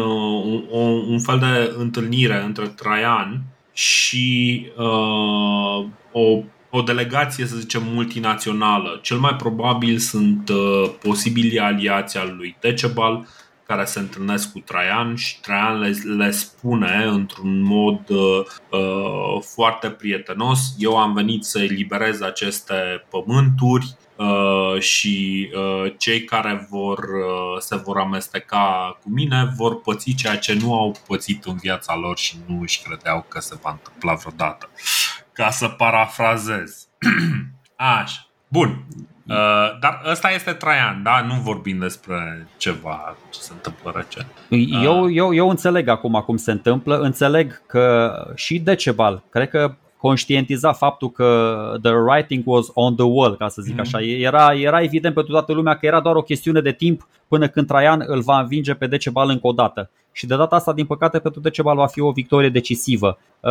[0.71, 3.43] un, un fel de întâlnire între Traian
[3.75, 8.99] și uh, o, o delegație, să zicem, multinațională.
[9.03, 13.27] Cel mai probabil sunt uh, posibili aliații al lui Decebal,
[13.75, 19.91] care se întâlnesc cu Traian și Traian le, le spune într-un mod uh, uh, foarte
[19.91, 22.75] prietenos eu am venit să eliberez aceste
[23.11, 30.15] pământuri uh, și uh, cei care vor, uh, se vor amesteca cu mine vor păți
[30.15, 33.71] ceea ce nu au pățit în viața lor și nu își credeau că se va
[33.71, 34.71] întâmpla vreodată.
[35.33, 36.89] Ca să parafrazez.
[37.77, 38.27] Așa.
[38.49, 38.85] Bun.
[39.29, 41.25] Uh, dar ăsta este Traian, da?
[41.27, 44.27] Nu vorbim despre ceva ce se întâmplă recent.
[44.85, 45.11] Eu, uh.
[45.15, 51.11] eu, eu înțeleg acum cum se întâmplă, înțeleg că și Decebal, cred că conștientiza faptul
[51.11, 53.81] că the writing was on the wall, ca să zic mm-hmm.
[53.81, 54.01] așa.
[54.03, 57.67] Era, era evident pentru toată lumea că era doar o chestiune de timp până când
[57.67, 59.91] Traian îl va învinge pe Decebal încă o dată.
[60.13, 63.19] Și de data asta, din păcate, pentru Decebal va fi o victorie decisivă.
[63.41, 63.51] Uh,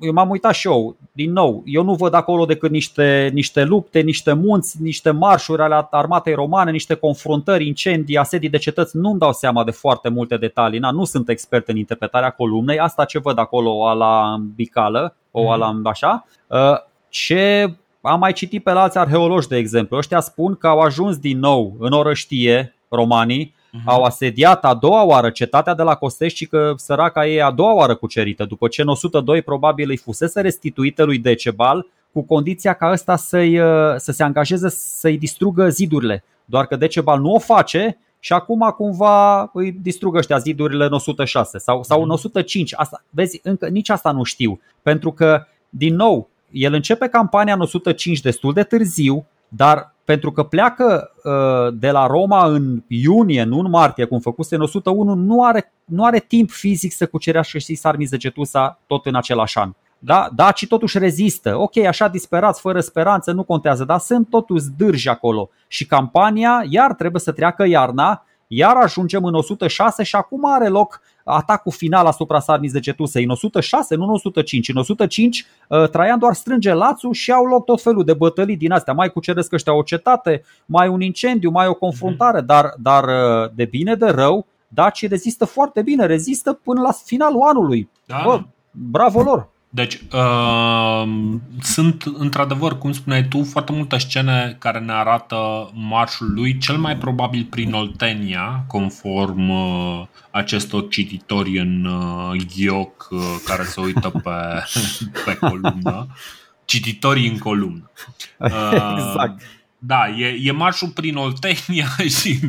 [0.00, 4.00] eu m-am uitat și eu, din nou, eu nu văd acolo decât niște, niște lupte,
[4.00, 8.96] niște munți, niște marșuri ale armatei romane, niște confruntări, incendii, asedii de cetăți.
[8.96, 13.04] Nu-mi dau seama de foarte multe detalii, Na, nu sunt expert în interpretarea columnei, asta
[13.04, 15.50] ce văd acolo o la bicală, o mhm.
[15.50, 16.26] ala așa.
[16.46, 16.58] Uh,
[17.08, 21.38] ce am mai citit pe alți arheologi, de exemplu, ăștia spun că au ajuns din
[21.38, 23.84] nou în orăștie romanii uh-huh.
[23.84, 27.74] au asediat a doua oară cetatea de la Costești și că săraca ei a doua
[27.74, 32.90] oară cucerită, după ce în 102 probabil îi fusese restituită lui Decebal cu condiția ca
[32.90, 36.24] ăsta să-i, uh, să se angajeze să-i distrugă zidurile.
[36.44, 41.58] Doar că Decebal nu o face și acum cumva îi distrugă ăștia zidurile în 106
[41.58, 42.72] sau, sau în 105.
[42.72, 42.80] Mhm.
[42.80, 44.60] Asta, vezi, încă nici asta nu știu.
[44.82, 50.42] Pentru că, din nou, el începe campania în 105 destul de târziu, dar pentru că
[50.42, 55.44] pleacă uh, de la Roma în iunie, nu în martie, cum făcuse în 101, nu
[55.44, 59.72] are, nu are timp fizic să cucerească și Sarmizegetusa tot în același an.
[59.98, 60.28] Da?
[60.34, 61.56] Dacii totuși rezistă.
[61.56, 65.50] Ok, așa disperați, fără speranță, nu contează, dar sunt totuși dârji acolo.
[65.66, 71.00] Și campania, iar trebuie să treacă iarna, iar ajungem în 106 și acum are loc
[71.24, 74.68] atacul final asupra Sarmizegetusei în 106, nu în 105.
[74.68, 78.72] În 105 uh, Traian doar strânge lațul și au loc tot felul de bătălii din
[78.72, 78.92] astea.
[78.92, 83.64] Mai cuceresc ăștia o cetate, mai un incendiu, mai o confruntare, dar, dar uh, de
[83.64, 87.90] bine de rău, dacii rezistă foarte bine, rezistă până la finalul anului.
[88.06, 88.22] Da.
[88.24, 89.48] Bă, bravo lor!
[89.70, 91.08] Deci, uh,
[91.60, 96.96] sunt într-adevăr, cum spuneai tu, foarte multe scene care ne arată marșul lui, cel mai
[96.96, 104.64] probabil prin Oltenia, conform uh, acestor cititori în uh, ghioc uh, care se uită pe,
[105.24, 106.06] pe columnă,
[106.64, 107.90] cititorii în columnă.
[108.38, 109.57] Uh, exact.
[109.80, 111.86] Da, e, e marșul prin Oltenia
[112.20, 112.40] și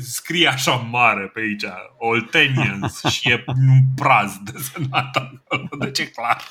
[0.00, 1.64] scrie așa mare pe aici,
[1.96, 6.42] Oltenians și e un praz desenat acolo, deci e clar.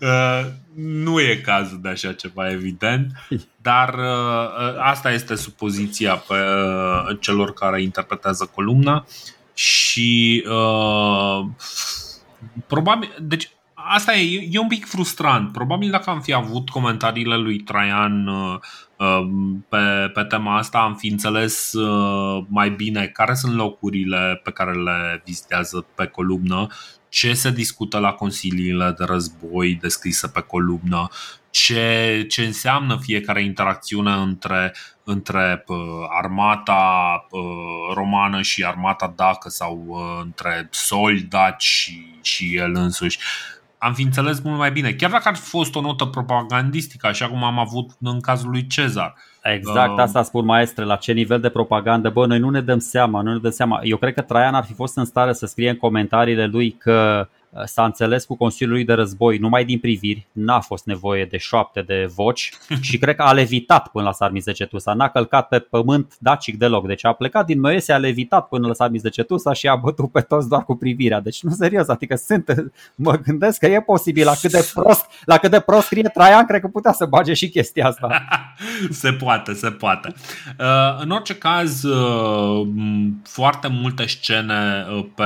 [0.00, 3.12] Uh, nu e cazul de așa ceva, evident,
[3.56, 9.06] dar uh, asta este supoziția pe uh, celor care interpretează columna
[9.54, 11.46] și uh,
[12.66, 13.50] probabil, deci
[13.88, 15.52] asta e, e un pic frustrant.
[15.52, 18.58] Probabil dacă am fi avut comentariile lui Traian uh,
[18.96, 19.28] uh,
[19.68, 24.72] pe, pe tema asta, am fi înțeles uh, mai bine care sunt locurile pe care
[24.72, 26.66] le vizitează pe columnă,
[27.08, 31.08] ce se discută la consiliile de război descrise pe columnă,
[31.50, 35.64] ce, ce înseamnă fiecare interacțiune între, între
[36.22, 37.26] armata
[37.94, 43.18] romană și armata dacă sau între soldați și, și el însuși
[43.84, 44.92] am fi înțeles mult mai bine.
[44.92, 48.66] Chiar dacă ar fi fost o notă propagandistică, așa cum am avut în cazul lui
[48.66, 49.14] Cezar.
[49.42, 52.78] Exact, uh, asta spun maestre, la ce nivel de propagandă, bă, noi nu ne dăm
[52.78, 53.80] seama, nu ne dăm seama.
[53.82, 57.28] Eu cred că Traian ar fi fost în stare să scrie în comentariile lui că
[57.64, 61.82] s-a înțeles cu Consiliul lui de Război numai din priviri, n-a fost nevoie de șoapte
[61.82, 66.58] de voci și cred că a levitat până la Sarmizegetusa, n-a călcat pe pământ dacic
[66.58, 70.20] deloc, deci a plecat din Moese, a levitat până la Sarmizegetusa și a bătut pe
[70.20, 71.20] toți doar cu privirea.
[71.20, 75.38] Deci nu serios, adică sunt, mă gândesc că e posibil la cât de prost, la
[75.38, 78.22] cât de prost scrie Traian, cred că putea să bage și chestia asta.
[78.90, 80.14] se poate, se poate.
[80.58, 82.66] Uh, în orice caz, uh,
[83.22, 85.24] foarte multe scene uh, pe,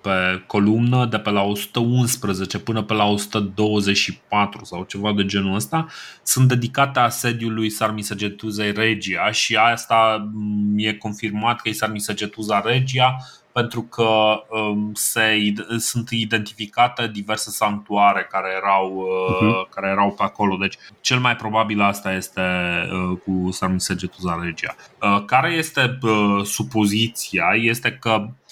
[0.00, 5.54] pe columnă lună de pe la 111 până pe la 124 sau ceva de genul
[5.54, 5.86] ăsta
[6.22, 10.30] sunt dedicate asediului Sarmisegetuzei Regia și asta
[10.76, 13.16] e confirmat că e Sarmisegetuza Regia
[13.52, 19.74] pentru că um, se, sunt identificate diverse sanctuare care erau, uh-huh.
[19.74, 20.56] care erau pe acolo.
[20.56, 24.74] Deci, cel mai probabil asta este uh, cu Sarmisegetuza Regia.
[25.02, 27.46] Uh, care este uh, supoziția?
[27.54, 28.45] Este că Uh,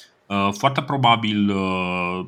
[0.50, 2.26] foarte probabil uh,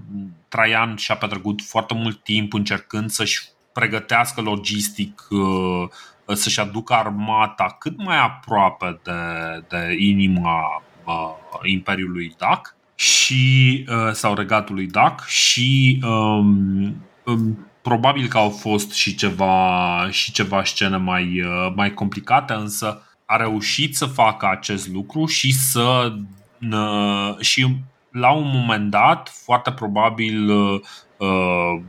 [0.49, 3.43] Traian și-a petrecut foarte mult timp încercând să-și
[3.73, 9.13] pregătească logistic, uh, să-și aducă armata cât mai aproape de,
[9.69, 10.83] de inima
[11.63, 20.09] Imperiului Dac și, sau regatului Dac și um, um, probabil că au fost și ceva,
[20.11, 21.43] și ceva scene mai,
[21.75, 26.17] mai complicate, însă a reușit să facă acest lucru și să
[27.41, 27.77] și
[28.11, 31.81] la un moment dat, foarte probabil uh,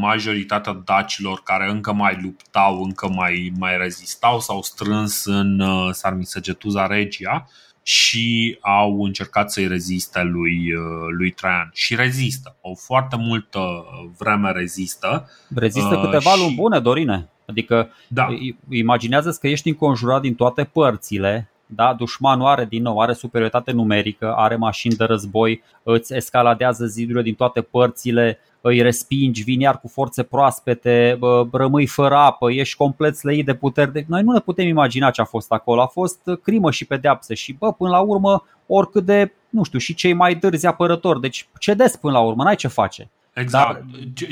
[0.00, 6.86] majoritatea dacilor care încă mai luptau, încă mai, mai rezistau, s-au strâns în uh, Sarmisegetuza
[6.86, 7.48] Regia
[7.82, 11.70] și au încercat să-i reziste lui, uh, lui Traian.
[11.72, 12.56] Și rezistă.
[12.60, 13.84] O foarte multă
[14.18, 15.30] vreme rezistă.
[15.54, 16.40] Rezistă câteva și...
[16.40, 17.28] luni bune, Dorine.
[17.46, 18.26] Adică da.
[18.70, 21.94] imaginează că ești înconjurat din toate părțile da?
[21.94, 27.34] Dușmanul are din nou, are superioritate numerică, are mașini de război, îți escaladează zidurile din
[27.34, 31.18] toate părțile, îi respingi, vin iar cu forțe proaspete,
[31.52, 34.04] rămâi fără apă, ești complet slăit de puteri.
[34.08, 35.80] Noi nu ne putem imagina ce a fost acolo.
[35.80, 39.94] A fost crimă și pedeapsă și, bă, până la urmă, oricât de, nu știu, și
[39.94, 41.20] cei mai dârzi apărători.
[41.20, 43.10] Deci cedezi până la urmă, n-ai ce face.
[43.38, 43.72] Exact.
[43.72, 43.84] Dar...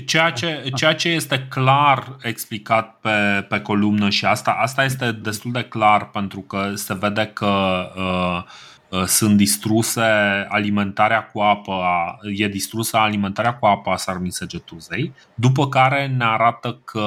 [0.07, 5.53] Ceea, ce, ceea ce este clar explicat pe, pe columnă și asta, asta este destul
[5.53, 10.03] de clar pentru că se vede că uh, uh, sunt distruse
[10.49, 11.83] alimentarea cu apă,
[12.37, 17.01] e distrusă alimentarea cu apă a Sarmisegetuzei, după care ne arată că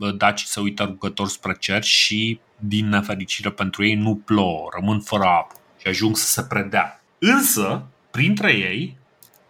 [0.00, 5.00] uh, dacii se uită rugători spre cer și, din nefericire pentru ei, nu plouă, rămân
[5.00, 7.00] fără apă și ajung să se predea.
[7.18, 8.96] Însă, printre ei,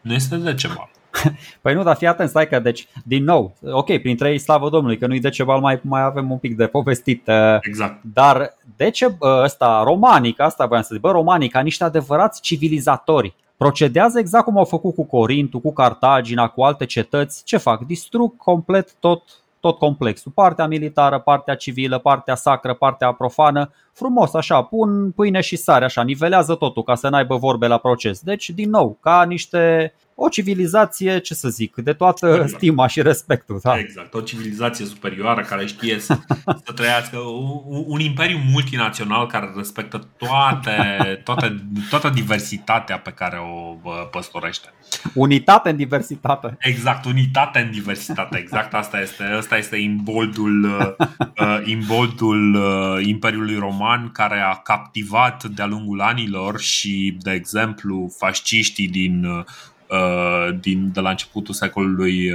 [0.00, 0.88] nu este de ceva.
[1.62, 4.98] Păi nu, dar fii atent, stai că, deci, din nou, ok, printre ei slavă Domnului,
[4.98, 7.26] că nu-i de ceva, mai, mai avem un pic de povestit.
[7.26, 8.00] Uh, exact.
[8.14, 13.34] Dar de ce ăsta, romanic, asta voiam să zic, bă, romanic, ca niște adevărați civilizatori,
[13.56, 17.44] procedează exact cum au făcut cu Corintul, cu Cartagina, cu alte cetăți.
[17.44, 17.80] Ce fac?
[17.80, 19.22] Distrug complet tot,
[19.60, 20.32] tot complexul.
[20.34, 23.70] Partea militară, partea civilă, partea sacră, partea profană.
[23.94, 28.20] Frumos, așa, pun pâine și sare, așa, nivelează totul ca să n-aibă vorbe la proces.
[28.20, 32.48] Deci, din nou, ca niște o civilizație, ce să zic, de toată exact.
[32.48, 33.58] stima și respectul.
[33.62, 33.78] Da?
[33.78, 36.18] Exact, o civilizație superioară care știe să,
[36.64, 41.56] să trăiască, un, un imperiu multinațional care respectă toate, toate,
[41.90, 44.68] toată diversitatea pe care o păstorește.
[45.14, 46.56] Unitate în diversitate.
[46.58, 53.83] Exact, unitate în diversitate, exact asta este, asta este imboldul, uh, imboldul uh, Imperiului Roman
[54.12, 59.44] care a captivat de-a lungul anilor și, de exemplu, fasciștii din uh,
[59.88, 62.30] Uh, din, de la începutul secolului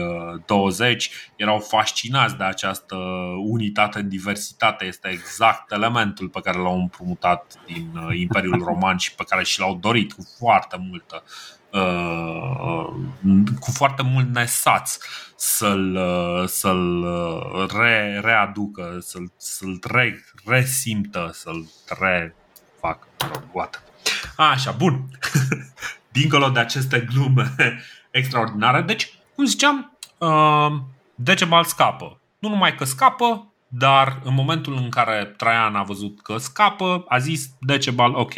[0.46, 2.96] 20 uh, erau fascinați de această
[3.44, 4.86] unitate în diversitate.
[4.86, 9.60] Este exact elementul pe care l-au împrumutat din uh, Imperiul Roman și pe care și
[9.60, 11.24] l-au dorit cu foarte multă
[13.60, 14.98] cu foarte mult nesaț
[15.36, 16.00] să-l,
[16.48, 17.06] să-l
[17.80, 23.08] re, readucă, să-l, să-l re, resimtă, să-l refacă.
[24.36, 25.06] Așa, bun.
[26.12, 27.56] dincolo de aceste glume
[28.12, 28.82] extraordinare.
[28.82, 30.72] Deci, cum ziceam, uh,
[31.16, 32.20] Decebal scapă.
[32.40, 37.18] Nu numai că scapă, dar în momentul în care Traian a văzut că scapă, a
[37.18, 38.34] zis Decebal, ok,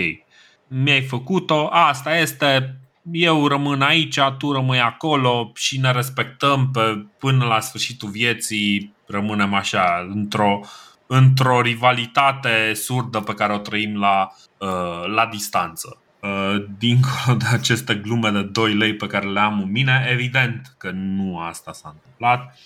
[0.68, 2.81] mi-ai făcut-o, asta este,
[3.12, 9.54] eu rămân aici, tu rămâi acolo și ne respectăm pe, până la sfârșitul vieții, rămânem
[9.54, 10.60] așa, într-o,
[11.08, 15.98] într-o rivalitate surdă pe care o trăim la, uh, la distanță.
[16.20, 20.76] Uh, dincolo de aceste glume de 2 lei pe care le am în mine, evident
[20.78, 22.60] că nu asta s-a întâmplat.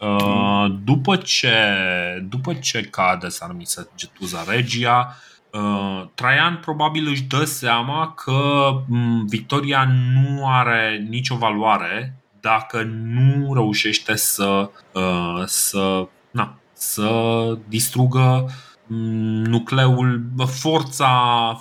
[0.00, 1.54] Uh, după ce,
[2.28, 5.27] după ce cade Sarmisegetuza Regia, uh,
[6.14, 14.16] Traian probabil își dă seama că mm, victoria nu are nicio valoare dacă nu reușește
[14.16, 14.70] să,
[15.46, 17.10] să, na, să
[17.68, 18.50] distrugă
[18.88, 21.12] nucleul, forța,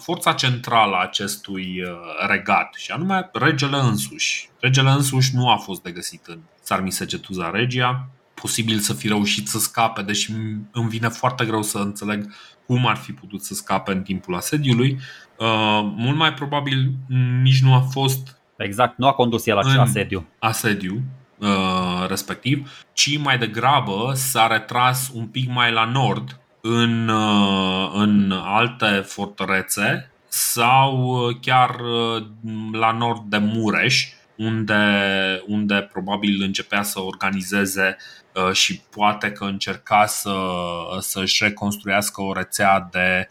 [0.02, 1.90] forța centrală a acestui uh,
[2.28, 4.50] regat și anume regele însuși.
[4.60, 8.08] Regele însuși nu a fost de găsit în Sarmisegetuza Regia,
[8.42, 10.32] posibil să fi reușit să scape, deși
[10.72, 12.34] îmi vine foarte greu să înțeleg
[12.66, 15.00] cum ar fi putut să scape în timpul asediului.
[15.38, 16.92] Uh, mult mai probabil
[17.42, 20.28] nici nu a fost Exact, nu a condus el acest asediu.
[20.40, 21.02] Asediu,
[21.38, 28.32] uh, respectiv, ci mai degrabă s-a retras un pic mai la nord, în, uh, în
[28.44, 32.26] alte fortărețe sau uh, chiar uh,
[32.72, 34.84] la nord de Mureș, unde,
[35.48, 37.98] unde probabil începea să organizeze
[38.52, 40.36] și poate că încerca să,
[41.00, 43.28] să-și reconstruiască o rețea de,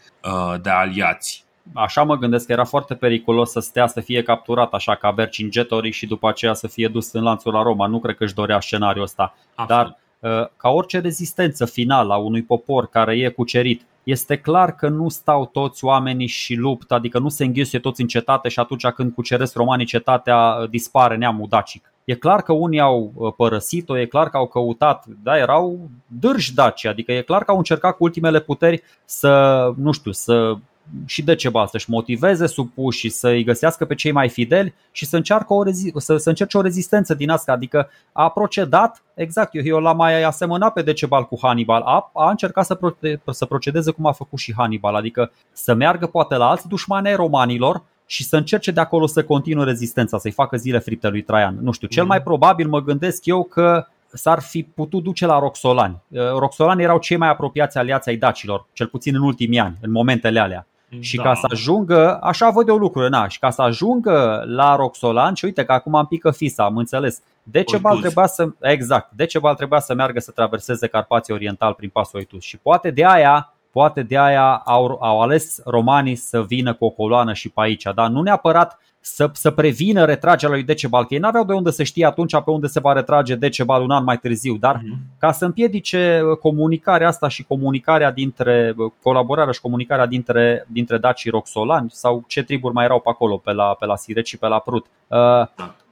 [0.61, 1.45] de aliați.
[1.73, 5.91] Așa mă gândesc că era foarte periculos să stea să fie capturat așa ca Vercingetorii
[5.91, 7.87] și după aceea să fie dus în lanțul la Roma.
[7.87, 9.35] Nu cred că își dorea scenariul ăsta.
[9.55, 9.69] Absolut.
[9.69, 14.87] Dar Uh, ca orice rezistență finală a unui popor care e cucerit, este clar că
[14.87, 18.87] nu stau toți oamenii și luptă, adică nu se înghesuie toți în cetate și atunci
[18.87, 21.91] când cuceresc romanii cetatea uh, dispare neamul dacic.
[22.07, 26.53] E clar că unii au uh, părăsit-o, e clar că au căutat, da, erau dârși
[26.53, 30.57] daci, adică e clar că au încercat cu ultimele puteri să, nu știu, să
[31.05, 35.53] și de ceva să-și motiveze supușii, să-i găsească pe cei mai fideli și să, încearcă
[35.53, 37.51] o rezi- să, să încerce o rezistență din asta.
[37.51, 42.29] Adică a procedat, exact, eu, eu l-am mai asemănat pe Decebal cu Hannibal, a, a
[42.29, 42.97] încercat să, pro-
[43.31, 47.83] să procedeze cum a făcut și Hannibal, adică să meargă poate la alți dușmani romanilor,
[48.09, 51.57] și să încerce de acolo să continue rezistența, să-i facă zile fripte lui Traian.
[51.61, 52.09] Nu știu, cel mm.
[52.09, 56.01] mai probabil mă gândesc eu că s-ar fi putut duce la Roxolani.
[56.37, 60.39] Roxolani erau cei mai apropiați aliați ai dacilor, cel puțin în ultimii ani, în momentele
[60.39, 60.67] alea.
[60.99, 61.23] Și da.
[61.23, 65.45] ca să ajungă, așa văd eu lucrurile, na, și ca să ajungă la Roxolan, și
[65.45, 67.21] uite că acum am pică fisa, am înțeles.
[67.43, 71.33] De ce va trebua să, exact, de ce va trebua să meargă să traverseze Carpații
[71.33, 72.43] Oriental prin pasul Oitus?
[72.43, 76.89] Și poate de aia poate de aia au, au ales romanii să vină cu o
[76.89, 81.19] coloană și pe aici, dar nu neapărat să, să prevină retragerea lui Decebal, că ei
[81.19, 84.17] n-aveau de unde să știe atunci pe unde se va retrage Decebal un an mai
[84.17, 85.17] târziu, dar uh-huh.
[85.19, 90.97] ca să împiedice uh, comunicarea asta și comunicarea dintre, uh, colaborarea și comunicarea dintre, dintre
[90.97, 94.25] daci și roxolani sau ce triburi mai erau pe acolo, pe la, pe la Siret
[94.25, 94.85] și pe la Prut.
[95.07, 95.17] Uh,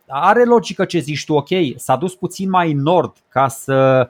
[0.07, 4.09] are logică ce zici tu, ok, s-a dus puțin mai în nord ca să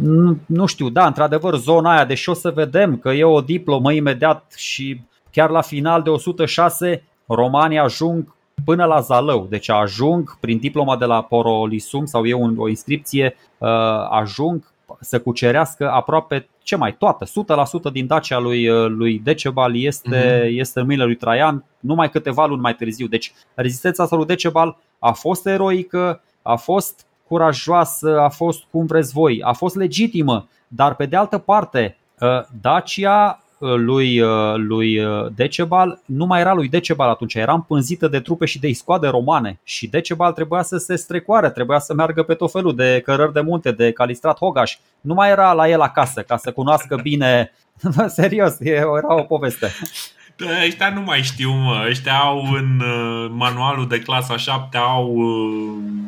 [0.00, 3.92] nu, nu știu, da, într-adevăr, zona aia, deși o să vedem că e o diplomă
[3.92, 5.00] imediat și
[5.30, 11.04] chiar la final de 106 romanii ajung până la Zalău, deci ajung prin diploma de
[11.04, 13.68] la Porolisum sau e o inscripție, uh,
[14.10, 20.48] ajung să cucerească aproape ce mai toată, 100% din Dacia lui, lui Decebal este, mm-hmm.
[20.48, 23.06] este în mâinile lui Traian, numai câteva luni mai târziu.
[23.06, 29.12] Deci rezistența asta lui Decebal a fost eroică, a fost curajoasă, a fost cum vreți
[29.12, 31.96] voi, a fost legitimă, dar pe de altă parte
[32.60, 34.22] Dacia lui,
[34.56, 35.00] lui
[35.34, 39.60] Decebal nu mai era lui Decebal atunci, era împânzită de trupe și de iscoade romane
[39.64, 43.40] și Decebal trebuia să se strecoare, trebuia să meargă pe tot felul de cărări de
[43.40, 44.76] munte, de calistrat hogaș.
[45.00, 47.52] Nu mai era la el acasă ca să cunoască bine.
[48.06, 49.70] Serios, era o poveste.
[50.66, 51.84] Ăștia nu mai știu, mă.
[51.88, 56.01] Ăștia au în uh, manualul de clasa 7 au uh,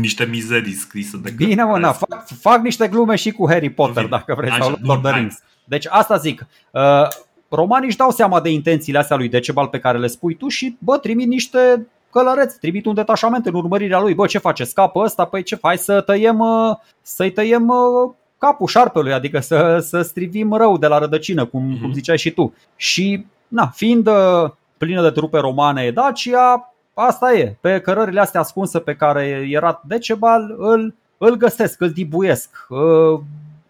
[0.00, 4.04] niște mizerii scrise de Bine, mă, na, fac, fac niște glume și cu Harry Potter,
[4.04, 4.16] Bine.
[4.16, 5.42] dacă vreți, Așa, sau Lord of the Rings.
[5.64, 6.46] Deci asta zic.
[6.70, 7.08] Uh,
[7.48, 10.76] romanii își dau seama de intențiile astea lui Decebal pe care le spui tu și,
[10.78, 14.14] bă, trimit niște călăreți, trimit un detașament în urmărirea lui.
[14.14, 14.64] Bă, ce face?
[14.64, 15.24] Scapă ăsta?
[15.24, 20.52] Păi ce faci să tăiem, uh, să-i tăiem uh, capul șarpelui, adică să, să strivim
[20.52, 21.80] rău de la rădăcină, cum, mm-hmm.
[21.80, 22.54] cum ziceai și tu.
[22.76, 27.56] Și, na, fiind uh, plină de trupe romane Dacia, asta e.
[27.60, 32.66] Pe cărările astea ascunse pe care era Decebal, îl, îl găsesc, îl dibuiesc.
[32.68, 33.20] Uh,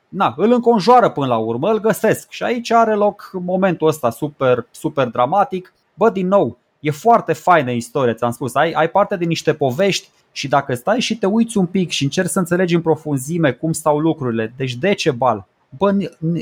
[0.08, 2.30] na, îl înconjoară până la urmă, îl găsesc.
[2.30, 5.72] Și aici are loc momentul ăsta super, super dramatic.
[5.94, 8.54] Bă, din nou, e foarte faină istoria, ți-am spus.
[8.54, 12.02] Ai, ai parte de niște povești și dacă stai și te uiți un pic și
[12.02, 15.96] încerci să înțelegi în profunzime cum stau lucrurile, deci Decebal, bă,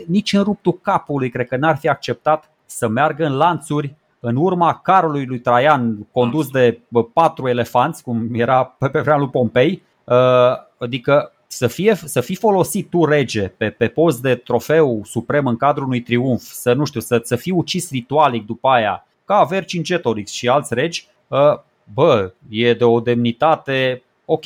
[0.06, 4.80] nici în ruptul capului cred că n-ar fi acceptat să meargă în lanțuri în urma
[4.82, 6.80] carului lui Traian condus de
[7.12, 10.14] patru elefanți, cum era pe, pe vremea lui Pompei, uh,
[10.78, 15.56] adică să, fie, să fii folosit tu rege pe, pe post de trofeu suprem în
[15.56, 20.30] cadrul unui triumf, să nu știu, să, să fii ucis ritualic după aia, ca Vercingetorix
[20.30, 21.58] și alți regi, uh,
[21.94, 24.44] bă, e de o demnitate, ok,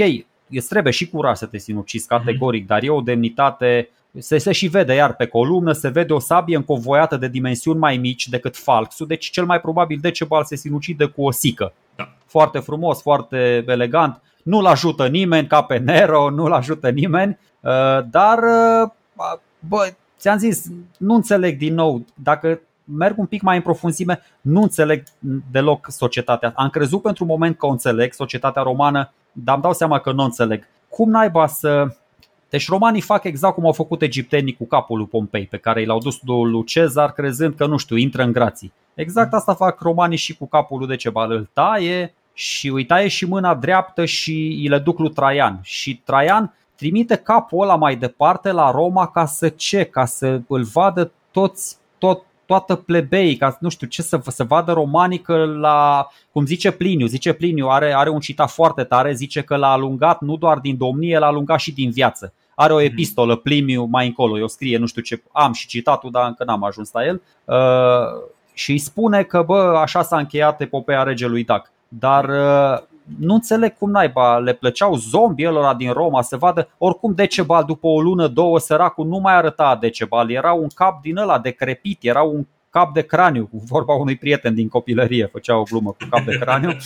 [0.51, 2.69] îți trebuie și curaj să te sinucizi categoric, mhm.
[2.69, 3.89] dar e o demnitate
[4.19, 7.97] se, se și vede iar pe columnă, se vede o sabie încovoiată de dimensiuni mai
[7.97, 11.73] mici decât falxul, deci cel mai probabil Decebal se sinucide cu o sică.
[11.97, 12.13] Da.
[12.27, 17.71] Foarte frumos, foarte elegant, nu-l ajută nimeni ca pe Nero, nu-l ajută nimeni, uh,
[18.11, 18.91] dar uh,
[19.59, 20.65] bă, ți-am zis,
[20.99, 25.03] nu înțeleg din nou, dacă merg un pic mai în profunzime, nu înțeleg
[25.51, 26.53] deloc societatea.
[26.57, 30.13] Am crezut pentru un moment că o înțeleg, societatea romană, dar îmi dau seama că
[30.13, 30.69] nu o înțeleg.
[30.89, 31.97] Cum naiba să
[32.51, 35.99] deci romanii fac exact cum au făcut egiptenii cu capul lui Pompei, pe care l-au
[35.99, 38.73] dus lui Cezar crezând că, nu știu, intră în grații.
[38.95, 41.31] Exact asta fac romanii și cu capul lui Decebal.
[41.31, 45.61] Îl taie și îi taie și mâna dreaptă și îi le duc lui Traian.
[45.63, 49.85] Și Traian trimite capul ăla mai departe la Roma ca să ce?
[49.85, 54.73] Ca să îl vadă toți, tot, toată plebei, ca nu știu ce să, să vadă
[54.73, 59.43] romanii că la, cum zice Pliniu, zice Pliniu, are, are un citat foarte tare, zice
[59.43, 62.33] că l-a alungat nu doar din domnie, l-a alungat și din viață.
[62.55, 66.27] Are o epistolă, Pliniu, mai încolo, eu scrie, nu știu ce, am și citatul, dar
[66.27, 67.23] încă n-am ajuns la el.
[67.45, 71.73] Uh, și îi spune că, bă, așa s-a încheiat epopeea regelui Dac.
[71.89, 72.83] Dar uh,
[73.19, 78.01] nu înțeleg cum naiba, le plăceau zombielor din Roma să vadă Oricum Decebal după o
[78.01, 82.47] lună, două, săracul nu mai arăta Decebal Era un cap din ăla decrepit, era un
[82.71, 86.39] cap de craniu, cu vorba unui prieten din copilărie Făcea o glumă cu cap de
[86.39, 86.71] craniu.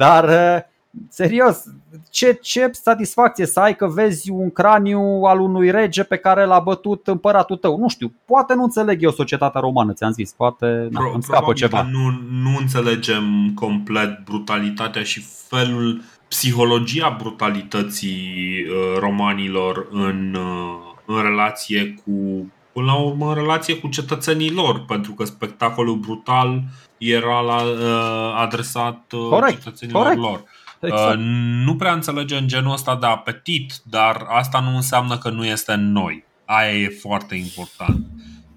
[0.00, 0.62] Dar uh,
[1.08, 1.62] Serios,
[2.10, 6.58] ce, ce satisfacție să ai că vezi un craniu al unui rege pe care l-a
[6.58, 7.78] bătut împăratul tău.
[7.78, 11.82] Nu știu, poate nu înțeleg eu societatea romană, ți-am zis, poate na, îmi scapă ceva.
[11.82, 21.94] Nu, nu înțelegem complet brutalitatea și felul, psihologia brutalității uh, romanilor în, uh, în relație
[22.04, 26.62] cu până la urmă în relație cu cetățenii lor, pentru că spectacolul brutal
[26.98, 30.20] era la, uh, adresat uh, corect, cetățenilor corect.
[30.20, 30.44] lor.
[30.90, 31.14] Exact.
[31.14, 31.22] Uh,
[31.64, 35.92] nu prea înțelegem genul ăsta de apetit, dar asta nu înseamnă că nu este în
[35.92, 36.24] noi.
[36.44, 38.06] Aia e foarte important.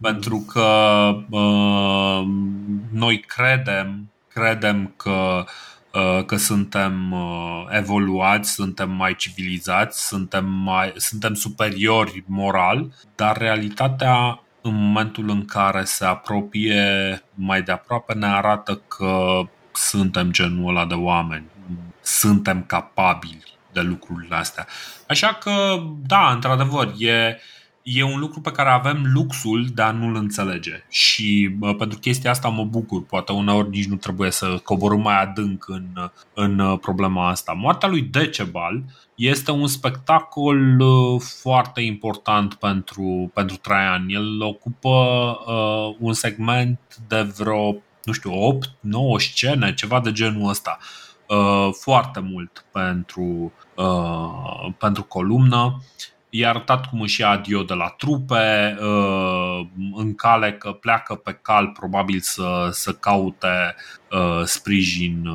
[0.02, 0.68] Pentru că
[1.30, 2.28] uh,
[2.92, 5.44] noi credem, credem că
[5.94, 14.44] uh, că suntem uh, evoluați, suntem mai civilizați, suntem, mai, suntem superiori moral, dar realitatea
[14.62, 16.84] în momentul în care se apropie
[17.34, 19.42] mai de aproape ne arată că
[19.72, 21.46] suntem genul ăla de oameni
[22.02, 24.68] suntem capabili de lucrurile astea.
[25.08, 27.40] Așa că, da, într-adevăr, e,
[27.84, 30.84] e un lucru pe care avem luxul de a nu-l înțelege.
[30.90, 33.06] Și bă, pentru chestia asta mă bucur.
[33.06, 37.52] Poate uneori nici nu trebuie să coborâm mai adânc în, în problema asta.
[37.52, 38.84] Moartea lui Decebal
[39.16, 44.06] este un spectacol uh, foarte important pentru, pentru Traian.
[44.08, 44.90] El ocupă
[45.48, 48.60] uh, un segment de vreo, nu știu,
[49.18, 50.78] 8-9 scene, ceva de genul ăsta.
[50.80, 51.11] Uh,
[51.82, 53.54] foarte mult pentru,
[54.78, 55.82] pentru columnă.
[56.30, 58.78] I-a arătat cum își ia adio de la trupe,
[59.96, 63.76] în cale că pleacă pe cal probabil să, să caute
[64.44, 65.30] sprijin,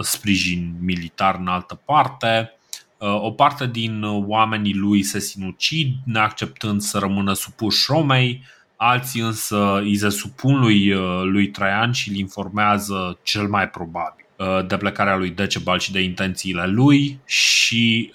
[0.00, 2.58] sprijin militar în altă parte.
[2.98, 8.42] O parte din oamenii lui se sinucid, neacceptând să rămână supuși Romei,
[8.76, 10.88] alții însă îi se supun lui,
[11.22, 14.23] lui Traian și îl informează cel mai probabil
[14.66, 18.12] de plecarea lui Decebal și de intențiile lui și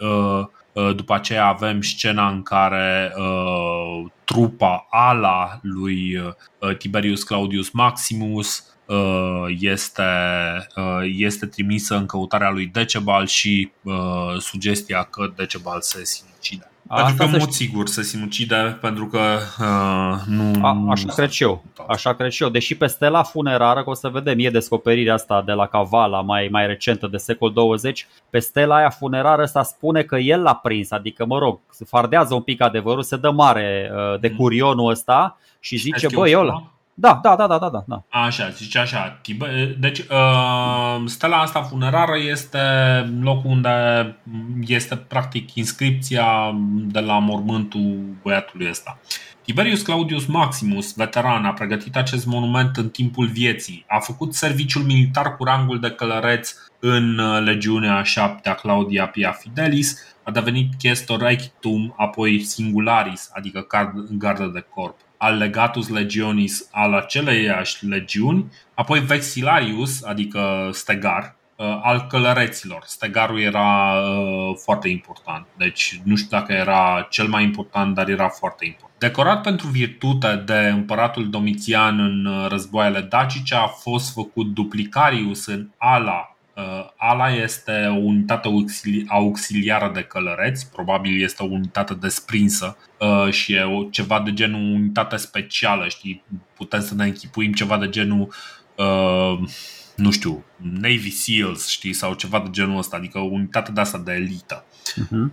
[0.96, 3.14] după aceea avem scena în care
[4.24, 6.22] trupa ala lui
[6.78, 8.78] Tiberius Claudius Maximus
[9.48, 10.04] este,
[11.02, 13.72] este trimisă în căutarea lui Decebal și
[14.40, 16.69] sugestia că Decebal se sinucide.
[16.96, 19.20] Pentru că, în mod sigur, se sinucide pentru că
[19.60, 20.66] uh, nu.
[20.66, 21.64] A, așa nu cred și eu.
[21.88, 22.50] Așa cred și eu.
[22.50, 26.48] Deși pe stela funerară, că o să vedem, e descoperirea asta de la Cavala, mai,
[26.52, 30.92] mai recentă, de secol 20, pe stela aia funerară asta spune că el l-a prins,
[30.92, 34.36] adică, mă rog, fardează un pic adevărul, se dă mare uh, de mm.
[34.36, 36.44] curionul ăsta și zice, băi, eu
[37.24, 38.04] da, da, da, da, da, da.
[38.10, 39.22] Așa, zice așa.
[39.80, 42.60] Deci, uh, stela asta funerară este
[43.22, 43.70] locul unde
[44.68, 49.00] este practic inscripția de la mormântul băiatului ăsta.
[49.42, 53.86] Tiberius Claudius Maximus, veteran, a pregătit acest monument în timpul vieții.
[53.88, 60.18] A făcut serviciul militar cu rangul de călăreț în legiunea 7 a Claudia Pia Fidelis,
[60.24, 63.68] a devenit chestor rectum, apoi singularis, adică
[64.18, 72.06] gardă de corp al legatus legionis al aceleiași legiuni, apoi vexilarius, adică stegar, uh, al
[72.10, 72.82] călăreților.
[72.86, 78.28] Stegarul era uh, foarte important, deci nu știu dacă era cel mai important, dar era
[78.28, 79.00] foarte important.
[79.00, 85.68] Decorat pentru virtute de împăratul Domitian în uh, războaiele dacice, a fost făcut duplicarius în
[85.78, 86.39] ala Uh,
[86.96, 88.50] ala este o unitate
[89.08, 95.16] auxiliară de călăreți, probabil este o unitate desprinsă uh, și e ceva de genul unitate
[95.16, 96.24] specială, știi?
[96.54, 98.34] Putem să ne închipuim ceva de genul
[98.76, 99.40] uh,
[99.96, 103.98] nu știu, Navy SEALs, știi, sau ceva de genul ăsta, adică o unitate de asta
[103.98, 104.66] de elită.
[104.92, 105.30] Uh-huh.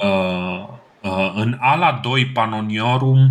[1.34, 3.30] În ala 2 Panoniorum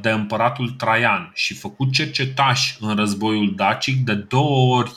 [0.00, 4.92] de împăratul Traian și făcut cercetaș în războiul dacic, de două ori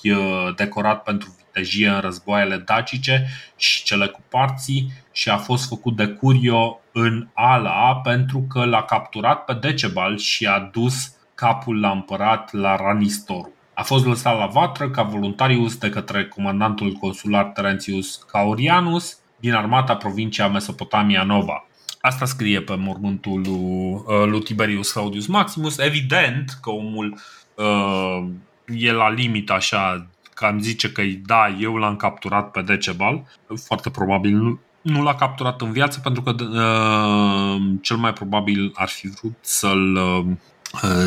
[0.55, 3.27] decorat pentru vitejie în războaiele dacice
[3.57, 8.83] și cele cu parții și a fost făcut de Curio în Ala pentru că l-a
[8.83, 13.53] capturat pe Decebal și a dus capul la împărat la Ranistoru.
[13.73, 19.95] A fost lăsat la vatră ca voluntarius de către comandantul consular Terentius Caurianus din armata
[19.95, 21.67] provincia Mesopotamia Nova.
[22.01, 25.77] Asta scrie pe mormântul lui, lui Tiberius Claudius Maximus.
[25.77, 27.19] Evident că omul
[27.55, 28.27] uh,
[28.67, 33.23] e la limită așa că am zice că da, eu l-am capturat pe Decebal,
[33.55, 38.87] foarte probabil nu, nu l-a capturat în viață pentru că uh, cel mai probabil ar
[38.87, 40.25] fi vrut să-l uh,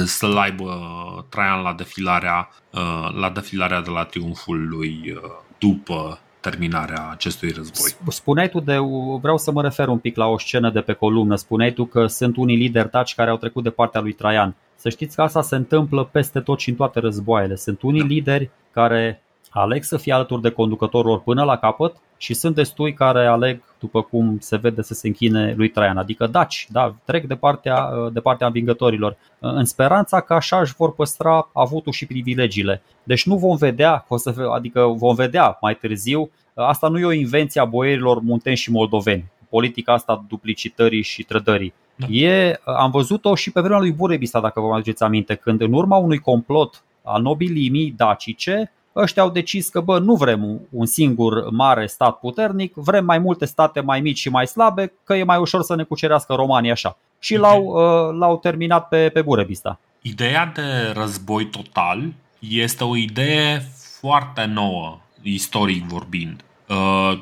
[0.05, 7.09] să-l aibă Traian la defilarea, uh, la defilarea de la triumful lui uh, după terminarea
[7.11, 7.91] acestui război.
[8.09, 8.77] Spuneai tu de,
[9.21, 12.07] vreau să mă refer un pic la o scenă de pe columnă, spuneai tu că
[12.07, 14.55] sunt unii lideri taci care au trecut de partea lui Traian.
[14.77, 17.57] Să știți că asta se întâmplă peste tot și în toate războaiele.
[17.57, 18.07] Sunt unii da.
[18.07, 22.93] lideri care aleg să fie alături de conducătorul lor până la capăt și sunt destui
[22.93, 27.25] care aleg, după cum se vede, să se închine lui Traian, adică daci, da, trec
[27.25, 32.83] de partea, de partea învingătorilor, în speranța că așa își vor păstra avutul și privilegiile.
[33.03, 37.13] Deci nu vom vedea, o să, adică vom vedea mai târziu, asta nu e o
[37.13, 41.75] invenție a boierilor munteni și moldoveni, politica asta duplicitării și trădării.
[41.97, 42.07] Da.
[42.07, 45.97] E, am văzut-o și pe vremea lui Burebista, dacă vă aduceți aminte, când în urma
[45.97, 51.87] unui complot al nobilimii dacice, ăștia au decis că bă, nu vrem un singur mare
[51.87, 55.63] stat puternic, vrem mai multe state mai mici și mai slabe, că e mai ușor
[55.63, 56.99] să ne cucerească România așa.
[57.19, 59.79] Și l-au, uh, l-au terminat pe, pe Burebista.
[60.03, 63.63] Ideea de război total este o idee
[64.01, 66.45] foarte nouă, istoric vorbind.
[66.69, 67.19] Uh,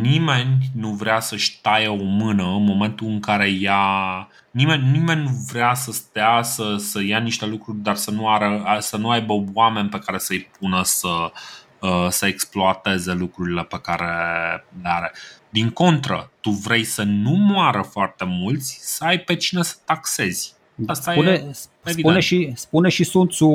[0.00, 4.28] nimeni nu vrea să-și taie o mână în momentul în care ia.
[4.50, 8.76] Nimeni, nimeni nu vrea să stea să, să ia niște lucruri, dar să nu, ară,
[8.80, 11.32] să nu aibă oameni pe care să-i pună să,
[11.80, 14.06] uh, să exploateze lucrurile pe care
[14.82, 15.12] le are.
[15.50, 20.53] Din contră, tu vrei să nu moară foarte mulți, să ai pe cine să taxezi.
[20.86, 21.30] Asta spune,
[21.84, 23.48] e spune, și, spune și Sun Tzu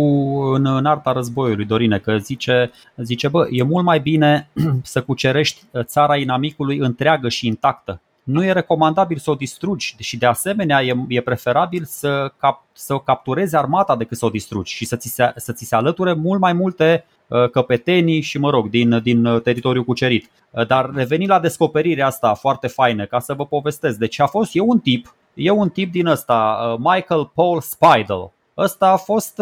[0.53, 4.49] în, în arta războiului, Dorine, că zice, zice bă, e mult mai bine
[4.83, 8.01] să cucerești țara inamicului întreagă și intactă.
[8.23, 12.97] Nu e recomandabil să o distrugi și de asemenea e, e preferabil să, cap, să
[12.97, 16.39] capturezi armata decât să o distrugi și să ți, se, să ți se alăture mult
[16.39, 17.05] mai multe
[17.51, 20.29] căpetenii și, mă rog, din, din teritoriul cucerit.
[20.67, 23.97] Dar revenind la descoperirea asta foarte faină, ca să vă povestesc.
[23.97, 28.31] Deci a fost, e un tip, e un tip din ăsta, Michael Paul Spidel.
[28.57, 29.41] Ăsta a fost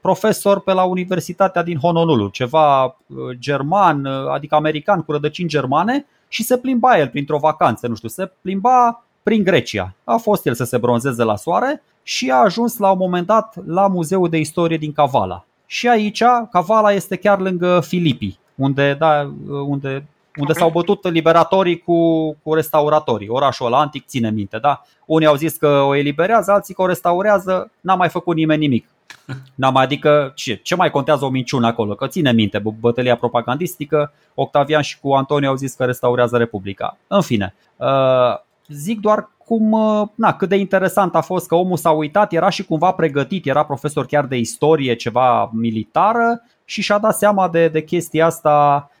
[0.00, 2.96] profesor pe la Universitatea din Honolulu, ceva
[3.38, 8.32] german, adică american cu rădăcini germane și se plimba el printr-o vacanță, nu știu, se
[8.40, 9.94] plimba prin Grecia.
[10.04, 13.54] A fost el să se bronzeze la soare și a ajuns la un moment dat
[13.66, 15.44] la Muzeul de Istorie din Cavala.
[15.66, 20.06] Și aici, Cavala este chiar lângă Filipii, unde, da, unde
[20.36, 20.62] unde okay.
[20.62, 23.28] s-au bătut liberatorii cu, cu restauratorii.
[23.28, 24.82] Orașul ăla antic ține minte, da?
[25.06, 28.86] Unii au zis că o eliberează, alții că o restaurează, n-a mai făcut nimeni nimic.
[29.54, 31.94] N-am, adică ce, ce mai contează o minciună acolo?
[31.94, 36.96] Că ține minte bătălia propagandistică, Octavian și cu Antonio au zis că restaurează Republica.
[37.06, 38.38] În fine, uh,
[38.68, 42.48] zic doar cum, uh, na, cât de interesant a fost că omul s-a uitat, era
[42.48, 47.68] și cumva pregătit, era profesor chiar de istorie, ceva militară și și-a dat seama de,
[47.68, 48.95] de chestia asta uh,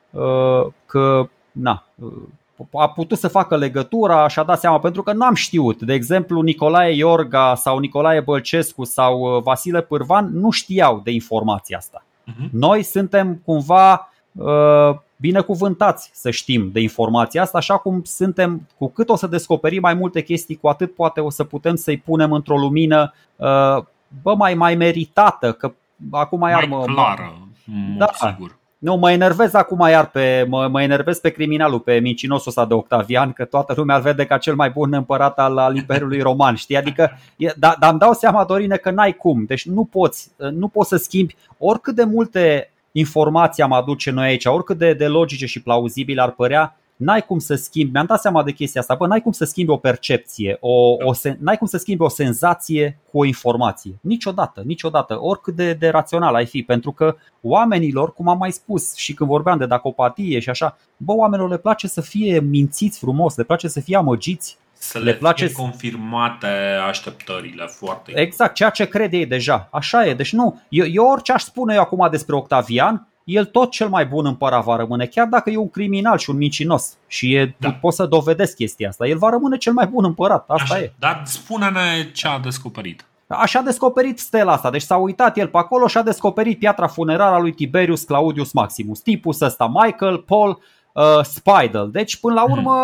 [0.86, 1.84] că na,
[2.72, 5.82] a putut să facă legătura și a dat seama pentru că nu am știut.
[5.82, 11.76] De exemplu, Nicolae Iorga sau Nicolae Bălcescu sau uh, Vasile Pârvan nu știau de informația
[11.76, 12.04] asta.
[12.04, 12.50] Uh-huh.
[12.50, 19.08] Noi suntem cumva uh, binecuvântați să știm de informația asta, așa cum suntem, cu cât
[19.08, 22.56] o să descoperim mai multe chestii, cu atât poate o să putem să-i punem într-o
[22.56, 23.84] lumină uh,
[24.22, 25.72] bă, mai, mai meritată, că
[26.10, 27.38] acum mai iar mă, clară,
[27.96, 28.56] da, sigur.
[28.86, 32.74] Nu, mă enervez acum iar pe, mă, mă enervez pe criminalul, pe mincinosul ăsta de
[32.74, 36.54] Octavian, că toată lumea îl vede ca cel mai bun împărat al, al Imperiului Roman,
[36.54, 36.76] știi?
[36.76, 37.18] Adică,
[37.56, 39.44] dar da, îmi dau seama, Dorine, că n-ai cum.
[39.44, 44.44] Deci nu poți, nu poți să schimbi oricât de multe informații am aduce noi aici,
[44.44, 48.42] oricât de, de logice și plauzibile ar părea, n-ai cum să schimbi, mi-am dat seama
[48.42, 51.76] de chestia asta, bă, n-ai cum să schimbi o percepție, o, o n-ai cum să
[51.76, 53.98] schimbi o senzație cu o informație.
[54.00, 58.94] Niciodată, niciodată, oricât de, de rațional ai fi, pentru că oamenilor, cum am mai spus
[58.94, 63.36] și când vorbeam de dacopatie și așa, bă, oamenilor le place să fie mințiți frumos,
[63.36, 66.46] le place să fie amăgiți, să le, le place fie confirmate
[66.88, 69.68] așteptările foarte Exact, ceea ce cred ei deja.
[69.72, 70.14] Așa e.
[70.14, 74.06] Deci nu, eu, eu orice aș spune eu acum despre Octavian, el tot cel mai
[74.06, 77.72] bun împărat va rămâne, chiar dacă e un criminal și un mincinos și e, da.
[77.72, 80.92] pot să dovedesc chestia asta, el va rămâne cel mai bun împărat, asta Așa, e.
[80.98, 83.04] Dar spune-ne ce a descoperit.
[83.26, 86.86] Așa a descoperit stela asta, deci s-a uitat el pe acolo și a descoperit piatra
[86.86, 90.62] funerară a lui Tiberius Claudius Maximus, tipul ăsta, Michael Paul
[90.92, 91.88] uh, Spidel.
[91.92, 92.52] Deci, până la mhm.
[92.52, 92.74] urmă,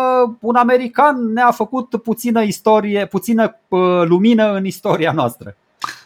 [0.41, 5.55] un american ne-a făcut puțină istorie, puțină uh, lumină în istoria noastră.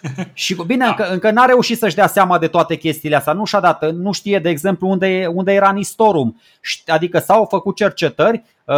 [0.34, 0.90] Și bine, da.
[0.90, 3.34] încă, încă n-a reușit să-și dea seama de toate chestiile astea.
[3.34, 6.42] Nu și-a dat, nu știe, de exemplu, unde, unde era Nistorum.
[6.88, 8.76] Adică s-au făcut cercetări, uh,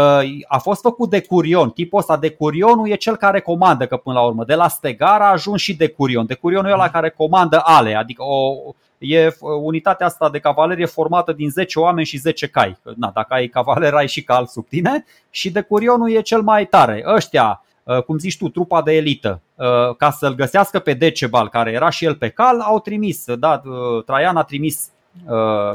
[0.47, 1.69] a fost făcut de Curion.
[1.69, 5.21] Tipul ăsta de Curionul e cel care comandă, că până la urmă, de la Stegar
[5.21, 6.25] a ajuns și de Curion.
[6.25, 8.53] De Curionul e ăla care comandă ale, adică o,
[8.97, 12.77] e unitatea asta de cavalerie formată din 10 oameni și 10 cai.
[12.95, 15.05] Na, dacă ai cavaler, ai și cal sub tine.
[15.29, 17.03] Și de Curionul e cel mai tare.
[17.05, 17.68] Ăștia Uh,
[18.05, 22.05] cum zici tu, trupa de elită, uh, ca să-l găsească pe Decebal, care era și
[22.05, 24.89] el pe cal, au trimis, da, uh, Traian a trimis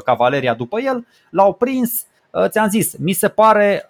[0.03, 2.05] cavaleria după el, l-au prins,
[2.47, 3.89] ți-am zis, mi se pare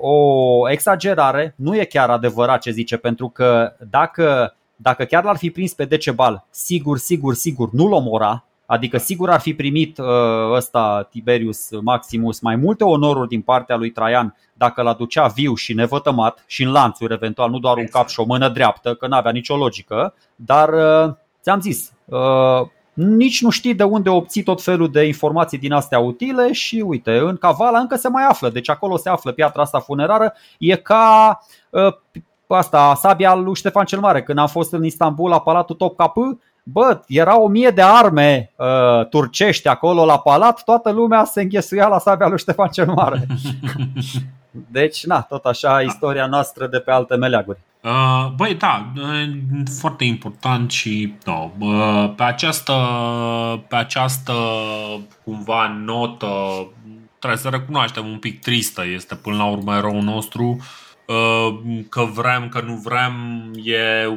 [0.00, 5.50] o exagerare, nu e chiar adevărat ce zice, pentru că dacă, dacă chiar l-ar fi
[5.50, 9.98] prins pe Decebal, sigur, sigur, sigur, nu-l omora, Adică sigur ar fi primit
[10.52, 15.72] ăsta Tiberius Maximus mai multe onoruri din partea lui Traian dacă l aducea viu și
[15.72, 19.30] nevătămat și în lanțuri eventual, nu doar un cap și o mână dreaptă, că n-avea
[19.30, 24.90] nicio logică, dar uh, ți-am zis, uh, nici nu știi de unde obții tot felul
[24.90, 28.96] de informații din astea utile și uite, în Cavala încă se mai află, deci acolo
[28.96, 31.38] se află piatra asta funerară, e ca
[31.70, 31.94] uh,
[32.46, 36.38] asta, sabia lui Ștefan cel Mare, când am fost în Istanbul la Palatul Topkapı,
[36.68, 41.86] Bă, era o mie de arme uh, turcești acolo la palat, toată lumea se înghesuia
[41.86, 43.26] la sabia lui Ștefan cel Mare.
[44.70, 47.58] Deci, na, tot așa istoria noastră de pe alte meleaguri.
[47.82, 48.92] Uh, băi, da,
[49.78, 52.74] foarte important și no, uh, pe această,
[53.68, 54.32] pe această
[55.24, 56.26] cumva notă
[57.18, 60.56] trebuie să recunoaștem un pic tristă este până la urmă eroul nostru
[61.06, 63.14] uh, că vrem, că nu vrem
[63.62, 64.08] e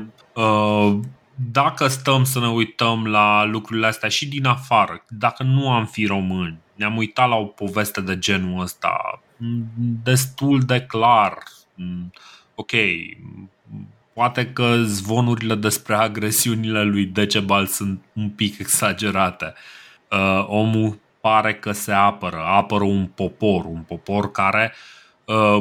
[1.51, 6.05] dacă stăm să ne uităm la lucrurile astea și din afară, dacă nu am fi
[6.05, 9.21] români, ne-am uitat la o poveste de genul ăsta
[10.03, 11.43] destul de clar.
[12.55, 12.71] Ok,
[14.13, 19.53] poate că zvonurile despre agresiunile lui Decebal sunt un pic exagerate.
[20.11, 24.98] Uh, omul pare că se apără, apără un popor, un popor care uh, Uh,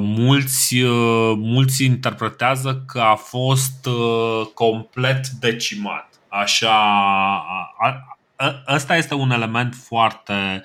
[0.01, 6.21] mulți, uh, mulți interpretează că a fost uh, complet decimat.
[6.29, 6.75] Așa,
[7.79, 8.19] a,
[8.75, 10.65] ăsta este un element foarte,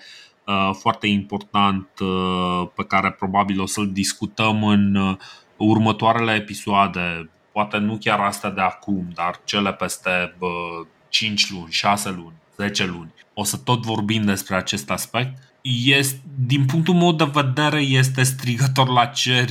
[0.80, 1.88] foarte important
[2.76, 5.18] pe care probabil o să-l discutăm în
[5.58, 10.36] următoarele episoade, poate nu chiar astea de acum, dar cele peste
[11.10, 13.14] 5 luni, 6 luni, 10 luni.
[13.34, 15.53] O să tot vorbim despre acest aspect.
[15.86, 19.46] Este, din punctul meu de vedere, este strigător la cer,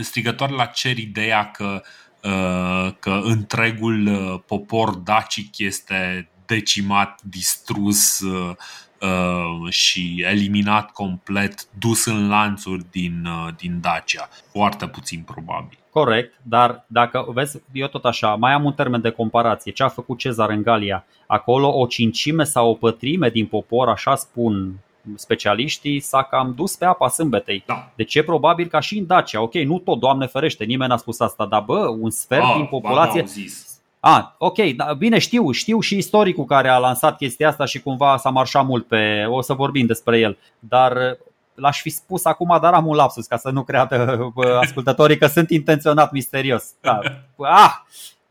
[0.00, 1.82] strigător la cer ideea că,
[2.22, 12.28] uh, că întregul uh, popor dacic este decimat, distrus uh, și eliminat complet, dus în
[12.28, 14.28] lanțuri din, din Dacia.
[14.52, 15.78] Foarte puțin probabil.
[15.90, 19.72] Corect, dar dacă vezi, eu tot așa, mai am un termen de comparație.
[19.72, 21.04] Ce a făcut Cezar în Galia?
[21.26, 24.80] Acolo o cincime sau o pătrime din popor, așa spun
[25.16, 27.62] specialiștii, s-a cam dus pe apa sâmbetei.
[27.66, 27.90] Da.
[27.94, 29.42] Deci e probabil ca și în Dacia.
[29.42, 32.66] Ok, nu tot, Doamne ferește, nimeni n-a spus asta, dar bă, un sfert ah, din
[32.66, 33.20] populație.
[33.20, 33.80] Ba, zis.
[34.00, 38.16] Ah, ok, da, bine știu, știu și istoricul care a lansat chestia asta și cumva
[38.16, 41.18] s-a marșat mult pe, o să vorbim despre el, dar
[41.54, 45.50] l-aș fi spus acum, dar am un lapsus ca să nu creadă ascultătorii că sunt
[45.50, 46.64] intenționat misterios.
[46.80, 46.98] Da.
[47.44, 47.72] Ah,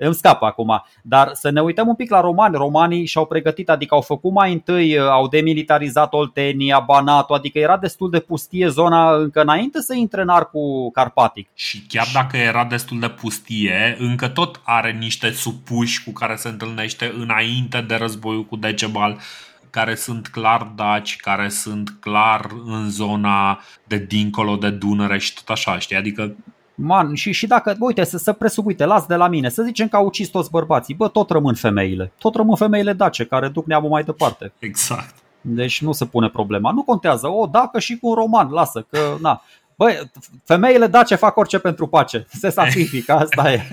[0.06, 0.84] îmi scapă acum.
[1.02, 2.56] Dar să ne uităm un pic la romani.
[2.56, 8.10] Romanii și-au pregătit, adică au făcut mai întâi, au demilitarizat Oltenia, Banatul, adică era destul
[8.10, 11.49] de pustie zona încă înainte să intre în arcul carpatic.
[11.53, 16.48] Și chiar dacă era destul de pustie, încă tot are niște supuși cu care se
[16.48, 19.18] întâlnește înainte de războiul cu Decebal
[19.69, 25.49] care sunt clar daci, care sunt clar în zona de dincolo de Dunăre și tot
[25.49, 25.95] așa, știi?
[25.95, 26.36] Adică
[26.83, 29.87] Man, și, și dacă, uite, să, să presupui, uite, las de la mine, să zicem
[29.87, 32.11] că au ucis toți bărbații, bă, tot rămân femeile.
[32.17, 34.53] Tot rămân femeile dace care duc neamul mai departe.
[34.59, 35.15] Exact.
[35.41, 36.71] Deci nu se pune problema.
[36.71, 39.41] Nu contează, o, dacă și cu un roman, lasă, că, na.
[39.75, 40.11] Băi,
[40.45, 42.25] femeile dace fac orice pentru pace.
[42.29, 43.61] Se sacrifică, asta e.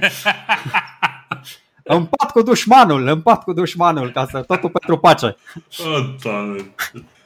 [1.83, 5.37] Împat cu dușmanul, împat cu dușmanul, ca să totul pentru pace.
[5.79, 6.57] Oh,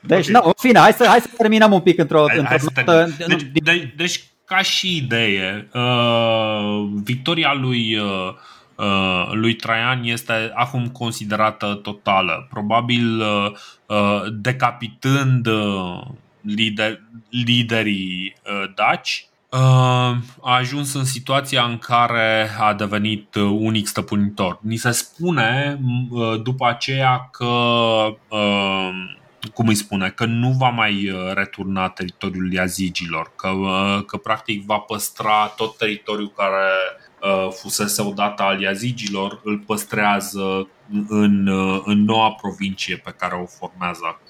[0.01, 0.43] deci, okay.
[0.43, 3.09] no, în fine, hai să, hai să terminăm un pic într-o, hai, într-o hai notă.
[3.27, 8.35] Deci, de, deci, ca și idee, uh, victoria lui, uh,
[8.77, 12.47] uh, lui Traian este acum considerată totală.
[12.51, 13.53] Probabil uh,
[13.87, 16.01] uh, decapitând uh,
[16.41, 17.01] lider,
[17.31, 19.27] liderii uh, daci,
[20.41, 24.59] a ajuns în situația în care a devenit unic stăpânitor.
[24.63, 25.81] Ni se spune
[26.43, 27.55] după aceea că,
[29.55, 33.51] cum îi spune, că nu va mai returna teritoriul Iazigilor, că,
[34.07, 36.67] că practic va păstra tot teritoriul care
[37.51, 40.69] fusese odată al Iazigilor, îl păstrează
[41.09, 41.49] în,
[41.85, 44.21] în noua provincie pe care o formează.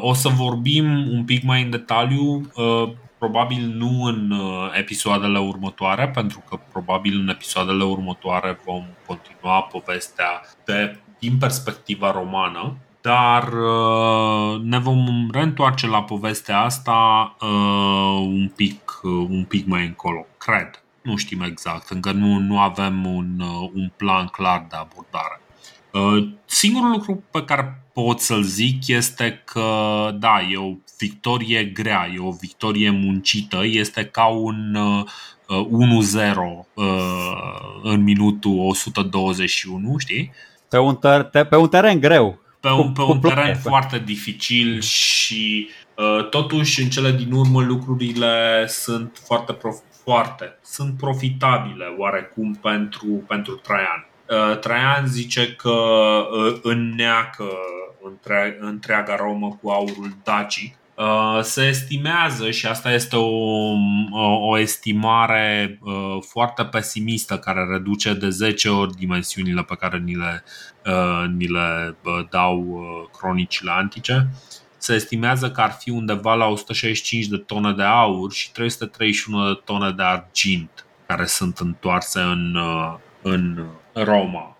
[0.00, 2.50] O să vorbim un pic mai în detaliu
[3.24, 10.40] probabil nu în uh, episoadele următoare, pentru că probabil în episoadele următoare vom continua povestea
[10.64, 19.00] de, din perspectiva romană, dar uh, ne vom reîntoarce la povestea asta uh, un pic,
[19.28, 20.82] un pic mai încolo, cred.
[21.02, 23.40] Nu știm exact, încă nu, nu avem un,
[23.74, 25.40] un plan clar de abordare.
[26.44, 29.70] Singurul lucru pe care pot să-l zic este că,
[30.18, 35.04] da, e o victorie grea, e o victorie muncită, este ca un uh,
[35.46, 36.84] 1-0 uh,
[37.82, 40.32] în minutul 121, știi?
[40.68, 42.43] Pe un, ter- pe un teren greu.
[42.64, 48.64] Pe un, pe un teren foarte dificil și uh, totuși în cele din urmă lucrurile
[48.66, 54.06] sunt foarte, prof- foarte sunt profitabile oarecum pentru, pentru Traian.
[54.28, 57.44] Uh, Traian zice că uh, înneacă
[58.02, 60.74] între, întreaga Romă cu aurul Daci.
[60.94, 63.28] Uh, se estimează, și asta este o,
[64.10, 70.14] o, o estimare uh, foarte pesimistă, care reduce de 10 ori dimensiunile pe care ni
[70.14, 70.44] le,
[70.86, 71.96] uh, ni le
[72.30, 72.84] dau
[73.18, 74.28] cronicile antice.
[74.76, 79.60] Se estimează că ar fi undeva la 165 de tone de aur și 331 de
[79.64, 82.58] tone de argint care sunt întoarse în,
[83.22, 84.56] în Roma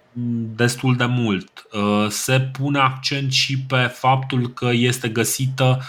[0.56, 1.66] destul de mult.
[1.73, 5.85] Uh, se pune accent și pe faptul că este găsită uh,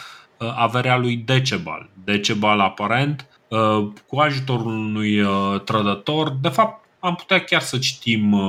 [0.55, 1.89] averea lui Decebal.
[2.03, 5.21] Decebal aparent, uh, cu ajutorul unui
[5.65, 6.29] trădător.
[6.41, 8.41] De fapt, am putea chiar să citim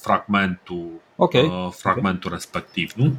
[0.00, 1.70] fragmentul, okay.
[1.70, 3.14] fragmentul respectiv, nu?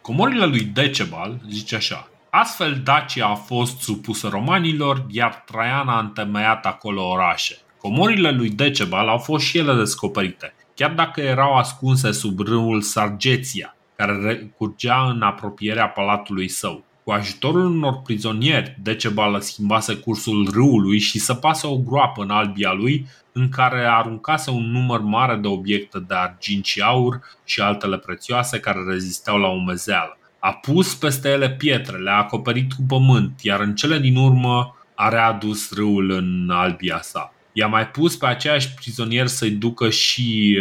[0.00, 6.66] Comorile lui Decebal zice așa Astfel Dacia a fost supusă romanilor, iar Traian a întemeiat
[6.66, 7.56] acolo orașe.
[7.78, 13.76] Comorile lui Decebal au fost și ele descoperite, chiar dacă erau ascunse sub râul Sargeția,
[13.96, 16.84] care curgea în apropierea palatului său.
[17.04, 23.06] cu ajutorul unor prizonieri, Decebal schimbase cursul râului și săpase o groapă în albia lui
[23.32, 28.60] în care aruncase un număr mare de obiecte de argint și aur și altele prețioase
[28.60, 30.18] care rezisteau la umezeală.
[30.38, 35.08] A pus peste ele pietre, le-a acoperit cu pământ, iar în cele din urmă a
[35.08, 37.32] readus râul în albia sa.
[37.52, 40.58] I-a mai pus pe aceiași prizonieri să-i ducă și...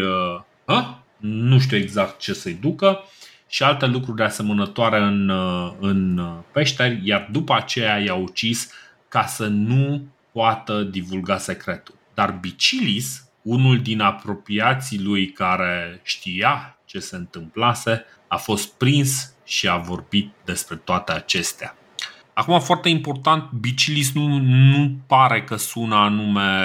[0.66, 0.86] Uh,
[1.18, 3.00] nu știu exact ce să-i ducă,
[3.52, 6.22] și alte lucruri asemănătoare în, uh, în
[6.52, 8.72] peșteri, iar după aceea i-a ucis
[9.08, 11.96] ca să nu poată divulga secretul.
[12.14, 19.68] Dar Bicilis, unul din apropiații lui care știa ce se întâmplase, a fost prins și
[19.68, 21.76] a vorbit despre toate acestea.
[22.34, 26.62] Acum, foarte important, Bicilis nu, nu pare că sună anume,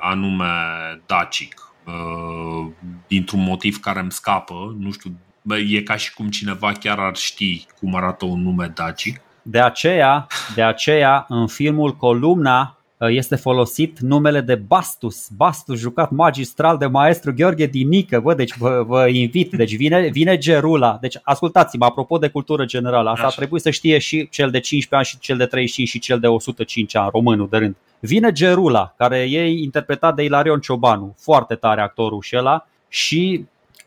[0.00, 0.46] anume
[1.06, 1.60] dacic.
[1.84, 2.72] Uh,
[3.06, 5.18] dintr-un motiv care îmi scapă, nu știu,
[5.54, 9.20] e ca și cum cineva chiar ar ști cum arată un nume dacic.
[9.42, 15.28] De aceea, de aceea, în filmul Columna Uh, este folosit numele de Bastus.
[15.36, 18.20] Bastus jucat magistral de maestru Gheorghe Dinică.
[18.20, 19.52] Bă, deci vă, vă invit.
[19.52, 20.98] Deci vine, vine Gerula.
[21.00, 23.36] Deci ascultați-mă, apropo de cultură generală, asta Așa.
[23.36, 26.26] trebuie să știe și cel de 15 ani și cel de 35 și cel de
[26.26, 27.76] 105 ani, românul de rând.
[28.00, 33.44] Vine Gerula, care e interpretat de Ilarion Ciobanu, foarte tare actorul și ăla, și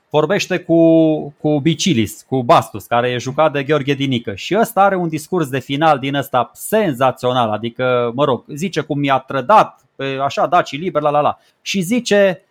[0.09, 4.35] vorbește cu, cu Bicilis, cu Bastus, care e jucat de Gheorghe Dinică.
[4.35, 8.99] Și ăsta are un discurs de final din ăsta senzațional, adică, mă rog, zice cum
[8.99, 9.85] mi-a trădat,
[10.23, 11.37] așa, daci liber, la la la.
[11.61, 12.41] Și zice,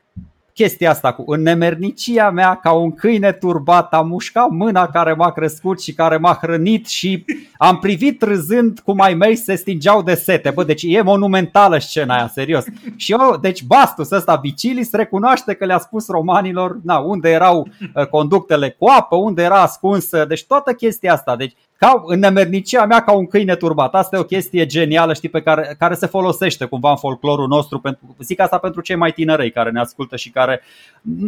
[0.59, 5.33] chestia asta cu în nemernicia mea ca un câine turbat am mușcat mâna care m-a
[5.33, 7.25] crescut și care m-a hrănit și
[7.57, 10.51] am privit râzând cum ai mei se stingeau de sete.
[10.51, 12.65] Bă, deci e monumentală scena aia, serios.
[12.97, 18.07] Și eu, deci Bastus ăsta Bicilis recunoaște că le-a spus romanilor na, unde erau uh,
[18.07, 21.37] conductele cu apă, unde era ascunsă, deci toată chestia asta.
[21.37, 23.95] Deci ca în nemernicia mea ca un câine turbat.
[23.95, 27.81] Asta e o chestie genială, știi, pe care, care se folosește cumva în folclorul nostru.
[27.81, 30.63] Pentru, zic asta pentru cei mai tinerei care ne ascultă și care...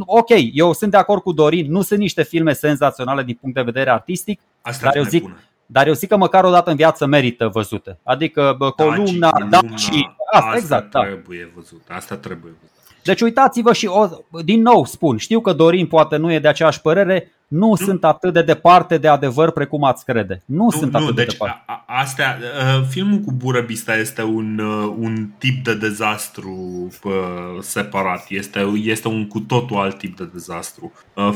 [0.01, 3.63] Ok, eu sunt de acord cu Dorin, nu sunt niște filme senzaționale din punct de
[3.63, 5.41] vedere artistic, asta dar eu zic, bună.
[5.67, 7.99] dar eu zic că măcar o dată în viață merită văzute.
[8.03, 11.01] Adică bă, columna, Daci, Daci, asta, asta exact, da.
[11.01, 11.51] trebuie da.
[11.55, 11.83] văzut.
[11.89, 12.70] Asta trebuie văzut.
[13.03, 14.09] Deci uitați-vă și o,
[14.45, 18.05] din nou spun, știu că Dorin poate nu e de aceeași părere, nu, nu sunt
[18.05, 20.43] atât de departe de adevăr precum ați crede.
[20.45, 21.63] Nu, nu sunt atât nu, de deci departe.
[21.67, 27.13] A, astea, uh, filmul cu Burăbista este un, uh, un tip de dezastru uh,
[27.61, 28.27] separat.
[28.29, 30.93] Este, este un cu totul alt tip de dezastru.
[31.15, 31.35] Uh,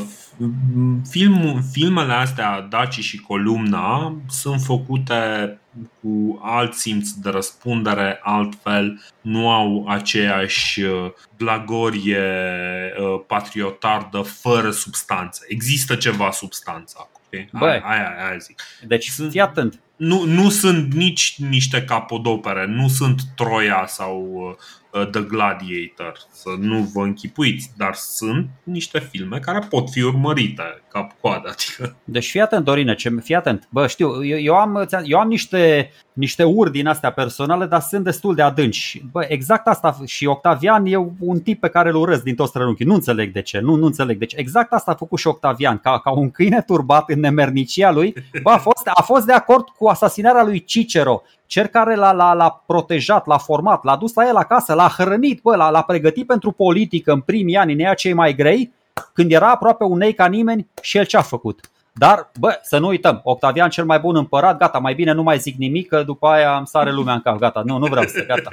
[1.09, 5.59] film, filmele astea, Daci și Columna, sunt făcute
[6.01, 12.23] cu alt simț de răspundere, altfel nu au aceeași uh, blagorie
[12.99, 15.43] uh, patriotardă fără substanță.
[15.47, 17.23] Există ceva substanță acolo.
[17.25, 17.49] Okay?
[17.51, 18.61] Bă, aia, aia, aia zic.
[18.87, 19.79] Deci sunt, fii atent.
[19.95, 24.55] Nu, nu sunt nici niște capodopere, nu sunt Troia sau uh,
[24.95, 30.83] Uh, The Gladiator, să nu vă închipuiți, dar sunt niște filme care pot fi urmărite
[30.95, 31.49] cap-coadă.
[31.49, 31.95] Adică.
[32.03, 33.67] Deci fii atent, Dorine, ce, fii atent.
[33.69, 38.03] Bă, știu, eu, eu, am, eu am niște, niște uri din astea personale, dar sunt
[38.03, 39.01] destul de adânci.
[39.11, 42.85] Bă, exact asta și Octavian e un tip pe care îl urăsc din toți strănunchii.
[42.85, 44.17] Nu înțeleg de ce, nu, nu înțeleg.
[44.17, 48.13] Deci exact asta a făcut și Octavian, ca, ca un câine turbat în nemernicia lui.
[48.43, 52.33] Bă, a fost, a fost de acord cu asasinarea lui Cicero Cer care l-a, l-a,
[52.33, 56.27] l-a protejat, l-a format, l-a dus la el acasă, l-a hrănit, bă, l-a, l-a pregătit
[56.27, 58.73] pentru politică în primii ani, în ea cei mai grei,
[59.13, 61.69] când era aproape unei ca nimeni și el ce a făcut.
[61.91, 65.37] Dar, bă, să nu uităm, Octavian cel mai bun împărat, gata, mai bine nu mai
[65.37, 68.25] zic nimic, că după aia îmi sare lumea în cap, gata, nu, nu vreau să,
[68.25, 68.49] gata.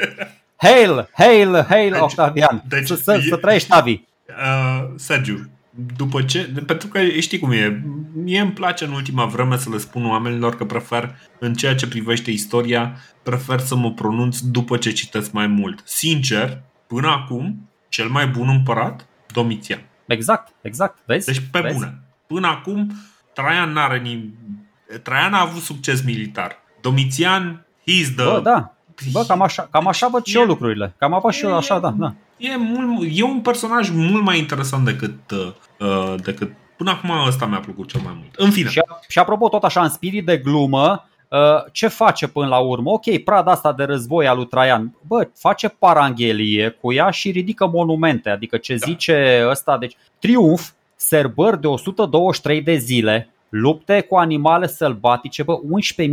[0.56, 4.00] Hail, hail, hail, deci, Octavian, deci, să, să, să trăiești, Avi.
[4.28, 5.50] Uh, Sergiu,
[5.96, 7.82] după ce, pentru că știi cum e,
[8.14, 11.88] mie îmi place în ultima vreme să le spun oamenilor că prefer, în ceea ce
[11.88, 15.80] privește istoria, prefer să mă pronunț după ce citesc mai mult.
[15.84, 19.80] Sincer, până acum, cel mai bun împărat, Domitian.
[20.06, 21.26] Exact, exact, vezi?
[21.26, 21.74] Deci pe vezi?
[21.74, 21.98] bune.
[22.26, 22.92] Până acum,
[23.32, 24.34] Traian n-are ni...
[25.02, 26.56] Traian a avut succes militar.
[26.80, 28.24] Domitian, he's the...
[28.24, 28.74] Bă, da.
[29.12, 30.94] Bă, cam așa, cam așa văd și eu lucrurile.
[30.98, 32.14] Cam apa și eu așa, da, da.
[32.36, 36.52] E, mult, e un personaj mult mai interesant decât, uh, decât
[36.82, 38.34] Până acum ăsta mi-a plăcut cel mai mult.
[38.34, 38.68] În fine.
[38.68, 41.11] Și, și apropo, tot așa, în spirit de glumă, uh,
[41.72, 42.90] ce face până la urmă?
[42.90, 47.66] Ok, prada asta de război al lui Traian, bă, face paranghelie cu ea și ridică
[47.66, 48.30] monumente.
[48.30, 48.86] Adică ce da.
[48.86, 55.58] zice ăsta, deci triumf, serbări de 123 de zile, lupte cu animale sălbatice, bă,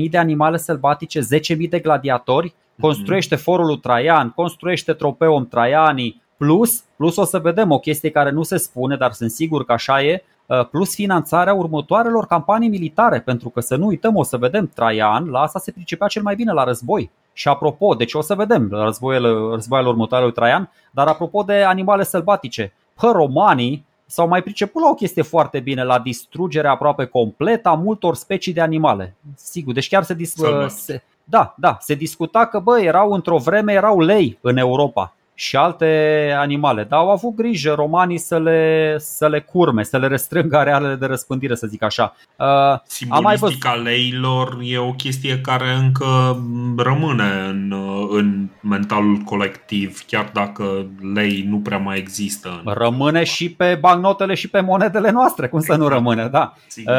[0.04, 6.84] 11.000 de animale sălbatice, 10.000 de gladiatori, construiește forul lui Traian, construiește tropeul Traianii, plus,
[6.98, 10.04] plus o să vedem o chestie care nu se spune, dar sunt sigur că așa
[10.04, 10.24] e,
[10.72, 15.40] plus finanțarea următoarelor campanii militare, pentru că să nu uităm, o să vedem, Traian la
[15.40, 17.12] asta se pricepea cel mai bine la război.
[17.34, 22.04] Și apropo, deci o să vedem războiele, războaiele următoare lui Traian, dar apropo de animale
[22.04, 27.70] sălbatice, pă romanii s-au mai priceput la o chestie foarte bine, la distrugerea aproape completă
[27.70, 29.16] a multor specii de animale.
[29.36, 30.36] Sigur, deci chiar se, dis-
[30.68, 35.56] se, da, da, se discuta că bă, erau într-o vreme erau lei în Europa și
[35.56, 40.57] alte animale, dar au avut grijă romanii să le, să le curme, să le restrângă
[40.57, 42.16] arealele de răspândire, să zic așa.
[42.36, 46.40] Uh, Simbolistica mai leilor e o chestie care încă
[46.78, 47.74] rămâne în,
[48.10, 52.61] în mentalul colectiv, chiar dacă lei nu prea mai există.
[52.66, 55.94] Rămâne și pe bancnotele și pe monedele noastre, cum să nu exact.
[55.94, 56.53] rămâne, da.
[56.86, 56.94] Uh,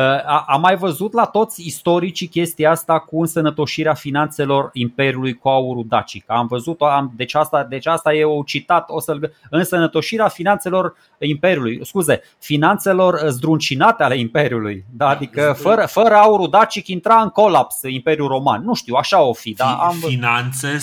[0.46, 6.24] am mai văzut la toți istoricii chestia asta cu însănătoșirea finanțelor Imperiului cu aurul dacic.
[6.26, 11.81] Am văzut, am, deci, asta, deci asta e o citat, o să-l însănătoșirea finanțelor Imperiului,
[11.82, 14.85] scuze, finanțelor zdruncinate ale Imperiului.
[14.90, 15.09] Da?
[15.09, 18.62] Adică fără, fără aurul dacic intra în colaps Imperiul Roman.
[18.65, 19.52] Nu știu, așa o fi.
[19.52, 19.73] Da?
[19.73, 19.97] Am...
[20.07, 20.78] Finanțe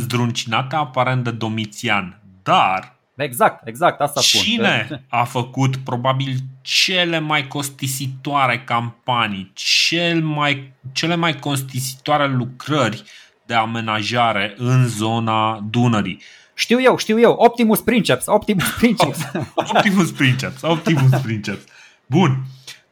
[0.00, 4.40] zdruncinate aparent de Domitian, dar Exact, exact, asta spun.
[4.40, 13.02] Cine a făcut probabil cele mai costisitoare campanii, cel mai, cele mai costisitoare lucrări
[13.46, 16.22] de amenajare în zona Dunării?
[16.62, 19.18] Știu eu, știu eu, Optimus Princeps, Optimus Princeps.
[19.54, 21.64] Optimus Princeps, Optimus Princeps.
[22.06, 22.44] Bun.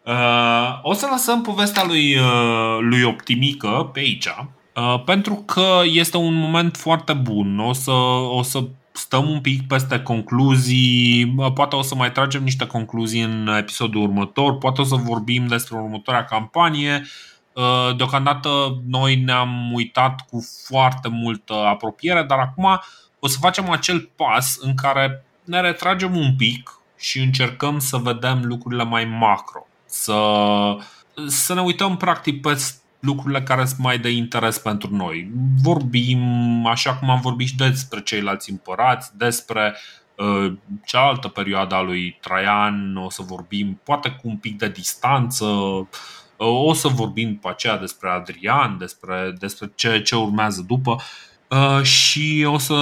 [0.04, 6.16] Uh, o să lăsăm povestea lui, uh, lui Optimică pe aici, uh, pentru că este
[6.16, 7.58] un moment foarte bun.
[7.58, 7.90] O să,
[8.30, 13.48] o să stăm un pic peste concluzii, poate o să mai tragem niște concluzii în
[13.58, 17.06] episodul următor, poate o să vorbim despre următoarea campanie.
[17.52, 18.48] Uh, deocamdată
[18.86, 22.80] noi ne-am uitat cu foarte multă apropiere, dar acum
[23.20, 28.44] o să facem acel pas în care ne retragem un pic și încercăm să vedem
[28.44, 29.66] lucrurile mai macro.
[29.86, 30.20] Să,
[31.26, 32.62] să ne uităm practic pe
[33.00, 35.30] lucrurile care sunt mai de interes pentru noi.
[35.62, 36.20] Vorbim,
[36.66, 39.76] așa cum am vorbit și despre ceilalți împărați, despre
[40.14, 40.52] uh,
[40.84, 45.86] cealaltă perioadă a lui Traian, o să vorbim poate cu un pic de distanță, uh,
[46.36, 50.90] o să vorbim după aceea despre Adrian, despre, despre ce, ce urmează după.
[50.90, 51.02] Uh,
[51.50, 52.74] Uh, și o să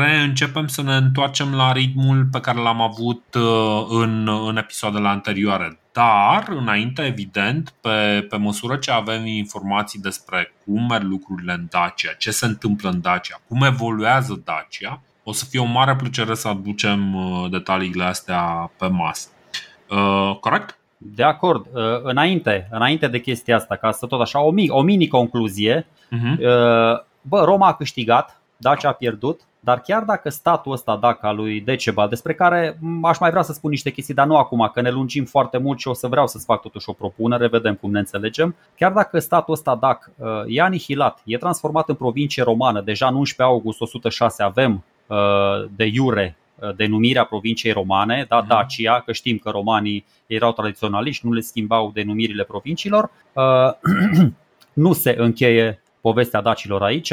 [0.00, 5.78] reîncepem să ne întoarcem la ritmul pe care l-am avut uh, în, în episoadele anterioare.
[5.92, 12.12] Dar, înainte, evident, pe, pe măsură ce avem informații despre cum merg lucrurile în Dacia,
[12.18, 16.48] ce se întâmplă în Dacia, cum evoluează Dacia, o să fie o mare plăcere să
[16.48, 19.28] aducem uh, detaliile astea pe masă.
[19.90, 20.78] Uh, corect?
[20.96, 21.66] De acord.
[21.72, 26.44] Uh, înainte, înainte de chestia asta, ca să tot așa, o, o mini-concluzie, uh-huh.
[27.26, 31.60] Uh, bă, Roma a câștigat, Dacia a pierdut, dar chiar dacă statul ăsta, dacă lui
[31.60, 34.90] Decebal, despre care aș mai vrea să spun niște chestii, dar nu acum, că ne
[34.90, 37.98] lungim foarte mult și o să vreau să-ți fac totuși o propunere, vedem cum ne
[37.98, 38.54] înțelegem.
[38.76, 43.14] Chiar dacă statul ăsta, DAC, uh, e anihilat, e transformat în provincie romană, deja în
[43.14, 45.16] 11 august 106 avem uh,
[45.76, 48.48] de iure uh, denumirea provinciei romane, da, mhm.
[48.48, 53.10] Dacia, că știm că romanii erau tradiționaliști, nu le schimbau denumirile provinciilor,
[54.72, 57.12] nu se încheie povestea dacilor aici.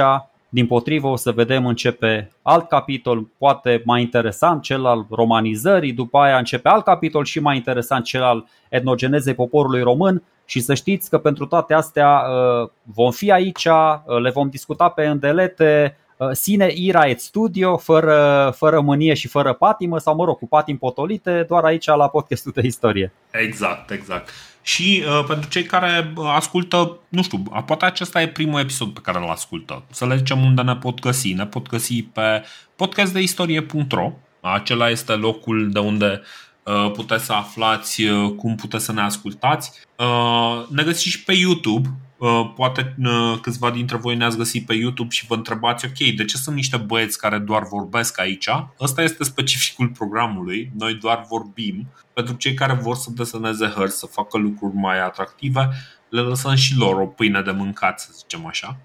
[0.50, 6.18] Din potrivă o să vedem începe alt capitol, poate mai interesant, cel al romanizării, după
[6.18, 10.24] aia începe alt capitol și mai interesant, cel al etnogenezei poporului român.
[10.46, 14.90] Și să știți că pentru toate astea uh, vom fi aici, uh, le vom discuta
[14.90, 20.26] pe îndelete, uh, sine ira et studio, fără, fără mânie și fără patimă, sau mă
[20.26, 23.14] rog, cu patim potolite, doar aici la podcastul de istorie.
[23.32, 24.30] Exact, exact.
[24.62, 29.18] Și uh, pentru cei care ascultă, nu știu, poate acesta e primul episod pe care
[29.18, 29.84] îl ascultă.
[29.90, 31.34] Să le zicem unde ne pot găsi.
[31.34, 32.44] Ne pot găsi pe
[32.76, 34.12] podcastdeistorie.ro
[34.42, 36.22] Acela este locul de unde
[36.64, 39.72] uh, puteți să aflați uh, cum puteți să ne ascultați.
[39.98, 42.13] Uh, ne găsiți și pe YouTube Uh,
[42.56, 46.38] poate uh, câțiva dintre voi ne-ați găsit pe YouTube și vă întrebați, ok, de ce
[46.38, 48.48] sunt niște băieți care doar vorbesc aici?
[48.80, 51.88] Ăsta este specificul programului, noi doar vorbim.
[52.14, 55.70] Pentru cei care vor să deseneze hărți, să facă lucruri mai atractive,
[56.10, 58.78] le lăsăm și lor o pâine de mâncat, să zicem așa.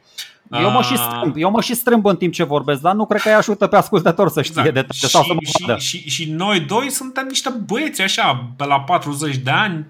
[0.50, 0.98] Eu mă, și ah.
[0.98, 3.66] strâmb, eu mă și strâmb în timp ce vorbesc, dar nu cred că îi ajută
[3.66, 4.86] pe ascultător să știe exact.
[4.86, 8.64] de și, sau să mă și, și, și noi doi suntem niște băieți așa, pe
[8.64, 9.86] la 40 de ani,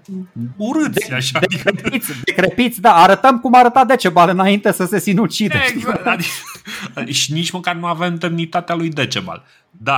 [0.57, 1.39] urâți de, așa.
[1.39, 5.61] Decrepiți, decrepiți, da, arătăm cum arăta Decebal înainte să se sinucide.
[5.73, 9.43] Exact, adică, și nici măcar nu avem demnitatea lui Decebal.
[9.71, 9.97] Da.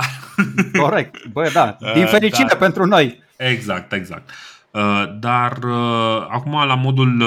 [0.78, 2.56] Corect, băi, da, din fericire da.
[2.56, 3.22] pentru noi.
[3.36, 4.30] Exact, exact.
[5.18, 5.58] Dar
[6.28, 7.24] acum la modul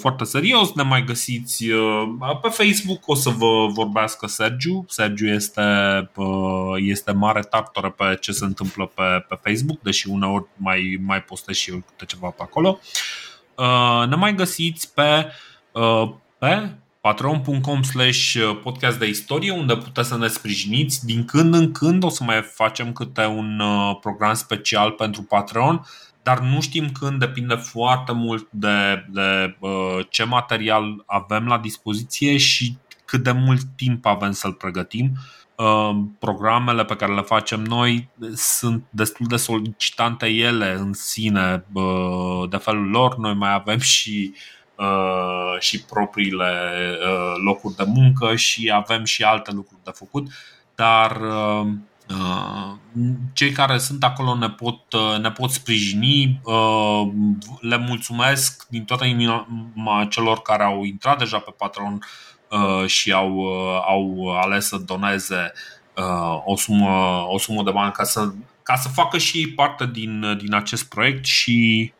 [0.00, 1.64] foarte serios ne mai găsiți
[2.42, 4.84] pe Facebook o să vă vorbească Sergiu.
[4.88, 5.62] Sergiu este,
[6.76, 11.56] este mare tartoră pe ce se întâmplă pe, pe Facebook, deși uneori mai, mai postez
[11.56, 12.78] și eu câte ceva pe acolo.
[14.08, 15.32] Ne mai găsiți pe,
[16.38, 16.70] pe
[17.00, 21.06] patreon.com slash podcast de istorie unde puteți să ne sprijiniți.
[21.06, 23.62] Din când în când o să mai facem câte un
[24.00, 25.86] program special pentru Patreon
[26.22, 32.36] dar nu știm când, depinde foarte mult de, de uh, ce material avem la dispoziție
[32.36, 35.10] și cât de mult timp avem să-l pregătim.
[35.56, 42.48] Uh, programele pe care le facem noi sunt destul de solicitante ele în sine, uh,
[42.50, 43.16] de felul lor.
[43.16, 44.34] Noi mai avem și
[44.76, 50.26] uh, și propriile uh, locuri de muncă și avem și alte lucruri de făcut,
[50.74, 51.68] dar uh, Uh,
[53.32, 56.40] cei care sunt acolo ne pot, uh, ne pot sprijini.
[56.44, 57.08] Uh,
[57.60, 61.98] le mulțumesc din toată inima celor care au intrat deja pe Patreon
[62.86, 63.46] și au,
[63.80, 65.52] au ales să doneze
[66.44, 70.54] o sumă, o sumă de bani ca să, ca să facă și parte din, din
[70.54, 71.92] acest proiect și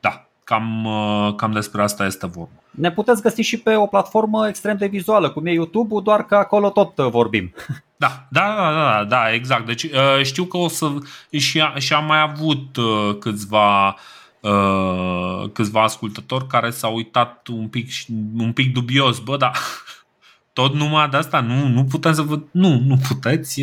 [0.00, 0.88] da, cam,
[1.36, 2.63] cam despre asta este vorba.
[2.74, 6.34] Ne puteți găsi și pe o platformă extrem de vizuală, cum e YouTube, doar că
[6.34, 7.54] acolo tot vorbim.
[7.96, 9.66] Da, da, da, da, da exact.
[9.66, 10.92] Deci uh, știu că o să
[11.30, 13.96] și, și am mai avut uh, câțiva
[14.40, 17.88] uh, câțiva ascultători care s-au uitat un pic
[18.36, 19.50] un pic dubios, bă, da.
[20.52, 23.62] Tot numai de asta nu, nu putem să vă nu, nu puteți,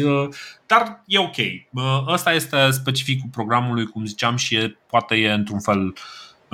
[0.66, 1.36] dar e ok.
[2.08, 5.94] Ăsta este specificul programului, cum ziceam și e, poate e într-un fel uh,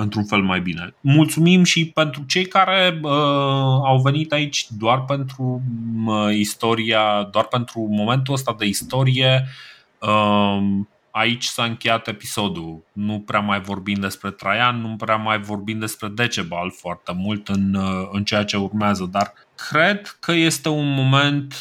[0.00, 0.94] într-un fel mai bine.
[1.00, 3.10] Mulțumim și pentru cei care uh,
[3.84, 5.62] au venit aici doar pentru
[6.06, 9.48] uh, istoria, doar pentru momentul ăsta de istorie.
[9.98, 10.58] Uh,
[11.10, 12.84] aici s-a încheiat episodul.
[12.92, 17.74] Nu prea mai vorbim despre Traian, nu prea mai vorbim despre Decebal foarte mult în,
[17.74, 19.32] uh, în ceea ce urmează, dar
[19.70, 21.54] cred că este un moment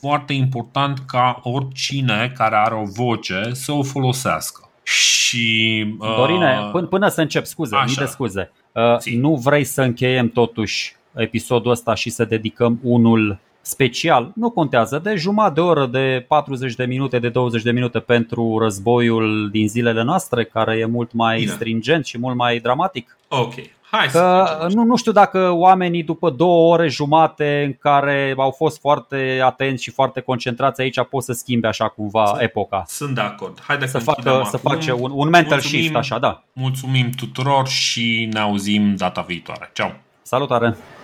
[0.00, 4.71] foarte important ca oricine care are o voce să o folosească.
[4.82, 7.84] Și, uh, Dorine, până, până să încep, scuze, așa.
[7.84, 8.50] mii de scuze.
[8.72, 14.98] Uh, nu vrei să încheiem totuși episodul ăsta și să dedicăm unul special, nu contează,
[14.98, 19.68] de jumătate de oră, de 40 de minute, de 20 de minute pentru războiul din
[19.68, 21.50] zilele noastre, care e mult mai Bine.
[21.50, 23.16] stringent și mult mai dramatic?
[23.28, 23.54] Ok,
[23.92, 28.80] Hai că nu, nu știu dacă oamenii după două ore jumate în care au fost
[28.80, 32.84] foarte atenți și foarte concentrați aici pot să schimbe așa cumva sunt, epoca.
[32.86, 33.60] Sunt de acord.
[33.60, 36.42] Haide să facă, să face un, un mental mulțumim, shift așa, da.
[36.52, 39.70] Mulțumim tuturor și ne auzim data viitoare.
[39.72, 39.90] Ciao.
[40.22, 40.76] Salutare.